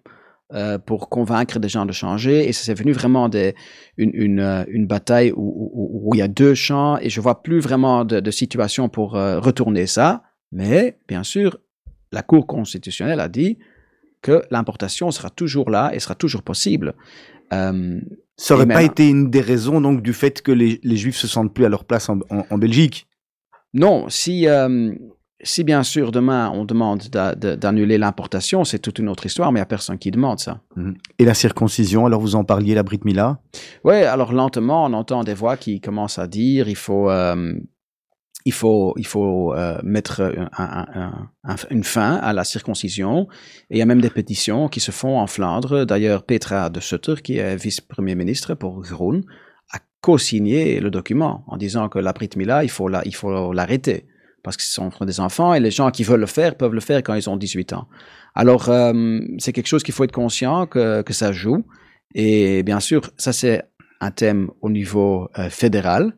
euh, 0.53 0.77
pour 0.77 1.09
convaincre 1.09 1.57
des 1.57 1.67
gens 1.67 1.87
de 1.87 1.91
changer. 1.91 2.47
Et 2.47 2.53
c'est 2.53 2.75
venu 2.75 2.91
vraiment 2.91 3.27
des, 3.27 3.55
une, 3.97 4.11
une, 4.13 4.39
euh, 4.39 4.63
une 4.67 4.85
bataille 4.85 5.31
où, 5.35 5.71
où, 5.73 6.13
il 6.13 6.19
y 6.19 6.21
a 6.21 6.27
deux 6.27 6.53
champs 6.53 6.99
et 6.99 7.09
je 7.09 7.19
vois 7.21 7.41
plus 7.41 7.59
vraiment 7.59 8.05
de, 8.05 8.29
situation 8.29 8.87
pour 8.87 9.15
euh, 9.15 9.39
retourner 9.39 9.87
ça. 9.87 10.21
Mais 10.51 10.99
bien 11.07 11.23
sûr 11.23 11.57
la 12.13 12.21
Cour 12.23 12.47
constitutionnelle 12.47 13.19
a 13.19 13.27
dit 13.27 13.57
que 14.21 14.41
l'importation 14.51 15.11
sera 15.11 15.29
toujours 15.29 15.69
là 15.69 15.91
et 15.93 15.99
sera 15.99 16.15
toujours 16.15 16.43
possible. 16.43 16.93
Euh, 17.51 17.99
Ça 18.37 18.53
aurait 18.55 18.63
Et 18.63 18.67
pas 18.67 18.83
été 18.83 19.09
une 19.09 19.29
des 19.29 19.41
raisons 19.41 19.81
donc 19.81 20.01
du 20.01 20.13
fait 20.13 20.41
que 20.41 20.51
les, 20.51 20.79
les 20.83 20.95
Juifs 20.97 21.17
se 21.17 21.27
sentent 21.27 21.53
plus 21.53 21.65
à 21.65 21.69
leur 21.69 21.83
place 21.85 22.09
en, 22.09 22.19
en- 22.29 22.45
en 22.49 22.57
Belgique? 22.57 23.07
non, 23.73 24.07
si, 24.07 24.47
euh, 24.47 24.93
si 25.41 25.63
bien 25.63 25.81
sûr 25.83 26.11
demain 26.11 26.51
on 26.53 26.63
demande 26.63 27.01
d'a- 27.11 27.33
de- 27.35 27.55
d'annuler 27.55 27.97
l'importation, 27.97 28.63
c'est 28.63 28.79
toute 28.79 28.99
une 28.99 29.09
autre 29.09 29.25
histoire, 29.25 29.51
mais 29.51 29.57
il 29.57 29.61
n'y 29.61 29.63
a 29.63 29.65
personne 29.77 29.97
qui 29.97 30.11
demande 30.11 30.39
ça. 30.39 30.61
Et 31.19 31.25
la 31.25 31.33
circoncision, 31.33 32.05
alors 32.05 32.21
vous 32.21 32.35
en 32.35 32.43
parliez, 32.43 32.75
la 32.75 32.83
Brit 32.83 33.01
Mila 33.03 33.39
Oui, 33.83 33.95
alors 33.95 34.31
lentement, 34.31 34.85
on 34.85 34.93
entend 34.93 35.23
des 35.23 35.33
voix 35.33 35.57
qui 35.57 35.81
commencent 35.81 36.19
à 36.19 36.27
dire 36.27 36.69
il 36.69 36.75
faut, 36.77 37.09
euh, 37.09 37.53
il 38.45 38.53
faut, 38.53 38.93
il 38.97 39.05
faut 39.07 39.53
euh, 39.53 39.79
mettre 39.83 40.21
un- 40.21 40.49
un- 40.57 40.85
un- 40.93 41.29
un- 41.45 41.55
une 41.71 41.83
fin 41.83 42.15
à 42.15 42.33
la 42.33 42.43
circoncision. 42.43 43.27
Et 43.69 43.75
il 43.75 43.77
y 43.77 43.81
a 43.81 43.85
même 43.85 44.01
des 44.01 44.09
pétitions 44.09 44.67
qui 44.67 44.79
se 44.79 44.91
font 44.91 45.17
en 45.19 45.27
Flandre. 45.27 45.85
D'ailleurs, 45.85 46.23
Petra 46.23 46.69
de 46.69 46.79
Sutter, 46.79 47.15
qui 47.23 47.37
est 47.37 47.55
vice-premier 47.55 48.15
ministre 48.15 48.53
pour 48.55 48.81
Groen, 48.81 49.21
a 49.71 49.79
co-signé 50.01 50.79
le 50.79 50.89
document 50.91 51.43
en 51.47 51.57
disant 51.57 51.87
que 51.89 51.99
la 51.99 52.13
Mila, 52.35 52.63
il 52.63 52.69
faut 52.69 52.87
la- 52.87 53.03
il 53.05 53.15
faut 53.15 53.53
l'arrêter. 53.53 54.07
Parce 54.43 54.57
que 54.57 54.63
ce 54.63 54.73
sont 54.73 54.91
des 55.05 55.21
enfants 55.21 55.53
et 55.53 55.61
les 55.61 55.71
gens 55.71 55.89
qui 55.89 56.03
veulent 56.03 56.19
le 56.19 56.25
faire 56.25 56.55
peuvent 56.57 56.73
le 56.73 56.81
faire 56.81 57.01
quand 57.01 57.13
ils 57.13 57.29
ont 57.29 57.37
18 57.37 57.71
ans. 57.71 57.87
Alors, 58.35 58.67
euh, 58.67 59.19
c'est 59.39 59.53
quelque 59.53 59.67
chose 59.67 59.83
qu'il 59.83 59.93
faut 59.93 60.03
être 60.03 60.11
conscient 60.11 60.67
que, 60.67 61.01
que 61.01 61.13
ça 61.13 61.31
joue. 61.31 61.63
Et 62.13 62.61
bien 62.63 62.81
sûr, 62.81 63.09
ça 63.17 63.31
c'est 63.31 63.63
un 64.01 64.11
thème 64.11 64.51
au 64.61 64.69
niveau 64.69 65.29
euh, 65.39 65.49
fédéral. 65.49 66.13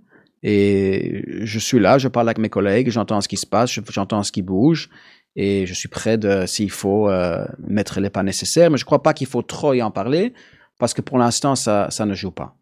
Et 0.47 1.23
je 1.43 1.57
suis 1.57 1.79
là, 1.79 1.97
je 1.97 2.07
parle 2.07 2.27
avec 2.29 2.37
mes 2.37 2.49
collègues, 2.49 2.91
j'entends 2.91 3.19
ce 3.19 3.27
qui 3.27 3.35
se 3.37 3.47
passe, 3.47 3.71
je- 3.71 3.81
j'entends 3.89 4.21
ce 4.21 4.31
qui 4.31 4.43
bouge. 4.43 4.89
Et 5.35 5.65
je 5.65 5.73
suis 5.73 5.89
prêt, 5.89 6.19
de, 6.19 6.45
s'il 6.45 6.69
faut, 6.69 7.09
euh, 7.09 7.43
mettre 7.67 7.99
les 7.99 8.11
pas 8.11 8.21
nécessaires. 8.21 8.69
Mais 8.69 8.77
je 8.77 8.83
ne 8.83 8.85
crois 8.85 9.01
pas 9.01 9.15
qu'il 9.15 9.25
faut 9.25 9.41
trop 9.41 9.73
y 9.73 9.81
en 9.81 9.89
parler, 9.89 10.33
parce 10.77 10.93
que 10.93 11.01
pour 11.01 11.17
l'instant, 11.17 11.55
ça, 11.55 11.87
ça 11.89 12.05
ne 12.05 12.13
joue 12.13 12.29
pas. 12.29 12.55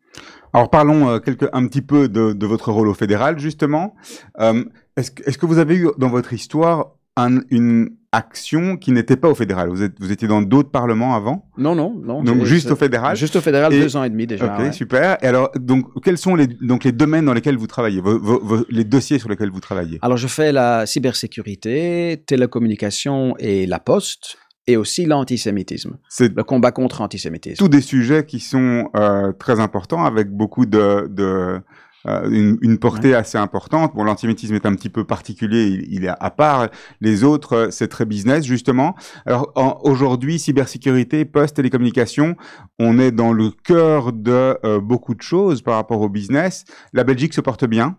Alors 0.54 0.70
parlons 0.70 1.10
euh, 1.10 1.20
un 1.52 1.68
petit 1.68 1.82
peu 1.82 2.08
de, 2.08 2.46
votre 2.46 2.72
rôle 2.72 2.88
au 2.88 2.94
fédéral, 2.94 3.38
justement. 3.38 3.96
Euh, 4.40 4.64
Est-ce 4.96 5.38
que, 5.38 5.46
vous 5.46 5.58
avez 5.58 5.76
eu 5.76 5.90
dans 5.98 6.10
votre 6.10 6.32
histoire 6.32 6.92
un- 7.18 7.42
une 7.50 7.90
action 8.14 8.78
qui 8.78 8.92
n'était 8.92 9.18
pas 9.18 9.28
au 9.30 9.36
fédéral 9.36 9.68
vous, 9.70 9.82
êtes, 9.84 9.94
vous 10.00 10.12
étiez 10.12 10.28
dans 10.28 10.42
d'autres 10.42 10.70
parlements 10.72 11.16
avant? 11.16 11.50
Non, 11.58 11.76
non, 11.76 11.94
non. 12.02 12.24
Donc 12.24 12.46
juste 12.46 12.72
au 12.72 12.76
fédéral 12.76 13.18
Juste 13.18 13.36
au 13.36 13.42
fédéral, 13.42 13.74
Et- 13.74 13.82
deux 13.82 13.98
ans 13.98 14.04
et 14.04 14.10
demi 14.10 14.26
déjà. 14.28 14.46
Ok, 14.54 14.60
ouais. 14.60 14.72
super. 14.72 15.18
Et 15.22 15.28
alors, 15.28 15.52
donc, 15.56 15.86
quels 16.04 16.18
sont 16.18 16.36
les, 16.36 16.48
donc, 16.48 16.84
les 16.86 16.92
domaines 16.92 17.26
dans 17.26 17.34
lesquels 17.34 17.58
vous 17.58 17.68
travaillez, 17.68 18.00
vos- 18.02 18.20
vos- 18.20 18.40
vos- 18.44 18.66
les 18.70 18.84
dossiers 18.86 19.20
sur 19.20 19.28
lesquels 19.30 19.50
vous 19.52 19.60
travaillez? 19.60 20.00
Alors, 20.02 20.18
je 20.18 20.28
fais 20.28 20.52
la 20.52 20.86
cybersécurité, 20.86 22.24
télécommunication 22.26 23.36
et 23.40 23.66
la 23.66 23.80
poste, 23.80 24.38
et 24.68 24.78
aussi 24.78 25.06
l'antisémitisme, 25.06 25.98
C'est 26.08 26.34
le 26.36 26.44
combat 26.44 26.72
contre 26.72 27.02
l'antisémitisme. 27.02 27.58
tous 27.58 27.68
des 27.70 27.82
sujets 27.82 28.26
qui 28.26 28.40
sont 28.40 28.90
euh, 28.96 29.34
très 29.34 29.60
importants 29.60 30.06
avec 30.06 30.30
beaucoup 30.32 30.66
de, 30.66 31.08
de, 31.10 31.60
une, 32.06 32.58
une 32.62 32.78
portée 32.78 33.16
assez 33.16 33.38
importante. 33.38 33.94
Bon, 33.96 34.04
l'antisémitisme 34.04 34.56
est 34.56 34.66
un 34.66 34.76
petit 34.76 34.90
peu 34.90 35.04
particulier, 35.04 35.66
il, 35.68 35.94
il 35.94 36.06
est 36.06 36.14
à 36.20 36.30
part. 36.30 36.70
Les 37.02 37.24
autres, 37.24 37.54
euh, 37.54 37.68
c'est 37.72 37.88
très 37.88 38.06
business 38.06 38.46
justement. 38.46 38.96
Alors 39.26 39.52
en- 39.56 39.80
aujourd'hui, 39.84 40.40
cybersécurité, 40.40 41.26
post 41.26 41.56
télécommunications, 41.56 42.36
on 42.80 43.00
est 43.00 43.12
dans 43.12 43.32
le 43.34 43.52
cœur 43.52 44.12
de 44.14 44.58
euh, 44.66 44.80
beaucoup 44.80 45.16
de 45.16 45.22
choses 45.22 45.62
par 45.62 45.76
rapport 45.76 46.02
au 46.02 46.10
business. 46.10 46.66
La 46.92 47.04
Belgique 47.04 47.34
se 47.34 47.42
porte 47.42 47.66
bien. 47.66 47.98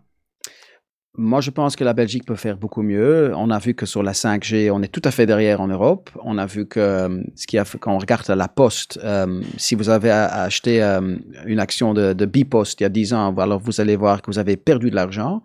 Moi, 1.17 1.41
je 1.41 1.51
pense 1.51 1.77
que 1.77 1.85
la 1.85 1.93
Belgique 1.93 2.25
peut 2.25 2.35
faire 2.35 2.57
beaucoup 2.57 2.83
mieux. 2.83 3.33
On 3.37 3.51
a 3.51 3.61
vu 3.61 3.75
que 3.75 3.87
sur 3.87 4.03
la 4.03 4.13
5G, 4.13 4.73
on 4.73 4.83
est 4.83 4.89
tout 4.89 5.03
à 5.05 5.13
fait 5.13 5.27
derrière 5.27 5.61
en 5.61 5.69
Europe. 5.69 6.11
On 6.25 6.39
a 6.39 6.47
vu 6.47 6.67
que 6.67 6.81
euh, 6.81 7.23
ce 7.37 7.47
qui 7.47 7.57
a 7.57 7.65
fait, 7.65 7.79
quand 7.79 7.93
on 7.95 7.99
regarde 7.99 8.29
la 8.29 8.49
Poste, 8.49 8.99
euh, 9.05 9.41
si 9.57 9.77
vous 9.77 9.91
avez 9.91 10.11
acheté 10.11 10.83
euh, 10.83 11.17
une 11.47 11.61
action 11.61 11.95
de, 11.95 12.15
de 12.15 12.27
Bipost 12.27 12.81
il 12.81 12.83
y 12.83 12.87
a 12.87 12.89
10 12.89 13.15
ans, 13.15 13.37
alors 13.37 13.61
vous 13.61 13.81
allez 13.81 13.95
voir 13.95 14.23
que 14.23 14.31
vous 14.31 14.41
avez 14.41 14.57
perdu 14.57 14.91
de 14.91 14.97
l'argent. 14.97 15.43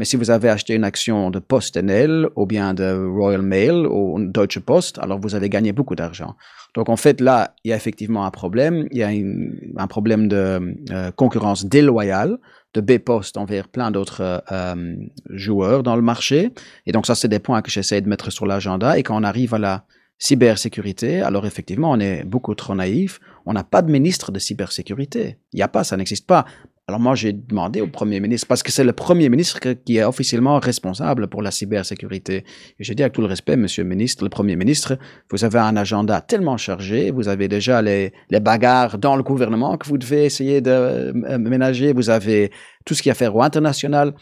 Mais 0.00 0.06
si 0.06 0.16
vous 0.16 0.30
avez 0.30 0.48
acheté 0.48 0.74
une 0.74 0.84
action 0.84 1.30
de 1.30 1.40
PostNL 1.40 2.30
ou 2.34 2.46
bien 2.46 2.72
de 2.72 3.06
Royal 3.06 3.42
Mail 3.42 3.86
ou 3.86 4.18
Deutsche 4.18 4.58
Post, 4.58 4.98
alors 4.98 5.20
vous 5.20 5.34
avez 5.34 5.50
gagné 5.50 5.72
beaucoup 5.72 5.94
d'argent. 5.94 6.36
Donc 6.74 6.88
en 6.88 6.96
fait, 6.96 7.20
là, 7.20 7.54
il 7.64 7.68
y 7.68 7.74
a 7.74 7.76
effectivement 7.76 8.24
un 8.24 8.30
problème. 8.30 8.88
Il 8.92 8.96
y 8.96 9.02
a 9.02 9.08
un 9.08 9.86
problème 9.88 10.26
de 10.26 10.74
euh, 10.90 11.10
concurrence 11.10 11.66
déloyale 11.66 12.38
de 12.72 12.80
B-Post 12.80 13.36
envers 13.36 13.68
plein 13.68 13.90
d'autres 13.90 14.42
euh, 14.50 14.96
joueurs 15.28 15.82
dans 15.82 15.96
le 15.96 16.02
marché. 16.02 16.54
Et 16.86 16.92
donc 16.92 17.04
ça, 17.04 17.14
c'est 17.14 17.28
des 17.28 17.38
points 17.38 17.60
que 17.60 17.70
j'essaie 17.70 18.00
de 18.00 18.08
mettre 18.08 18.30
sur 18.30 18.46
l'agenda. 18.46 18.96
Et 18.96 19.02
quand 19.02 19.20
on 19.20 19.22
arrive 19.22 19.52
à 19.52 19.58
la 19.58 19.84
cybersécurité, 20.16 21.20
alors 21.20 21.44
effectivement, 21.44 21.90
on 21.90 22.00
est 22.00 22.24
beaucoup 22.24 22.54
trop 22.54 22.74
naïf. 22.74 23.20
On 23.44 23.52
n'a 23.52 23.64
pas 23.64 23.82
de 23.82 23.90
ministre 23.92 24.32
de 24.32 24.38
cybersécurité. 24.38 25.36
Il 25.52 25.56
n'y 25.56 25.62
a 25.62 25.68
pas, 25.68 25.84
ça 25.84 25.98
n'existe 25.98 26.26
pas. 26.26 26.46
Alors 26.90 26.98
moi, 26.98 27.14
j'ai 27.14 27.32
demandé 27.32 27.80
au 27.80 27.86
Premier 27.86 28.18
ministre, 28.18 28.48
parce 28.48 28.64
que 28.64 28.72
c'est 28.72 28.82
le 28.82 28.92
Premier 28.92 29.28
ministre 29.28 29.60
qui 29.60 29.98
est 29.98 30.02
officiellement 30.02 30.58
responsable 30.58 31.28
pour 31.28 31.40
la 31.40 31.52
cybersécurité. 31.52 32.38
Et 32.80 32.82
j'ai 32.82 32.96
dit 32.96 33.04
avec 33.04 33.12
tout 33.12 33.20
le 33.20 33.28
respect, 33.28 33.56
Monsieur 33.56 33.84
le 33.84 33.88
ministre, 33.88 34.24
le 34.24 34.28
Premier 34.28 34.56
ministre, 34.56 34.98
vous 35.30 35.44
avez 35.44 35.60
un 35.60 35.76
agenda 35.76 36.20
tellement 36.20 36.56
chargé, 36.56 37.12
vous 37.12 37.28
avez 37.28 37.46
déjà 37.46 37.80
les, 37.80 38.12
les 38.28 38.40
bagarres 38.40 38.98
dans 38.98 39.14
le 39.14 39.22
gouvernement 39.22 39.76
que 39.78 39.86
vous 39.86 39.98
devez 39.98 40.24
essayer 40.24 40.60
de 40.60 40.70
euh, 40.72 41.38
ménager, 41.38 41.92
vous 41.92 42.10
avez 42.10 42.50
tout 42.84 42.94
ce 42.94 43.02
qui 43.02 43.08
a 43.08 43.12
à 43.12 43.14
faire 43.14 43.36
au 43.36 43.42
international. 43.42 44.12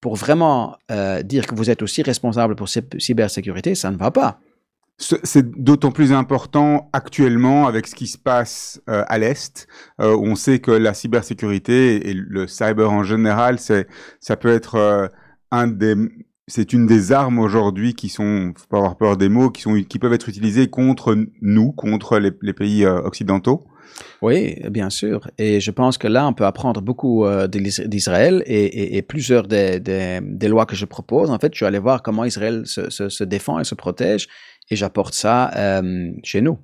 Pour 0.00 0.14
vraiment 0.14 0.76
euh, 0.92 1.22
dire 1.22 1.44
que 1.48 1.56
vous 1.56 1.70
êtes 1.70 1.82
aussi 1.82 2.02
responsable 2.02 2.54
pour 2.54 2.68
cy- 2.68 2.82
cybersécurité, 2.98 3.74
ça 3.74 3.90
ne 3.90 3.96
va 3.96 4.12
pas. 4.12 4.38
Ce- 5.02 5.16
C'est 5.24 5.50
d'autant 5.60 5.90
plus 5.90 6.12
important 6.12 6.88
actuellement 6.92 7.66
avec 7.66 7.88
ce 7.88 7.94
qui 7.96 8.06
se 8.06 8.16
passe 8.16 8.80
euh, 8.88 9.02
à 9.08 9.18
l'est. 9.18 9.66
Euh, 10.00 10.16
on 10.16 10.36
sait 10.36 10.60
que 10.60 10.70
la 10.70 10.94
cybersécurité 10.94 12.08
et 12.08 12.14
le 12.14 12.46
cyber 12.46 12.88
en 12.92 13.02
général, 13.02 13.58
c'est 13.58 13.88
ça 14.20 14.36
peut 14.36 14.52
être 14.52 14.76
euh, 14.76 15.08
un 15.50 15.66
des 15.66 15.96
c'est 16.46 16.72
une 16.72 16.86
des 16.86 17.10
armes 17.12 17.38
aujourd'hui 17.38 17.94
qui 17.94 18.08
sont, 18.08 18.52
faut 18.56 18.66
pas 18.68 18.76
avoir 18.78 18.96
peur 18.96 19.16
des 19.16 19.28
mots, 19.28 19.50
qui 19.50 19.62
sont 19.62 19.74
qui 19.82 19.98
peuvent 19.98 20.12
être 20.12 20.28
utilisées 20.28 20.68
contre 20.68 21.16
nous, 21.40 21.72
contre 21.72 22.18
les, 22.18 22.52
pays 22.52 22.84
euh, 22.84 23.00
occidentaux. 23.00 23.64
Oui, 24.22 24.56
bien 24.70 24.90
sûr. 24.90 25.28
Et 25.38 25.60
je 25.60 25.70
pense 25.70 25.98
que 25.98 26.08
là, 26.08 26.26
on 26.26 26.32
peut 26.32 26.46
apprendre 26.46 26.80
beaucoup 26.80 27.24
d'Is- 27.48 27.86
d'Israël 27.86 28.42
et, 28.46 29.02
plusieurs 29.02 29.46
des, 29.46 30.48
lois 30.48 30.66
que 30.66 30.74
je 30.76 30.86
propose. 30.86 31.30
En 31.30 31.38
fait, 31.38 31.52
je 31.52 31.58
suis 31.58 31.66
allé 31.66 31.78
voir 31.78 32.02
comment 32.02 32.24
Israël 32.24 32.62
se 32.66 33.24
défend 33.24 33.60
et 33.60 33.64
se 33.64 33.74
protège 33.74 34.28
et 34.72 34.76
j'apporte 34.76 35.14
ça 35.14 35.50
euh, 35.54 36.10
chez 36.24 36.40
nous. 36.40 36.58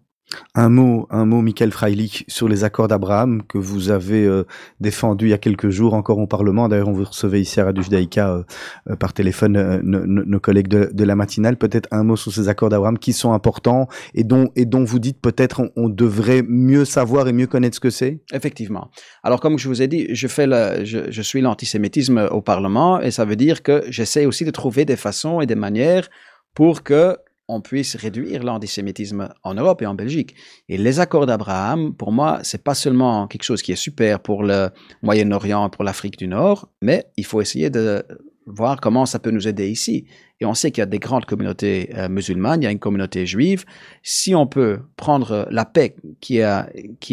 Un 0.54 0.68
mot, 0.68 1.06
un 1.10 1.24
mot, 1.24 1.40
Michael 1.40 1.72
Freilich, 1.72 2.24
sur 2.28 2.48
les 2.48 2.62
accords 2.64 2.88
d'Abraham 2.88 3.42
que 3.46 3.56
vous 3.56 3.90
avez 3.90 4.26
euh, 4.26 4.44
défendu 4.78 5.26
il 5.26 5.30
y 5.30 5.34
a 5.34 5.38
quelques 5.38 5.70
jours 5.70 5.94
encore 5.94 6.18
au 6.18 6.26
Parlement. 6.26 6.68
D'ailleurs, 6.68 6.88
on 6.88 6.92
vous 6.92 7.04
recevait 7.04 7.40
ici 7.40 7.60
à 7.60 7.64
Radio 7.64 7.82
Judaïka 7.82 8.30
euh, 8.30 8.42
euh, 8.90 8.96
par 8.96 9.14
téléphone 9.14 9.80
nos, 9.82 10.40
collègues 10.40 10.68
de, 10.68 10.90
de 10.92 11.04
la 11.04 11.16
matinale. 11.16 11.56
Peut-être 11.56 11.88
un 11.92 12.02
mot 12.04 12.16
sur 12.16 12.32
ces 12.32 12.48
accords 12.48 12.68
d'Abraham 12.68 12.98
qui 12.98 13.14
sont 13.14 13.32
importants 13.32 13.88
et 14.14 14.24
dont, 14.24 14.50
et 14.54 14.66
dont 14.66 14.84
vous 14.84 14.98
dites 14.98 15.20
peut-être 15.20 15.60
on, 15.60 15.70
on 15.76 15.88
devrait 15.88 16.42
mieux 16.46 16.84
savoir 16.84 17.26
et 17.28 17.32
mieux 17.32 17.46
connaître 17.46 17.76
ce 17.76 17.80
que 17.80 17.90
c'est? 17.90 18.20
Effectivement. 18.32 18.90
Alors, 19.22 19.40
comme 19.40 19.58
je 19.58 19.68
vous 19.68 19.80
ai 19.80 19.88
dit, 19.88 20.08
je, 20.10 20.28
fais 20.28 20.46
le, 20.46 20.84
je, 20.84 21.10
je 21.10 21.22
suis 21.22 21.40
l'antisémitisme 21.40 22.28
au 22.30 22.42
Parlement 22.42 23.00
et 23.00 23.10
ça 23.10 23.24
veut 23.24 23.36
dire 23.36 23.62
que 23.62 23.82
j'essaie 23.88 24.26
aussi 24.26 24.44
de 24.44 24.50
trouver 24.50 24.84
des 24.84 24.96
façons 24.96 25.40
et 25.40 25.46
des 25.46 25.54
manières 25.54 26.08
pour 26.54 26.82
que 26.82 27.16
on 27.48 27.60
puisse 27.62 27.96
réduire 27.96 28.42
l'antisémitisme 28.42 29.30
en 29.42 29.54
Europe 29.54 29.82
et 29.82 29.86
en 29.86 29.94
Belgique. 29.94 30.34
Et 30.68 30.76
les 30.76 31.00
accords 31.00 31.26
d'Abraham, 31.26 31.94
pour 31.94 32.12
moi, 32.12 32.40
c'est 32.42 32.62
pas 32.62 32.74
seulement 32.74 33.26
quelque 33.26 33.42
chose 33.42 33.62
qui 33.62 33.72
est 33.72 33.76
super 33.76 34.20
pour 34.20 34.42
le 34.42 34.68
Moyen-Orient 35.02 35.70
pour 35.70 35.82
l'Afrique 35.82 36.18
du 36.18 36.28
Nord, 36.28 36.68
mais 36.82 37.06
il 37.16 37.24
faut 37.24 37.40
essayer 37.40 37.70
de 37.70 38.04
voir 38.48 38.80
comment 38.80 39.06
ça 39.06 39.18
peut 39.18 39.30
nous 39.30 39.46
aider 39.46 39.68
ici. 39.68 40.06
Et 40.40 40.46
on 40.46 40.54
sait 40.54 40.70
qu'il 40.70 40.80
y 40.80 40.82
a 40.82 40.86
des 40.86 40.98
grandes 40.98 41.26
communautés 41.26 41.90
euh, 41.96 42.08
musulmanes, 42.08 42.62
il 42.62 42.64
y 42.64 42.68
a 42.68 42.70
une 42.70 42.78
communauté 42.78 43.26
juive. 43.26 43.64
Si 44.02 44.34
on 44.34 44.46
peut 44.46 44.80
prendre 44.96 45.46
la 45.50 45.64
paix 45.64 45.96
qui, 46.20 46.38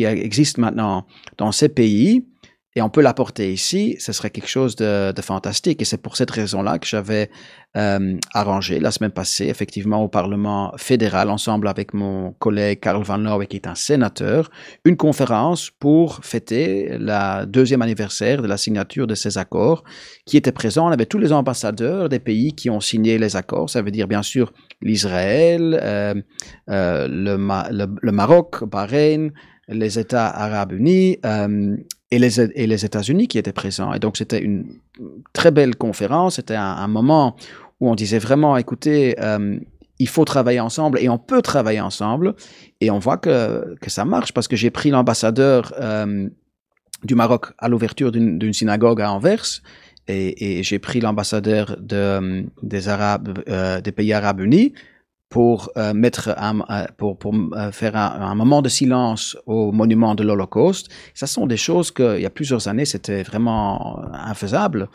existe 0.04 0.58
maintenant 0.58 1.06
dans 1.38 1.52
ces 1.52 1.70
pays 1.70 2.26
et 2.78 2.82
on 2.82 2.90
peut 2.90 3.02
l'apporter 3.02 3.54
ici, 3.54 3.96
ce 4.00 4.12
serait 4.12 4.30
quelque 4.30 4.50
chose 4.50 4.76
de, 4.76 5.14
fantastique. 5.22 5.82
Et 5.82 5.86
c'est 5.86 6.02
pour 6.02 6.18
cette 6.18 6.30
raison-là 6.32 6.78
que 6.78 6.86
j'avais 6.86 7.30
euh, 7.78 8.18
arrangé 8.34 8.82
la 8.82 8.92
semaine 8.92 9.12
passée, 9.12 9.46
effectivement, 9.48 10.04
au 10.04 10.10
Parlement 10.10 10.74
fédéral, 10.76 11.30
ensemble 11.30 11.70
avec 11.70 11.94
mon 11.94 12.34
collègue 12.34 12.82
Karl 12.82 13.02
Van 13.02 13.18
Lauwe, 13.18 13.46
qui 13.46 13.56
est 13.56 13.68
un 13.68 13.76
sénateur, 13.76 14.50
une 14.84 14.98
conférence 14.98 15.72
pour 15.72 16.20
fêter 16.26 16.98
la 17.00 17.46
deuxième 17.46 17.82
anniversaire 17.82 18.42
de 18.42 18.48
la 18.48 18.58
signature 18.58 19.08
de 19.08 19.16
ces 19.16 19.38
accords 19.38 19.86
qui 20.26 20.36
étaient 20.36 20.52
présents. 20.52 20.88
On 20.90 20.92
avait 20.92 21.06
tous 21.06 21.20
les 21.20 21.32
ambassadeurs 21.32 22.10
des 22.10 22.20
pays 22.20 22.56
qui 22.56 22.70
ont 22.70 22.82
signé 22.82 23.18
les 23.18 23.38
accords. 23.38 23.70
Ça 23.70 23.82
veut 23.82 23.92
dire, 23.92 24.10
bien 24.10 24.22
sûr, 24.22 24.52
l'Israël, 24.82 25.80
euh, 25.82 26.14
euh, 26.70 27.08
le, 27.10 27.38
le- 27.72 27.96
le 28.02 28.12
Maroc, 28.12 28.66
Bahreïn, 28.66 29.32
les 29.68 29.98
États 29.98 30.28
arabes 30.28 30.74
unis 30.74 31.18
et 32.12 32.20
les, 32.20 32.86
États-Unis 32.86 33.28
qui 33.28 33.38
étaient 33.38 33.54
présents. 33.54 33.94
Et 33.94 34.00
donc, 34.00 34.18
c'était 34.18 34.40
une 34.40 34.66
très 35.34 35.52
belle 35.52 35.76
conférence. 35.76 36.36
C'était 36.36 36.56
un, 36.56 36.88
moment 36.88 37.36
où 37.80 37.90
on 37.90 37.96
disait 37.96 38.20
vraiment, 38.20 38.58
écoutez, 38.58 39.16
euh, 39.20 39.60
il 40.00 40.08
faut 40.08 40.26
travailler 40.26 40.60
ensemble 40.60 41.00
et 41.00 41.10
on 41.10 41.18
peut 41.18 41.42
travailler 41.42 41.82
ensemble. 41.82 42.36
Et 42.80 42.92
on 42.92 43.00
voit 43.00 43.18
que, 43.18 43.76
que 43.82 43.90
ça 43.90 44.06
marche 44.06 44.34
parce 44.34 44.48
que 44.48 44.56
j'ai 44.56 44.70
pris 44.70 44.92
l'ambassadeur 44.92 45.74
euh, 45.80 46.30
du 47.04 47.16
Maroc 47.16 47.48
à 47.58 47.70
l'ouverture 47.70 48.12
d'une 48.12 48.54
synagogue 48.54 49.02
à 49.02 49.12
Anvers. 49.12 49.62
Et, 50.08 50.62
j'ai 50.62 50.78
pris 50.78 51.00
l'ambassadeur 51.02 51.76
euh, 51.92 52.44
des 52.62 53.92
pays 53.92 54.14
arabes 54.14 54.40
unis 54.42 54.74
pour 55.30 55.72
euh, 55.76 55.94
mettre 55.94 56.30
euh, 56.30 56.86
pour, 56.98 57.18
euh, 57.34 57.72
faire 57.72 57.96
un, 57.96 58.36
moment 58.36 58.62
de 58.62 58.70
silence 58.70 59.36
au 59.46 59.72
monument 59.72 60.16
de 60.16 60.24
l'Holocauste. 60.24 60.90
Ça 61.14 61.28
sont 61.28 61.48
des 61.48 61.58
choses 61.58 61.92
qu'il 61.92 62.22
y 62.22 62.26
a 62.26 62.30
plusieurs 62.30 62.68
années, 62.68 62.86
c'était 62.86 63.24
vraiment 63.24 64.00
infaisable. 64.14 64.88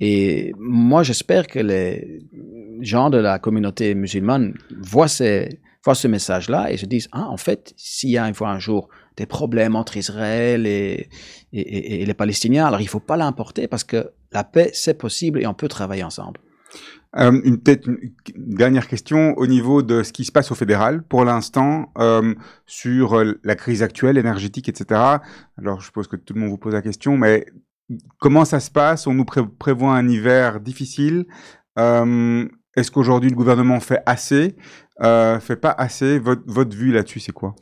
Et 0.00 0.52
moi, 0.58 1.02
j'espère 1.02 1.46
que 1.46 1.58
les 1.58 2.20
gens 2.80 3.10
de 3.10 3.18
la 3.18 3.38
communauté 3.38 3.94
musulmane 3.94 4.54
voient, 4.80 5.08
ces, 5.08 5.58
voient 5.84 5.94
ce 5.96 6.06
message-là 6.06 6.70
et 6.70 6.76
se 6.76 6.86
disent, 6.86 7.08
ah, 7.12 7.26
en 7.28 7.36
fait, 7.36 7.72
s'il 7.76 8.10
y 8.10 8.18
a 8.18 8.28
une 8.28 8.34
fois 8.34 8.50
un 8.50 8.58
jour 8.60 8.88
des 9.16 9.26
problèmes 9.26 9.74
entre 9.74 9.96
Israël 9.96 10.66
et, 10.66 11.08
et- 11.52 12.02
et 12.02 12.06
les 12.06 12.14
Palestiniens, 12.14 12.66
alors 12.66 12.80
il 12.80 12.84
ne 12.84 12.88
faut 12.90 13.00
pas 13.00 13.16
l'importer 13.16 13.66
parce 13.66 13.82
que 13.84 14.10
la 14.32 14.44
paix, 14.44 14.70
c'est 14.74 14.94
possible 14.94 15.40
et 15.42 15.46
on 15.46 15.54
peut 15.54 15.66
travailler 15.68 16.04
ensemble. 16.04 16.38
Euh, 17.16 17.32
une 17.42 17.58
dernière 18.36 18.86
question 18.86 19.32
au 19.38 19.46
niveau 19.46 19.82
de 19.82 20.02
ce 20.02 20.12
qui 20.12 20.24
se 20.24 20.32
passe 20.32 20.50
au 20.50 20.54
fédéral 20.54 21.02
pour 21.02 21.24
l'instant 21.24 21.90
euh, 21.96 22.34
sur 22.66 23.24
la 23.42 23.54
crise 23.56 23.82
actuelle 23.82 24.18
énergétique, 24.18 24.68
etc. 24.68 25.00
Alors 25.56 25.80
je 25.80 25.86
suppose 25.86 26.06
que 26.06 26.16
tout 26.16 26.34
le 26.34 26.40
monde 26.40 26.50
vous 26.50 26.58
pose 26.58 26.74
la 26.74 26.82
question, 26.82 27.16
mais 27.16 27.46
comment 28.18 28.44
ça 28.44 28.60
se 28.60 28.70
passe? 28.70 29.06
On 29.06 29.14
nous 29.14 29.24
pré- 29.24 29.40
prévoit 29.58 29.94
un 29.96 30.06
hiver 30.06 30.60
difficile. 30.60 31.24
Euh, 31.78 32.46
Est-ce 32.76 32.90
qu'aujourd'hui 32.90 33.30
le 33.30 33.36
gouvernement 33.36 33.80
fait 33.80 34.02
assez? 34.04 34.54
Fait 35.00 35.56
pas 35.60 35.74
assez? 35.78 36.18
Votre, 36.18 36.42
votre 36.46 36.76
vue 36.76 36.92
là-dessus, 36.92 37.20
c'est 37.20 37.32
quoi? 37.32 37.54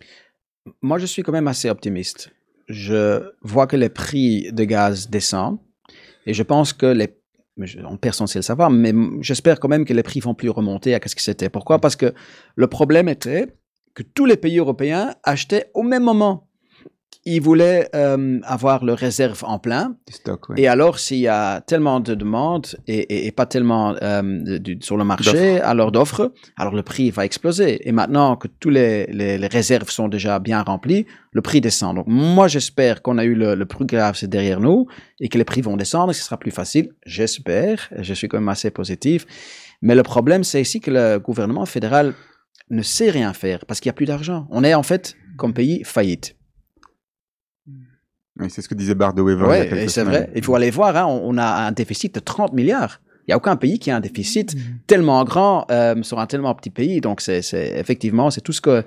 Moi, 0.82 0.99
je 0.99 1.07
suis 1.07 1.22
quand 1.22 1.32
même 1.32 1.47
assez 1.47 1.70
optimiste. 1.70 2.32
Je 2.68 3.22
vois 3.42 3.68
que 3.68 3.76
les 3.76 3.90
prix 3.90 4.51
de 4.53 4.64
gaz 4.64 5.09
descendent 5.09 5.61
et 6.26 6.34
je 6.34 6.42
pense 6.42 6.72
que 6.72 6.86
les 6.86 7.14
mais 7.57 7.67
je- 7.67 7.79
on- 7.81 7.97
sait 8.27 8.39
le 8.39 8.43
savoir, 8.43 8.71
mais 8.71 8.93
j'espère 9.21 9.59
quand 9.61 9.69
même 9.69 9.85
que 9.85 9.95
les 9.95 10.03
prix 10.03 10.21
vont 10.21 10.35
plus 10.35 10.51
remonter 10.51 10.95
à 10.95 11.01
ce 11.05 11.15
que 11.15 11.23
c'était. 11.23 11.49
Pourquoi? 11.49 11.81
Parce 11.81 11.97
que 11.97 12.13
le 12.55 12.67
problème 12.67 13.09
était 13.09 13.47
que 13.95 14.03
tous 14.03 14.27
les 14.27 14.37
pays 14.37 14.59
européens 14.59 15.15
achetaient 15.25 15.71
au 15.75 15.83
même 15.83 16.03
moment. 16.03 16.45
Ils 17.29 17.41
voulaient 17.41 17.89
euh, 17.95 18.39
avoir 18.45 18.85
leur 18.85 18.99
réserve 18.99 19.43
en 19.45 19.59
plein. 19.59 19.97
Du 20.07 20.12
stock, 20.14 20.49
ouais. 20.49 20.61
Et 20.61 20.68
alors, 20.68 20.99
s'il 20.99 21.18
y 21.18 21.29
a 21.29 21.61
tellement 21.61 22.01
de 22.01 22.14
demandes 22.14 22.68
et, 22.87 22.99
et- 22.99 23.27
et 23.27 23.33
pas 23.33 23.47
tellement 23.47 23.95
euh, 24.03 24.59
du- 24.59 24.79
sur 24.81 24.97
le 24.97 25.05
marché, 25.05 25.61
alors 25.61 25.91
d'offres, 25.93 26.33
alors 26.57 26.74
le 26.74 26.83
prix 26.83 27.11
va 27.11 27.24
exploser. 27.24 27.87
Et 27.89 27.93
maintenant 27.93 28.37
que 28.37 28.49
tous 28.49 28.70
les, 28.70 29.07
les, 29.07 29.39
les 29.39 29.47
réserves 29.49 29.91
sont 29.91 30.09
déjà 30.09 30.39
bien 30.39 30.62
remplies, 30.62 31.05
le 31.33 31.43
prix 31.43 31.61
descend. 31.61 31.97
Donc, 31.97 32.07
moi, 32.09 32.47
j'espère 32.49 33.03
qu'on 33.03 33.18
a 33.18 33.24
eu 33.24 33.35
le, 33.35 33.55
le 33.55 33.66
plus 33.66 33.85
grave, 33.87 34.14
c'est 34.16 34.31
derrière 34.31 34.61
nous, 34.61 34.87
et 35.20 35.29
que 35.29 35.37
les 35.37 35.45
prix 35.45 35.61
vont 35.62 35.77
descendre, 35.77 36.11
et 36.11 36.14
que 36.14 36.18
ce 36.18 36.24
sera 36.24 36.39
plus 36.39 36.51
facile. 36.53 36.91
J'espère. 37.05 37.89
Je 37.99 38.14
suis 38.14 38.29
quand 38.29 38.39
même 38.39 38.49
assez 38.49 38.70
positif. 38.70 39.27
Mais 39.83 39.95
le 39.95 40.03
problème, 40.03 40.45
c'est 40.45 40.61
ici 40.62 40.81
que 40.81 40.91
le 40.91 41.18
gouvernement 41.18 41.66
fédéral 41.66 42.14
ne 42.70 42.83
sait 42.83 43.11
rien 43.11 43.33
faire 43.33 43.64
parce 43.66 43.79
qu'il 43.81 43.89
n'y 43.91 43.95
a 43.95 43.99
plus 44.01 44.07
d'argent. 44.07 44.47
On 44.51 44.64
est 44.64 44.74
en 44.74 44.83
fait, 44.83 45.14
comme 45.37 45.53
pays, 45.55 45.83
faillite. 45.85 46.35
Oui, 48.39 48.49
c'est 48.51 48.62
ce 48.62 48.68
que 48.68 48.74
disait 48.74 48.95
Bart 48.95 49.14
de 49.14 49.22
Weaver. 49.22 49.47
et 49.76 49.89
c'est 49.89 50.01
semaines. 50.01 50.09
vrai. 50.24 50.30
Il 50.34 50.43
faut 50.45 50.55
aller 50.55 50.70
voir. 50.70 50.95
hein, 50.97 51.07
on, 51.07 51.34
on 51.34 51.39
a 51.39 51.45
un 51.66 51.72
déficit 51.72 52.14
de 52.14 52.20
30 52.20 52.53
milliards. 52.53 53.01
Il 53.26 53.30
n'y 53.30 53.34
a 53.34 53.37
aucun 53.39 53.57
pays 53.57 53.78
qui 53.80 53.91
a 53.91 53.97
un 53.97 54.01
déficit 54.01 54.55
tellement 54.87 55.24
grand 55.24 55.66
euh, 55.70 56.01
sur 56.03 56.20
un 56.20 56.26
tellement 56.26 56.55
petit 56.55 56.70
pays. 56.70 57.01
Donc, 57.01 57.20
c'est 57.20 57.43
c'est- 57.43 57.76
effectivement, 57.78 58.30
c'est 58.30 58.41
tout 58.41 58.53
ce 58.53 58.61
que 58.61 58.84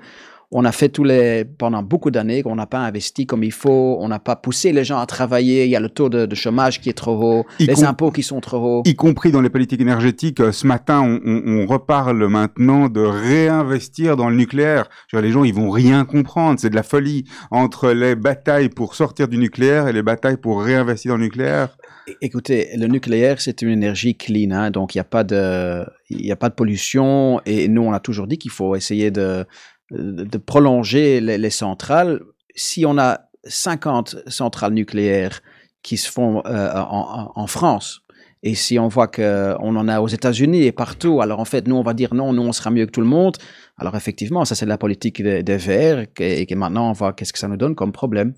on 0.52 0.64
a 0.64 0.72
fait 0.72 0.88
tous 0.88 1.04
les, 1.04 1.44
pendant 1.44 1.82
beaucoup 1.82 2.10
d'années, 2.10 2.42
qu'on 2.42 2.56
n'a 2.56 2.66
pas 2.66 2.80
investi 2.80 3.24
comme 3.24 3.44
il 3.44 3.52
faut, 3.52 3.96
on 4.00 4.08
n'a 4.08 4.18
pas 4.18 4.34
poussé 4.34 4.72
les 4.72 4.82
gens 4.82 4.98
à 4.98 5.06
travailler. 5.06 5.64
Il 5.64 5.70
y 5.70 5.76
a 5.76 5.80
le 5.80 5.88
taux 5.88 6.08
de, 6.08 6.26
de 6.26 6.34
chômage 6.34 6.80
qui 6.80 6.88
est 6.90 6.92
trop 6.94 7.12
haut, 7.22 7.44
Y 7.60 7.66
les 7.66 7.84
impôts 7.84 8.10
qui 8.10 8.24
sont 8.24 8.40
trop 8.40 8.58
hauts. 8.78 8.82
Y 8.84 8.96
compris 8.96 9.30
dans 9.30 9.40
les 9.40 9.50
politiques 9.50 9.80
énergétiques. 9.80 10.40
Euh, 10.40 10.50
Ce 10.50 10.66
matin, 10.66 11.00
on, 11.02 11.20
on- 11.24 11.60
on 11.62 11.66
reparle 11.66 12.26
maintenant 12.26 12.88
de 12.88 13.00
réinvestir 13.00 14.16
dans 14.16 14.28
le 14.28 14.36
nucléaire. 14.36 14.88
Dire, 15.12 15.22
les 15.22 15.30
gens, 15.30 15.44
ils 15.44 15.54
vont 15.54 15.70
rien 15.70 16.04
comprendre. 16.04 16.58
C'est 16.58 16.70
de 16.70 16.74
la 16.74 16.82
folie 16.82 17.24
entre 17.50 17.90
les 17.92 18.14
batailles 18.16 18.68
pour 18.70 18.94
sortir 18.94 19.28
du 19.28 19.38
nucléaire 19.38 19.86
et 19.88 19.92
les 19.92 20.02
batailles 20.02 20.36
pour 20.36 20.62
réinvestir 20.62 21.12
dans 21.12 21.18
le 21.18 21.24
nucléaire. 21.24 21.76
Écoutez, 22.22 22.68
le 22.76 22.86
nucléaire, 22.88 23.40
c'est 23.40 23.62
une 23.62 23.68
énergie 23.70 24.16
clean, 24.16 24.50
hein, 24.50 24.70
donc 24.72 24.94
il 24.94 24.98
n'y 24.98 25.02
a, 25.02 25.04
pas 25.04 25.22
de- 25.22 25.84
il 26.08 26.26
y 26.26 26.32
a 26.32 26.36
pas 26.36 26.48
de 26.48 26.54
pollution. 26.54 27.40
Et 27.46 27.68
nous, 27.68 27.82
on 27.82 27.92
a 27.92 28.00
toujours 28.00 28.26
dit 28.26 28.36
qu'il 28.38 28.50
faut 28.50 28.74
essayer 28.74 29.10
de, 29.12 29.44
de 29.90 30.38
prolonger 30.38 31.20
les, 31.20 31.38
les 31.38 31.50
centrales. 31.50 32.20
Si 32.54 32.84
on 32.86 32.98
a 32.98 33.20
50 33.44 34.16
centrales 34.26 34.72
nucléaires 34.72 35.40
qui 35.82 35.96
se 35.96 36.10
font 36.10 36.42
euh, 36.46 36.70
en, 36.74 37.46
France, 37.46 38.02
et 38.42 38.54
si 38.54 38.78
on 38.78 38.88
voit 38.88 39.08
qu'on 39.08 39.76
en 39.76 39.88
a 39.88 40.00
aux 40.00 40.08
États-Unis 40.08 40.64
et 40.64 40.72
partout, 40.72 41.20
alors 41.20 41.40
en 41.40 41.44
fait, 41.44 41.66
nous, 41.66 41.76
on 41.76 41.82
va 41.82 41.94
dire 41.94 42.14
non, 42.14 42.32
nous, 42.32 42.42
on 42.42 42.52
sera 42.52 42.70
mieux 42.70 42.86
que 42.86 42.90
tout 42.90 43.00
le 43.00 43.06
monde. 43.06 43.36
Alors 43.78 43.96
effectivement, 43.96 44.44
ça, 44.44 44.54
c'est 44.54 44.66
de 44.66 44.70
la 44.70 44.78
politique 44.78 45.22
des, 45.22 45.56
Verts, 45.56 46.06
et, 46.18 46.40
et 46.42 46.46
que 46.46 46.54
maintenant, 46.54 46.90
on 46.90 46.92
voit 46.92 47.12
qu'est-ce 47.12 47.32
que 47.32 47.38
ça 47.38 47.48
nous 47.48 47.56
donne 47.56 47.74
comme 47.74 47.92
problème. 47.92 48.34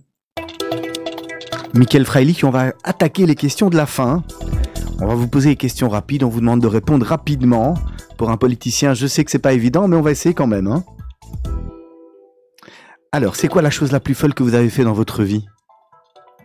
Michael 1.75 2.05
Freilich, 2.05 2.45
on 2.45 2.51
va 2.51 2.73
attaquer 2.85 3.27
les 3.27 3.35
questions 3.35 3.71
de 3.71 3.77
la 3.77 3.87
fin. 3.87 4.23
On 5.01 5.07
va 5.07 5.15
vous 5.15 5.27
poser 5.27 5.51
des 5.51 5.57
questions 5.57 5.89
rapides, 5.89 6.23
on 6.23 6.29
vous 6.29 6.41
demande 6.41 6.61
de 6.61 6.69
répondre 6.69 7.05
rapidement. 7.05 7.75
Pour 8.19 8.31
un 8.31 8.37
politicien, 8.37 8.95
je 8.95 9.07
sais 9.07 9.25
que 9.25 9.31
c'est 9.31 9.41
pas 9.41 9.53
évident, 9.53 9.89
mais 9.89 9.97
on 9.97 10.03
va 10.03 10.13
essayer 10.13 10.35
quand 10.35 10.47
même. 10.47 10.69
hein. 10.69 10.85
Alors, 13.13 13.37
c'est 13.37 13.49
quoi 13.49 13.61
la 13.63 13.71
chose 13.71 13.93
la 13.93 14.01
plus 14.01 14.15
folle 14.15 14.33
que 14.35 14.43
vous 14.43 14.55
avez 14.55 14.71
fait 14.71 14.85
dans 14.85 14.93
votre 14.95 15.23
vie? 15.23 15.45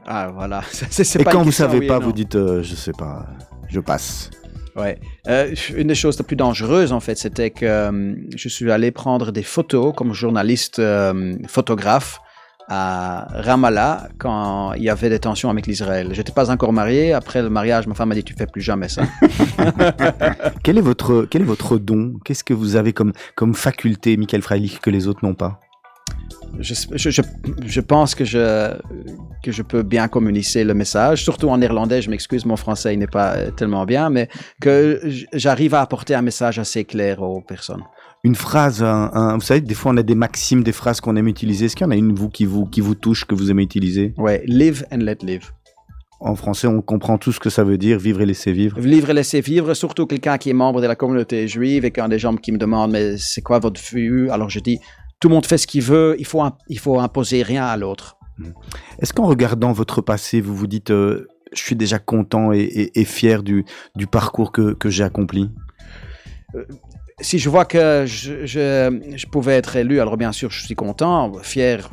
Ah, 0.06 0.30
voilà. 0.34 0.62
C'est- 0.72 1.04
c'est 1.04 1.22
Et 1.22 1.24
pas 1.24 1.32
quand 1.32 1.40
une 1.40 1.44
vous 1.46 1.50
question 1.50 1.66
savez 1.68 1.80
oui 1.80 1.86
et 1.86 1.88
pas, 1.88 2.00
non. 2.00 2.06
vous 2.06 2.14
dites, 2.14 2.36
euh, 2.36 2.62
je 2.64 2.76
sais 2.76 2.92
pas, 2.98 3.26
je 3.70 3.80
passe. 3.80 4.30
Ouais. 4.76 5.00
Euh, 5.28 5.54
une 5.76 5.88
des 5.88 5.96
choses 5.96 6.18
les 6.20 6.24
plus 6.26 6.36
dangereuses, 6.36 6.92
en 6.94 7.00
fait, 7.00 7.16
c'était 7.18 7.50
que 7.50 7.66
euh, 7.66 8.16
je 8.36 8.48
suis 8.50 8.72
allé 8.72 8.92
prendre 8.92 9.32
des 9.32 9.44
photos 9.44 9.94
comme 9.96 10.14
journaliste 10.14 10.80
euh, 10.80 11.36
photographe 11.48 12.20
à 12.68 13.28
Ramallah 13.30 14.09
quand 14.18 14.74
il 14.74 14.84
y 14.84 14.89
avait 14.89 15.09
des 15.09 15.20
tensions 15.20 15.49
avec 15.49 15.68
l'Israël. 15.68 16.09
J'étais 16.11 16.34
pas 16.34 16.51
encore 16.51 16.74
marié. 16.74 17.13
Après 17.13 17.41
le 17.41 17.49
mariage, 17.49 17.88
ma 17.88 17.95
femme 17.95 18.09
m'a 18.09 18.15
dit 18.15 18.24
tu 18.24 18.34
fais 18.34 18.47
plus 18.47 18.61
jamais 18.61 18.89
ça. 18.89 19.03
Quel 20.63 20.78
est 20.78 20.82
votre, 20.82 21.28
quel 21.30 21.43
est 21.43 21.45
votre 21.45 21.78
don? 21.78 22.15
Qu'est-ce 22.26 22.43
que 22.43 22.53
vous 22.53 22.76
avez 22.76 22.91
comme, 22.91 23.13
comme 23.36 23.53
faculté, 23.53 24.18
Michael 24.18 24.41
Freilich, 24.41 24.80
que 24.80 24.89
les 24.89 25.07
autres 25.07 25.24
n'ont 25.24 25.34
pas? 25.36 25.59
Je, 26.59 26.74
je, 26.93 27.09
je, 27.09 27.22
je 27.65 27.82
pense 27.82 28.15
que 28.15 28.26
je, 28.26 28.74
que 29.43 29.51
je 29.51 29.61
peux 29.61 29.84
bien 29.84 30.07
communiquer 30.07 30.63
le 30.63 30.74
message, 30.74 31.24
surtout 31.24 31.49
en 31.49 31.57
néerlandais. 31.57 32.01
Je 32.01 32.09
m'excuse, 32.09 32.45
mon 32.45 32.57
français 32.57 32.95
n'est 32.95 33.07
pas 33.07 33.51
tellement 33.51 33.86
bien, 33.86 34.09
mais 34.09 34.28
que 34.59 35.01
j'arrive 35.34 35.74
à 35.74 35.82
apporter 35.82 36.15
un 36.15 36.22
message 36.22 36.59
assez 36.59 36.84
clair 36.84 37.22
aux 37.22 37.41
personnes. 37.41 37.84
Une 38.24 38.36
phrase, 38.36 38.84
un, 38.84 39.09
un- 39.13 39.36
vous 39.36 39.41
savez, 39.41 39.61
des 39.61 39.74
fois 39.74 39.91
on 39.93 39.97
a 39.97 40.03
des 40.03 40.15
maximes, 40.15 40.63
des 40.63 40.72
phrases 40.72 40.99
qu'on 41.01 41.15
aime 41.15 41.28
utiliser. 41.28 41.65
Est-ce 41.65 41.76
qu'il 41.76 41.86
y 41.86 41.88
en 41.88 41.91
a 41.91 41.95
une 41.95 42.13
vous 42.13 42.30
qui 42.30 42.45
vous 42.45 42.65
qui 42.65 42.82
vous 42.82 42.95
touche, 42.95 43.26
que 43.26 43.36
vous 43.36 43.51
aimez 43.51 43.63
utiliser? 43.63 44.13
Ouais, 44.18 44.43
live 44.47 44.86
and 44.91 44.97
let 44.97 45.18
live. 45.24 45.51
En 46.20 46.36
français, 46.36 46.65
on 46.68 46.82
comprend 46.82 47.20
tout 47.20 47.32
ce 47.32 47.39
que 47.39 47.51
ça 47.51 47.63
veut 47.63 47.78
dire, 47.78 47.99
vivre 47.99 48.22
et 48.22 48.26
laisser 48.26 48.51
vivre. 48.51 48.80
Vivre 48.80 49.11
et 49.11 49.13
laisser 49.13 49.39
vivre, 49.39 49.74
surtout 49.76 50.07
quelqu'un 50.07 50.39
qui 50.39 50.49
est 50.49 50.53
membre 50.53 50.82
de 50.82 50.88
la 50.88 50.95
communauté 50.95 51.47
juive 51.47 51.86
et 51.86 51.91
quand 51.91 52.07
des 52.07 52.18
gens 52.18 52.36
qui 52.36 52.51
me 52.51 52.57
demandent 52.57 52.91
mais 52.91 53.18
c'est 53.18 53.41
quoi 53.41 53.59
votre 53.59 53.80
vue? 53.80 54.30
Alors 54.32 54.49
je 54.49 54.59
dis 54.59 54.80
tout 55.20 55.30
le 55.30 55.36
monde 55.36 55.45
fait 55.45 55.57
ce 55.59 55.68
qu'il 55.68 55.84
veut, 55.84 56.15
il 56.18 56.26
faut, 56.26 56.41
il 56.70 56.80
faut 56.80 56.99
imposer 56.99 57.43
rien 57.43 57.65
à 57.65 57.78
l'autre. 57.78 58.18
Est-ce 58.99 59.13
qu'en 59.13 59.26
regardant 59.28 59.72
votre 59.74 60.01
passé, 60.01 60.41
vous 60.41 60.55
vous 60.55 60.68
dites, 60.68 60.89
euh, 60.91 61.28
je 61.53 61.61
suis 61.61 61.76
déjà 61.76 61.97
content 61.99 62.51
et, 62.51 62.59
et- 62.61 62.99
et 62.99 63.05
fier 63.05 63.41
du, 63.43 63.63
du 63.95 64.05
parcours 64.07 64.51
que, 64.51 64.74
que 64.74 64.89
j'ai 64.89 65.03
accompli? 65.03 65.49
Si 67.20 67.39
je 67.39 67.49
vois 67.49 67.65
que 67.65 68.03
je, 68.05 68.45
je, 68.45 69.13
je 69.15 69.26
pouvais 69.26 69.53
être 69.53 69.76
élu, 69.76 69.99
alors 69.99 70.18
bien 70.18 70.32
sûr 70.32 70.51
je 70.51 70.63
suis 70.63 70.76
content, 70.76 71.32
fier, 71.41 71.89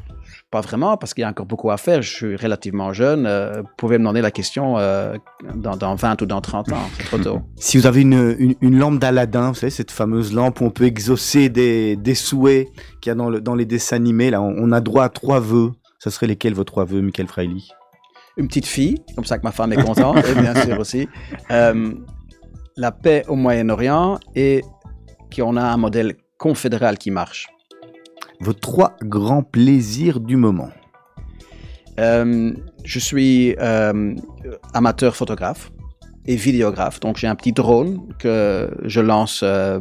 pas 0.50 0.60
vraiment 0.60 0.98
parce 0.98 1.14
qu'il 1.14 1.22
y 1.22 1.24
a 1.24 1.30
encore 1.30 1.46
beaucoup 1.46 1.70
à 1.70 1.78
faire, 1.78 2.02
je 2.02 2.12
suis 2.12 2.36
relativement 2.36 2.92
jeune, 2.92 3.24
euh, 3.24 3.62
vous 3.62 3.68
pouvez 3.78 3.96
me 3.96 4.02
demander 4.02 4.20
la 4.20 4.30
question 4.30 4.76
euh, 4.76 5.16
dans, 5.54 5.78
dans 5.78 5.94
20 5.94 6.20
ou 6.20 6.26
dans 6.26 6.42
30 6.42 6.72
ans, 6.72 6.90
c'est 6.98 7.04
trop 7.04 7.18
tôt. 7.18 7.40
Si 7.56 7.78
vous 7.78 7.86
avez 7.86 8.02
une, 8.02 8.36
une, 8.38 8.54
une 8.60 8.78
lampe 8.78 8.98
d'Aladin, 8.98 9.48
vous 9.48 9.54
savez, 9.54 9.70
cette 9.70 9.90
fameuse 9.90 10.34
lampe 10.34 10.60
où 10.60 10.64
on 10.64 10.70
peut 10.70 10.84
exaucer 10.84 11.48
des, 11.48 11.96
des 11.96 12.14
souhaits 12.14 12.68
qu'il 13.00 13.08
y 13.08 13.12
a 13.12 13.14
dans, 13.14 13.30
le, 13.30 13.40
dans 13.40 13.54
les 13.54 13.64
dessins 13.64 13.96
animés, 13.96 14.30
là, 14.30 14.42
on, 14.42 14.54
on 14.58 14.72
a 14.72 14.82
droit 14.82 15.04
à 15.04 15.08
trois 15.08 15.40
vœux. 15.40 15.72
Ça 16.00 16.10
serait 16.10 16.26
lesquels 16.26 16.52
vos 16.52 16.64
trois 16.64 16.84
vœux, 16.84 17.00
Michael 17.00 17.28
Freilich 17.28 17.72
une 18.36 18.48
petite 18.48 18.66
fille, 18.66 18.96
comme 19.14 19.24
ça 19.24 19.38
que 19.38 19.44
ma 19.44 19.52
femme 19.52 19.72
est 19.72 19.82
contente, 19.82 20.18
et 20.26 20.34
bien 20.40 20.54
sûr 20.54 20.78
aussi. 20.80 21.08
Euh, 21.52 21.92
la 22.76 22.90
paix 22.90 23.24
au 23.28 23.36
Moyen-Orient 23.36 24.18
et 24.34 24.62
qu'on 25.34 25.56
a 25.56 25.62
un 25.62 25.76
modèle 25.76 26.16
confédéral 26.38 26.98
qui 26.98 27.10
marche. 27.10 27.48
Vos 28.40 28.52
trois 28.52 28.96
grands 29.02 29.42
plaisirs 29.42 30.20
du 30.20 30.36
moment. 30.36 30.70
Euh, 31.98 32.52
je 32.84 32.98
suis 32.98 33.54
euh, 33.60 34.14
amateur 34.72 35.14
photographe 35.14 35.70
et 36.26 36.36
vidéographe, 36.36 37.00
donc 37.00 37.18
j'ai 37.18 37.28
un 37.28 37.36
petit 37.36 37.52
drone 37.52 38.00
que 38.18 38.70
je 38.84 39.00
lance 39.00 39.42
euh, 39.44 39.78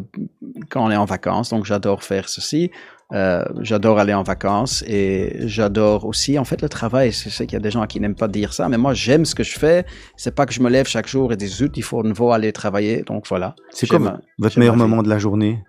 quand 0.70 0.86
on 0.86 0.92
est 0.92 0.96
en 0.96 1.06
vacances, 1.06 1.50
donc 1.50 1.66
j'adore 1.66 2.04
faire 2.04 2.30
ceci. 2.30 2.70
Euh, 3.12 3.44
j'adore 3.62 4.00
aller 4.00 4.14
en 4.14 4.24
vacances 4.24 4.84
et 4.88 5.36
j'adore 5.42 6.06
aussi 6.06 6.40
en 6.40 6.46
fait 6.46 6.62
le 6.62 6.70
travail. 6.70 7.12
Je 7.12 7.30
sais 7.30 7.46
qu'il 7.46 7.54
y 7.54 7.58
a 7.58 7.60
des 7.60 7.70
gens 7.70 7.86
qui 7.86 8.00
n'aiment 8.00 8.16
pas 8.16 8.28
dire 8.28 8.54
ça, 8.54 8.70
mais 8.70 8.78
moi 8.78 8.94
j'aime 8.94 9.26
ce 9.26 9.36
que 9.36 9.44
je 9.44 9.58
fais. 9.60 9.86
C'est 10.18 10.34
pas 10.34 10.46
que 10.46 10.54
je 10.54 10.62
me 10.62 10.70
lève 10.70 10.88
chaque 10.88 11.08
jour 11.08 11.32
et 11.32 11.38
dis 11.38 11.48
zut, 11.48 11.74
il 11.76 11.84
faut 11.84 12.02
de 12.02 12.08
nouveau 12.08 12.32
aller 12.32 12.52
travailler. 12.54 13.04
Donc 13.04 13.28
voilà. 13.28 13.56
C'est 13.72 13.86
vo- 13.92 14.10
votre 14.40 14.58
meilleur 14.58 14.76
moment 14.78 15.04
de 15.04 15.10
la 15.10 15.20
journée? 15.20 15.60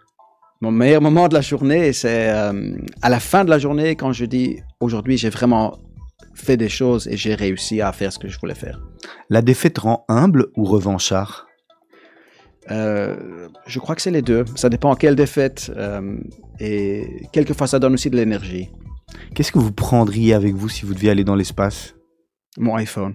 Mon 0.60 0.70
meilleur 0.70 1.02
moment 1.02 1.28
de 1.28 1.34
la 1.34 1.42
journée, 1.42 1.92
c'est 1.92 2.30
euh, 2.30 2.76
à 3.02 3.10
la 3.10 3.20
fin 3.20 3.44
de 3.44 3.50
la 3.50 3.58
journée 3.58 3.96
quand 3.96 4.12
je 4.12 4.24
dis 4.24 4.60
aujourd'hui 4.80 5.18
j'ai 5.18 5.28
vraiment 5.28 5.76
fait 6.34 6.56
des 6.56 6.68
choses 6.70 7.06
et 7.08 7.16
j'ai 7.16 7.34
réussi 7.34 7.80
à 7.82 7.92
faire 7.92 8.12
ce 8.12 8.18
que 8.18 8.28
je 8.28 8.38
voulais 8.40 8.54
faire. 8.54 8.80
La 9.28 9.42
défaite 9.42 9.76
rend 9.78 10.04
humble 10.08 10.46
ou 10.56 10.64
revanchard? 10.64 11.46
Euh, 12.70 13.48
je 13.66 13.78
crois 13.78 13.94
que 13.94 14.02
c'est 14.02 14.10
les 14.10 14.22
deux. 14.22 14.44
Ça 14.56 14.68
dépend 14.68 14.94
quelle 14.94 15.16
défaite. 15.16 15.70
euh, 15.76 16.16
et 16.60 17.26
quelquefois, 17.32 17.66
ça 17.66 17.78
donne 17.78 17.94
aussi 17.94 18.10
de 18.10 18.16
l'énergie. 18.16 18.70
Qu'est-ce 19.34 19.52
que 19.52 19.58
vous 19.58 19.72
prendriez 19.72 20.34
avec 20.34 20.54
vous 20.54 20.68
si 20.68 20.84
vous 20.86 20.94
deviez 20.94 21.10
aller 21.10 21.24
dans 21.24 21.34
l'espace? 21.34 21.94
Mon 22.58 22.76
iPhone. 22.76 23.14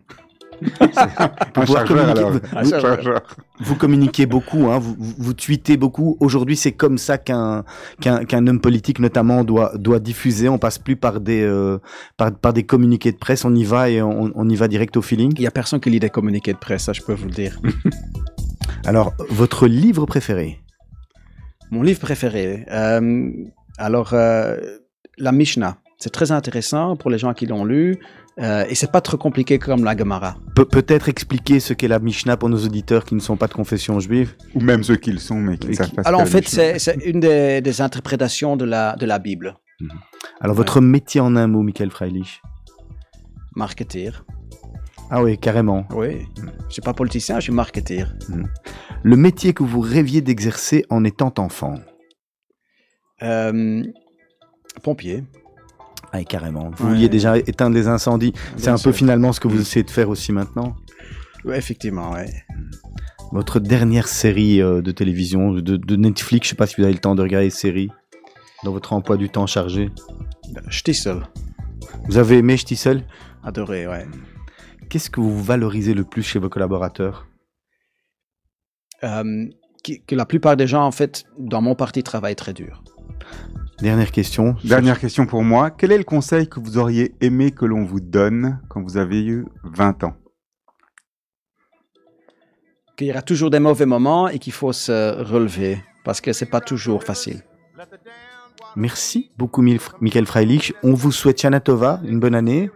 Un 0.82 1.30
pouvoir 1.54 1.88
chargeur 1.88 1.88
communiquer- 1.88 2.20
alors. 2.20 2.32
Un 2.54 2.58
Un 2.58 2.64
chargeur. 2.70 2.96
chargeur. 2.96 3.22
Vous 3.62 3.76
communiquez 3.76 4.26
beaucoup, 4.26 4.66
hein, 4.70 4.78
vous, 4.78 4.94
vous, 5.00 5.14
vous 5.18 5.34
tweetez 5.34 5.78
beaucoup. 5.78 6.18
Aujourd'hui, 6.20 6.58
c'est 6.58 6.74
comme 6.74 6.98
ça 6.98 7.18
qu'un 7.18 7.64
qu'un 8.02 8.26
qu'un 8.26 8.46
homme 8.46 8.60
politique, 8.60 9.00
notamment, 9.00 9.46
doit, 9.46 9.72
doit 9.78 10.00
diffuser. 10.00 10.50
On 10.50 10.58
passe 10.58 10.78
plus 10.78 10.98
par 10.98 11.22
des, 11.22 11.42
euh, 11.44 11.78
par, 12.18 12.34
par 12.36 12.52
des 12.52 12.64
communiqués 12.64 13.14
de 13.14 13.18
presse. 13.18 13.46
On 13.46 13.56
y 13.56 13.64
va 13.64 13.90
et 13.90 14.02
on, 14.02 14.32
on 14.36 14.50
y 14.50 14.56
va 14.58 14.68
direct 14.68 14.98
au 14.98 15.02
feeling. 15.02 15.32
Il 15.38 15.44
y 15.44 15.48
a 15.48 15.52
personne 15.52 15.80
qui 15.80 15.90
lit 15.90 16.00
des 16.02 16.10
communiqués 16.10 16.52
de 16.54 16.58
presse, 16.58 16.84
ça 16.84 16.94
je 16.94 17.02
peux 17.02 17.14
vous 17.14 17.26
le 17.28 17.32
dire. 17.34 17.58
Alors, 18.86 19.14
votre 19.30 19.68
livre 19.68 20.06
préféré? 20.06 20.60
Mon 21.72 21.82
livre 21.84 22.00
préféré. 22.00 22.66
euh, 22.72 23.32
alors, 23.78 24.14
euh, 24.14 24.58
la 25.18 25.32
Mishnah. 25.32 25.78
C'est 25.98 26.12
très 26.12 26.32
intéressant 26.32 26.96
pour 26.96 27.10
les 27.10 27.18
gens 27.18 27.34
qui 27.34 27.46
l'ont 27.46 27.66
lu. 27.66 27.98
euh, 28.40 28.64
et 28.70 28.76
c'est 28.76 28.90
pas 28.92 29.02
trop 29.02 29.18
compliqué 29.18 29.60
comme 29.60 29.84
la 29.84 29.96
Gemara. 29.98 30.38
Pe- 30.56 30.64
Peut-être 30.64 31.10
expliquer 31.10 31.60
ce 31.60 31.74
qu'est 31.74 31.90
la 31.90 32.00
Mishnah 32.00 32.38
pour 32.38 32.48
nos 32.48 32.64
auditeurs 32.64 33.04
qui 33.04 33.14
ne 33.16 33.20
sont 33.20 33.36
pas 33.36 33.48
de 33.48 33.54
confession 33.54 34.00
juive? 34.00 34.34
Ou 34.56 34.62
même 34.62 34.82
ceux 34.84 34.96
qui 34.96 35.12
le 35.12 35.20
sont, 35.20 35.36
mais 35.36 35.58
qui 35.58 35.68
ne 35.68 35.74
savent 35.74 35.92
pas 35.92 36.04
ce 36.04 36.08
Alors, 36.08 36.22
en 36.22 36.26
fait, 36.26 36.48
c'est 36.48 36.80
c'est 36.80 36.96
une 37.06 37.20
des, 37.20 37.60
des 37.60 37.82
interprétations 37.82 38.56
de 38.56 38.64
la, 38.64 38.96
de 38.96 39.06
la 39.06 39.20
Bible. 39.20 39.58
Alors, 40.40 40.56
votre 40.56 40.80
métier 40.80 41.20
en 41.20 41.36
un 41.36 41.48
mot, 41.48 41.64
Michael 41.64 41.92
Freilich? 41.92 42.42
Marketeer. 43.56 44.24
Ah 45.10 45.24
oui, 45.24 45.38
carrément. 45.38 45.86
Oui. 45.92 46.28
Je 46.68 46.74
suis 46.74 46.82
pas 46.82 46.94
politicien, 46.94 47.38
je 47.40 47.44
suis 47.46 47.52
marketeer. 47.54 48.06
Le 49.04 49.16
métier 49.16 49.54
que 49.54 49.64
vous 49.64 49.80
rêviez 49.82 50.22
d'exercer 50.22 50.86
en 50.90 51.04
étant 51.04 51.34
enfant. 51.38 51.76
Euh, 53.24 53.84
pompier. 54.84 55.24
Ah, 56.12 56.24
carrément. 56.24 56.72
Vous 56.78 56.90
vouliez 56.90 57.10
déjà 57.10 57.38
éteindre 57.38 57.76
les 57.76 57.88
incendies. 57.88 58.34
C'est 58.58 58.70
un 58.70 58.78
peu 58.78 58.92
finalement 58.92 59.32
ce 59.34 59.40
que 59.40 59.48
vous 59.48 59.58
Mm. 59.58 59.62
essayez 59.62 59.84
de 59.84 59.90
faire 59.92 60.10
aussi 60.10 60.32
maintenant. 60.32 60.76
Oui, 61.46 61.56
effectivement, 61.56 62.12
ouais. 62.12 62.32
Votre 63.32 63.60
dernière 63.60 64.08
série 64.08 64.62
euh, 64.62 64.82
de 64.82 64.92
télévision, 64.92 65.52
de, 65.54 65.78
de 65.78 65.96
Netflix, 65.96 66.46
je 66.48 66.50
sais 66.52 66.56
pas 66.56 66.66
si 66.68 66.76
vous 66.78 66.84
avez 66.84 66.94
le 66.94 67.00
temps 67.00 67.14
de 67.16 67.22
regarder 67.22 67.46
les 67.46 67.52
séries 67.52 67.90
dans 68.64 68.72
votre 68.72 68.94
emploi 68.94 69.18
du 69.18 69.30
temps 69.30 69.46
chargé. 69.48 69.90
Stissel. 70.72 71.22
Vous 72.08 72.18
avez 72.18 72.38
aimé 72.40 72.58
Stissel 72.58 73.04
Adoré, 73.44 73.88
ouais. 73.88 74.06
Qu'est-ce 74.90 75.12
que 75.12 75.20
vous 75.20 75.44
valorisez 75.44 75.94
le 75.94 76.04
plus 76.04 76.24
chez 76.24 76.40
vos 76.40 76.50
collaborateurs? 76.50 77.28
Euh, 79.04 79.46
que 80.08 80.16
la 80.16 80.26
plupart 80.26 80.58
des 80.58 80.66
gens, 80.66 80.84
en 80.84 80.92
fait, 80.92 81.26
dans 81.38 81.62
mon 81.62 81.76
parti, 81.76 82.02
travaillent 82.02 82.36
très 82.36 82.54
dur. 82.54 82.84
Dernière 83.80 84.12
question. 84.12 84.56
Dernière 84.64 85.00
question 85.00 85.28
pour 85.28 85.44
moi. 85.44 85.70
Quel 85.70 85.92
est 85.92 85.98
le 85.98 86.04
conseil 86.04 86.50
que 86.50 86.60
vous 86.60 86.78
auriez 86.78 87.16
aimé 87.22 87.52
que 87.52 87.66
l'on 87.66 87.86
vous 87.86 88.00
donne 88.00 88.60
quand 88.68 88.82
vous 88.82 88.98
avez 88.98 89.24
eu 89.24 89.46
20 89.64 90.04
ans? 90.04 90.16
Qu'il 92.98 93.08
y 93.08 93.12
aura 93.12 93.22
toujours 93.22 93.52
des 93.52 93.60
mauvais 93.60 93.86
moments 93.86 94.28
et 94.28 94.40
qu'il 94.40 94.52
faut 94.52 94.74
se 94.74 95.22
relever 95.22 95.82
parce 96.04 96.20
que 96.20 96.34
c'est 96.34 96.48
pas 96.48 96.62
toujours 96.62 97.04
facile. 97.04 97.44
Merci 98.76 99.32
beaucoup, 99.38 99.62
Michael 99.62 100.26
Freilich. 100.26 100.74
On 100.84 100.94
vous 100.94 101.12
souhaite 101.12 101.40
Shana 101.40 101.60
Tova, 101.60 102.02
une 102.04 102.20
bonne 102.20 102.36
année. 102.36 102.70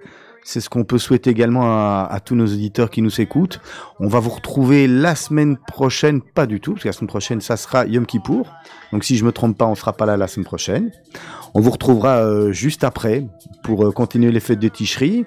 C'est 0.43 0.59
ce 0.59 0.69
qu'on 0.69 0.83
peut 0.83 0.97
souhaiter 0.97 1.29
également 1.29 1.63
à, 1.63 2.19
tous 2.23 2.35
nos 2.35 2.45
auditeurs 2.45 2.89
qui 2.89 3.01
nous 3.01 3.21
écoutent. 3.21 3.61
On 3.99 4.07
va 4.07 4.19
vous 4.19 4.29
retrouver 4.29 4.87
la 4.87 5.15
semaine 5.15 5.57
prochaine, 5.57 6.21
pas 6.21 6.45
du 6.45 6.59
tout, 6.59 6.73
parce 6.73 6.83
que 6.83 6.89
la 6.89 6.93
semaine 6.93 7.07
prochaine, 7.07 7.41
ça 7.41 7.55
sera 7.55 7.85
Yom 7.85 8.05
Kippour. 8.05 8.51
Donc 8.91 9.05
si 9.05 9.15
je 9.15 9.23
me 9.23 9.31
trompe 9.31 9.57
pas, 9.57 9.65
on 9.65 9.75
sera 9.75 9.93
pas 9.93 10.05
là 10.05 10.17
la 10.17 10.27
semaine 10.27 10.45
prochaine. 10.45 10.91
On 11.53 11.61
vous 11.61 11.71
retrouvera 11.71 12.17
euh, 12.17 12.51
juste 12.51 12.83
après 12.83 13.25
pour 13.63 13.85
euh, 13.85 13.91
continuer 13.91 14.31
les 14.31 14.39
fêtes 14.41 14.59
de 14.59 14.67
Ticherie. 14.67 15.25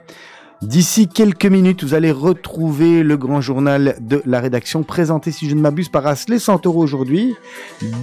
D'ici 0.63 1.07
quelques 1.07 1.45
minutes, 1.47 1.85
vous 1.85 1.93
allez 1.93 2.11
retrouver 2.11 3.03
le 3.03 3.19
grand 3.19 3.43
journal 3.43 3.95
de 4.01 4.23
la 4.25 4.41
rédaction 4.41 4.83
présenté, 4.83 5.31
si 5.31 5.51
je 5.51 5.55
ne 5.55 5.61
m'abuse, 5.61 5.91
par 5.91 6.07
Asley 6.07 6.39
Santoro 6.39 6.83
aujourd'hui. 6.83 7.35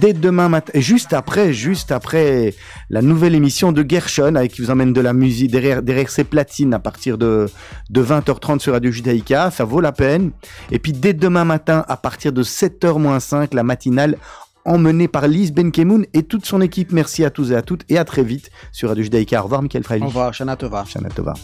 Dès 0.00 0.12
demain 0.12 0.48
matin, 0.48 0.72
juste 0.78 1.12
après, 1.12 1.52
juste 1.52 1.90
après 1.90 2.54
la 2.90 3.02
nouvelle 3.02 3.34
émission 3.34 3.72
de 3.72 3.84
Gershon, 3.86 4.36
avec 4.36 4.52
qui 4.52 4.62
vous 4.62 4.70
emmène 4.70 4.92
de 4.92 5.00
la 5.00 5.12
musique 5.12 5.50
derrière, 5.50 5.82
derrière 5.82 6.08
ses 6.08 6.22
platines 6.22 6.72
à 6.74 6.78
partir 6.78 7.18
de, 7.18 7.48
de 7.90 8.02
20h30 8.04 8.60
sur 8.60 8.72
Radio 8.72 8.92
Judaïka. 8.92 9.50
Ça 9.50 9.64
vaut 9.64 9.80
la 9.80 9.92
peine. 9.92 10.30
Et 10.70 10.78
puis 10.78 10.92
dès 10.92 11.12
demain 11.12 11.44
matin, 11.44 11.84
à 11.88 11.96
partir 11.96 12.32
de 12.32 12.44
7h-5, 12.44 13.52
la 13.52 13.64
matinale 13.64 14.16
emmenée 14.64 15.08
par 15.08 15.26
Lise 15.26 15.52
Benkemoun 15.52 16.06
et 16.14 16.22
toute 16.22 16.46
son 16.46 16.60
équipe. 16.60 16.92
Merci 16.92 17.24
à 17.24 17.30
tous 17.30 17.50
et 17.50 17.56
à 17.56 17.62
toutes 17.62 17.82
et 17.88 17.98
à 17.98 18.04
très 18.04 18.22
vite 18.22 18.50
sur 18.70 18.90
Radio 18.90 19.02
Judaïka. 19.02 19.40
Au 19.40 19.44
revoir, 19.44 19.60
Michael 19.60 19.82
Au 19.82 19.84
Freilich. 19.84 20.06
revoir, 20.06 20.32
Shana 20.32 20.54
Tova. 20.56 20.84
Shana 20.86 21.08
Tova. 21.08 21.34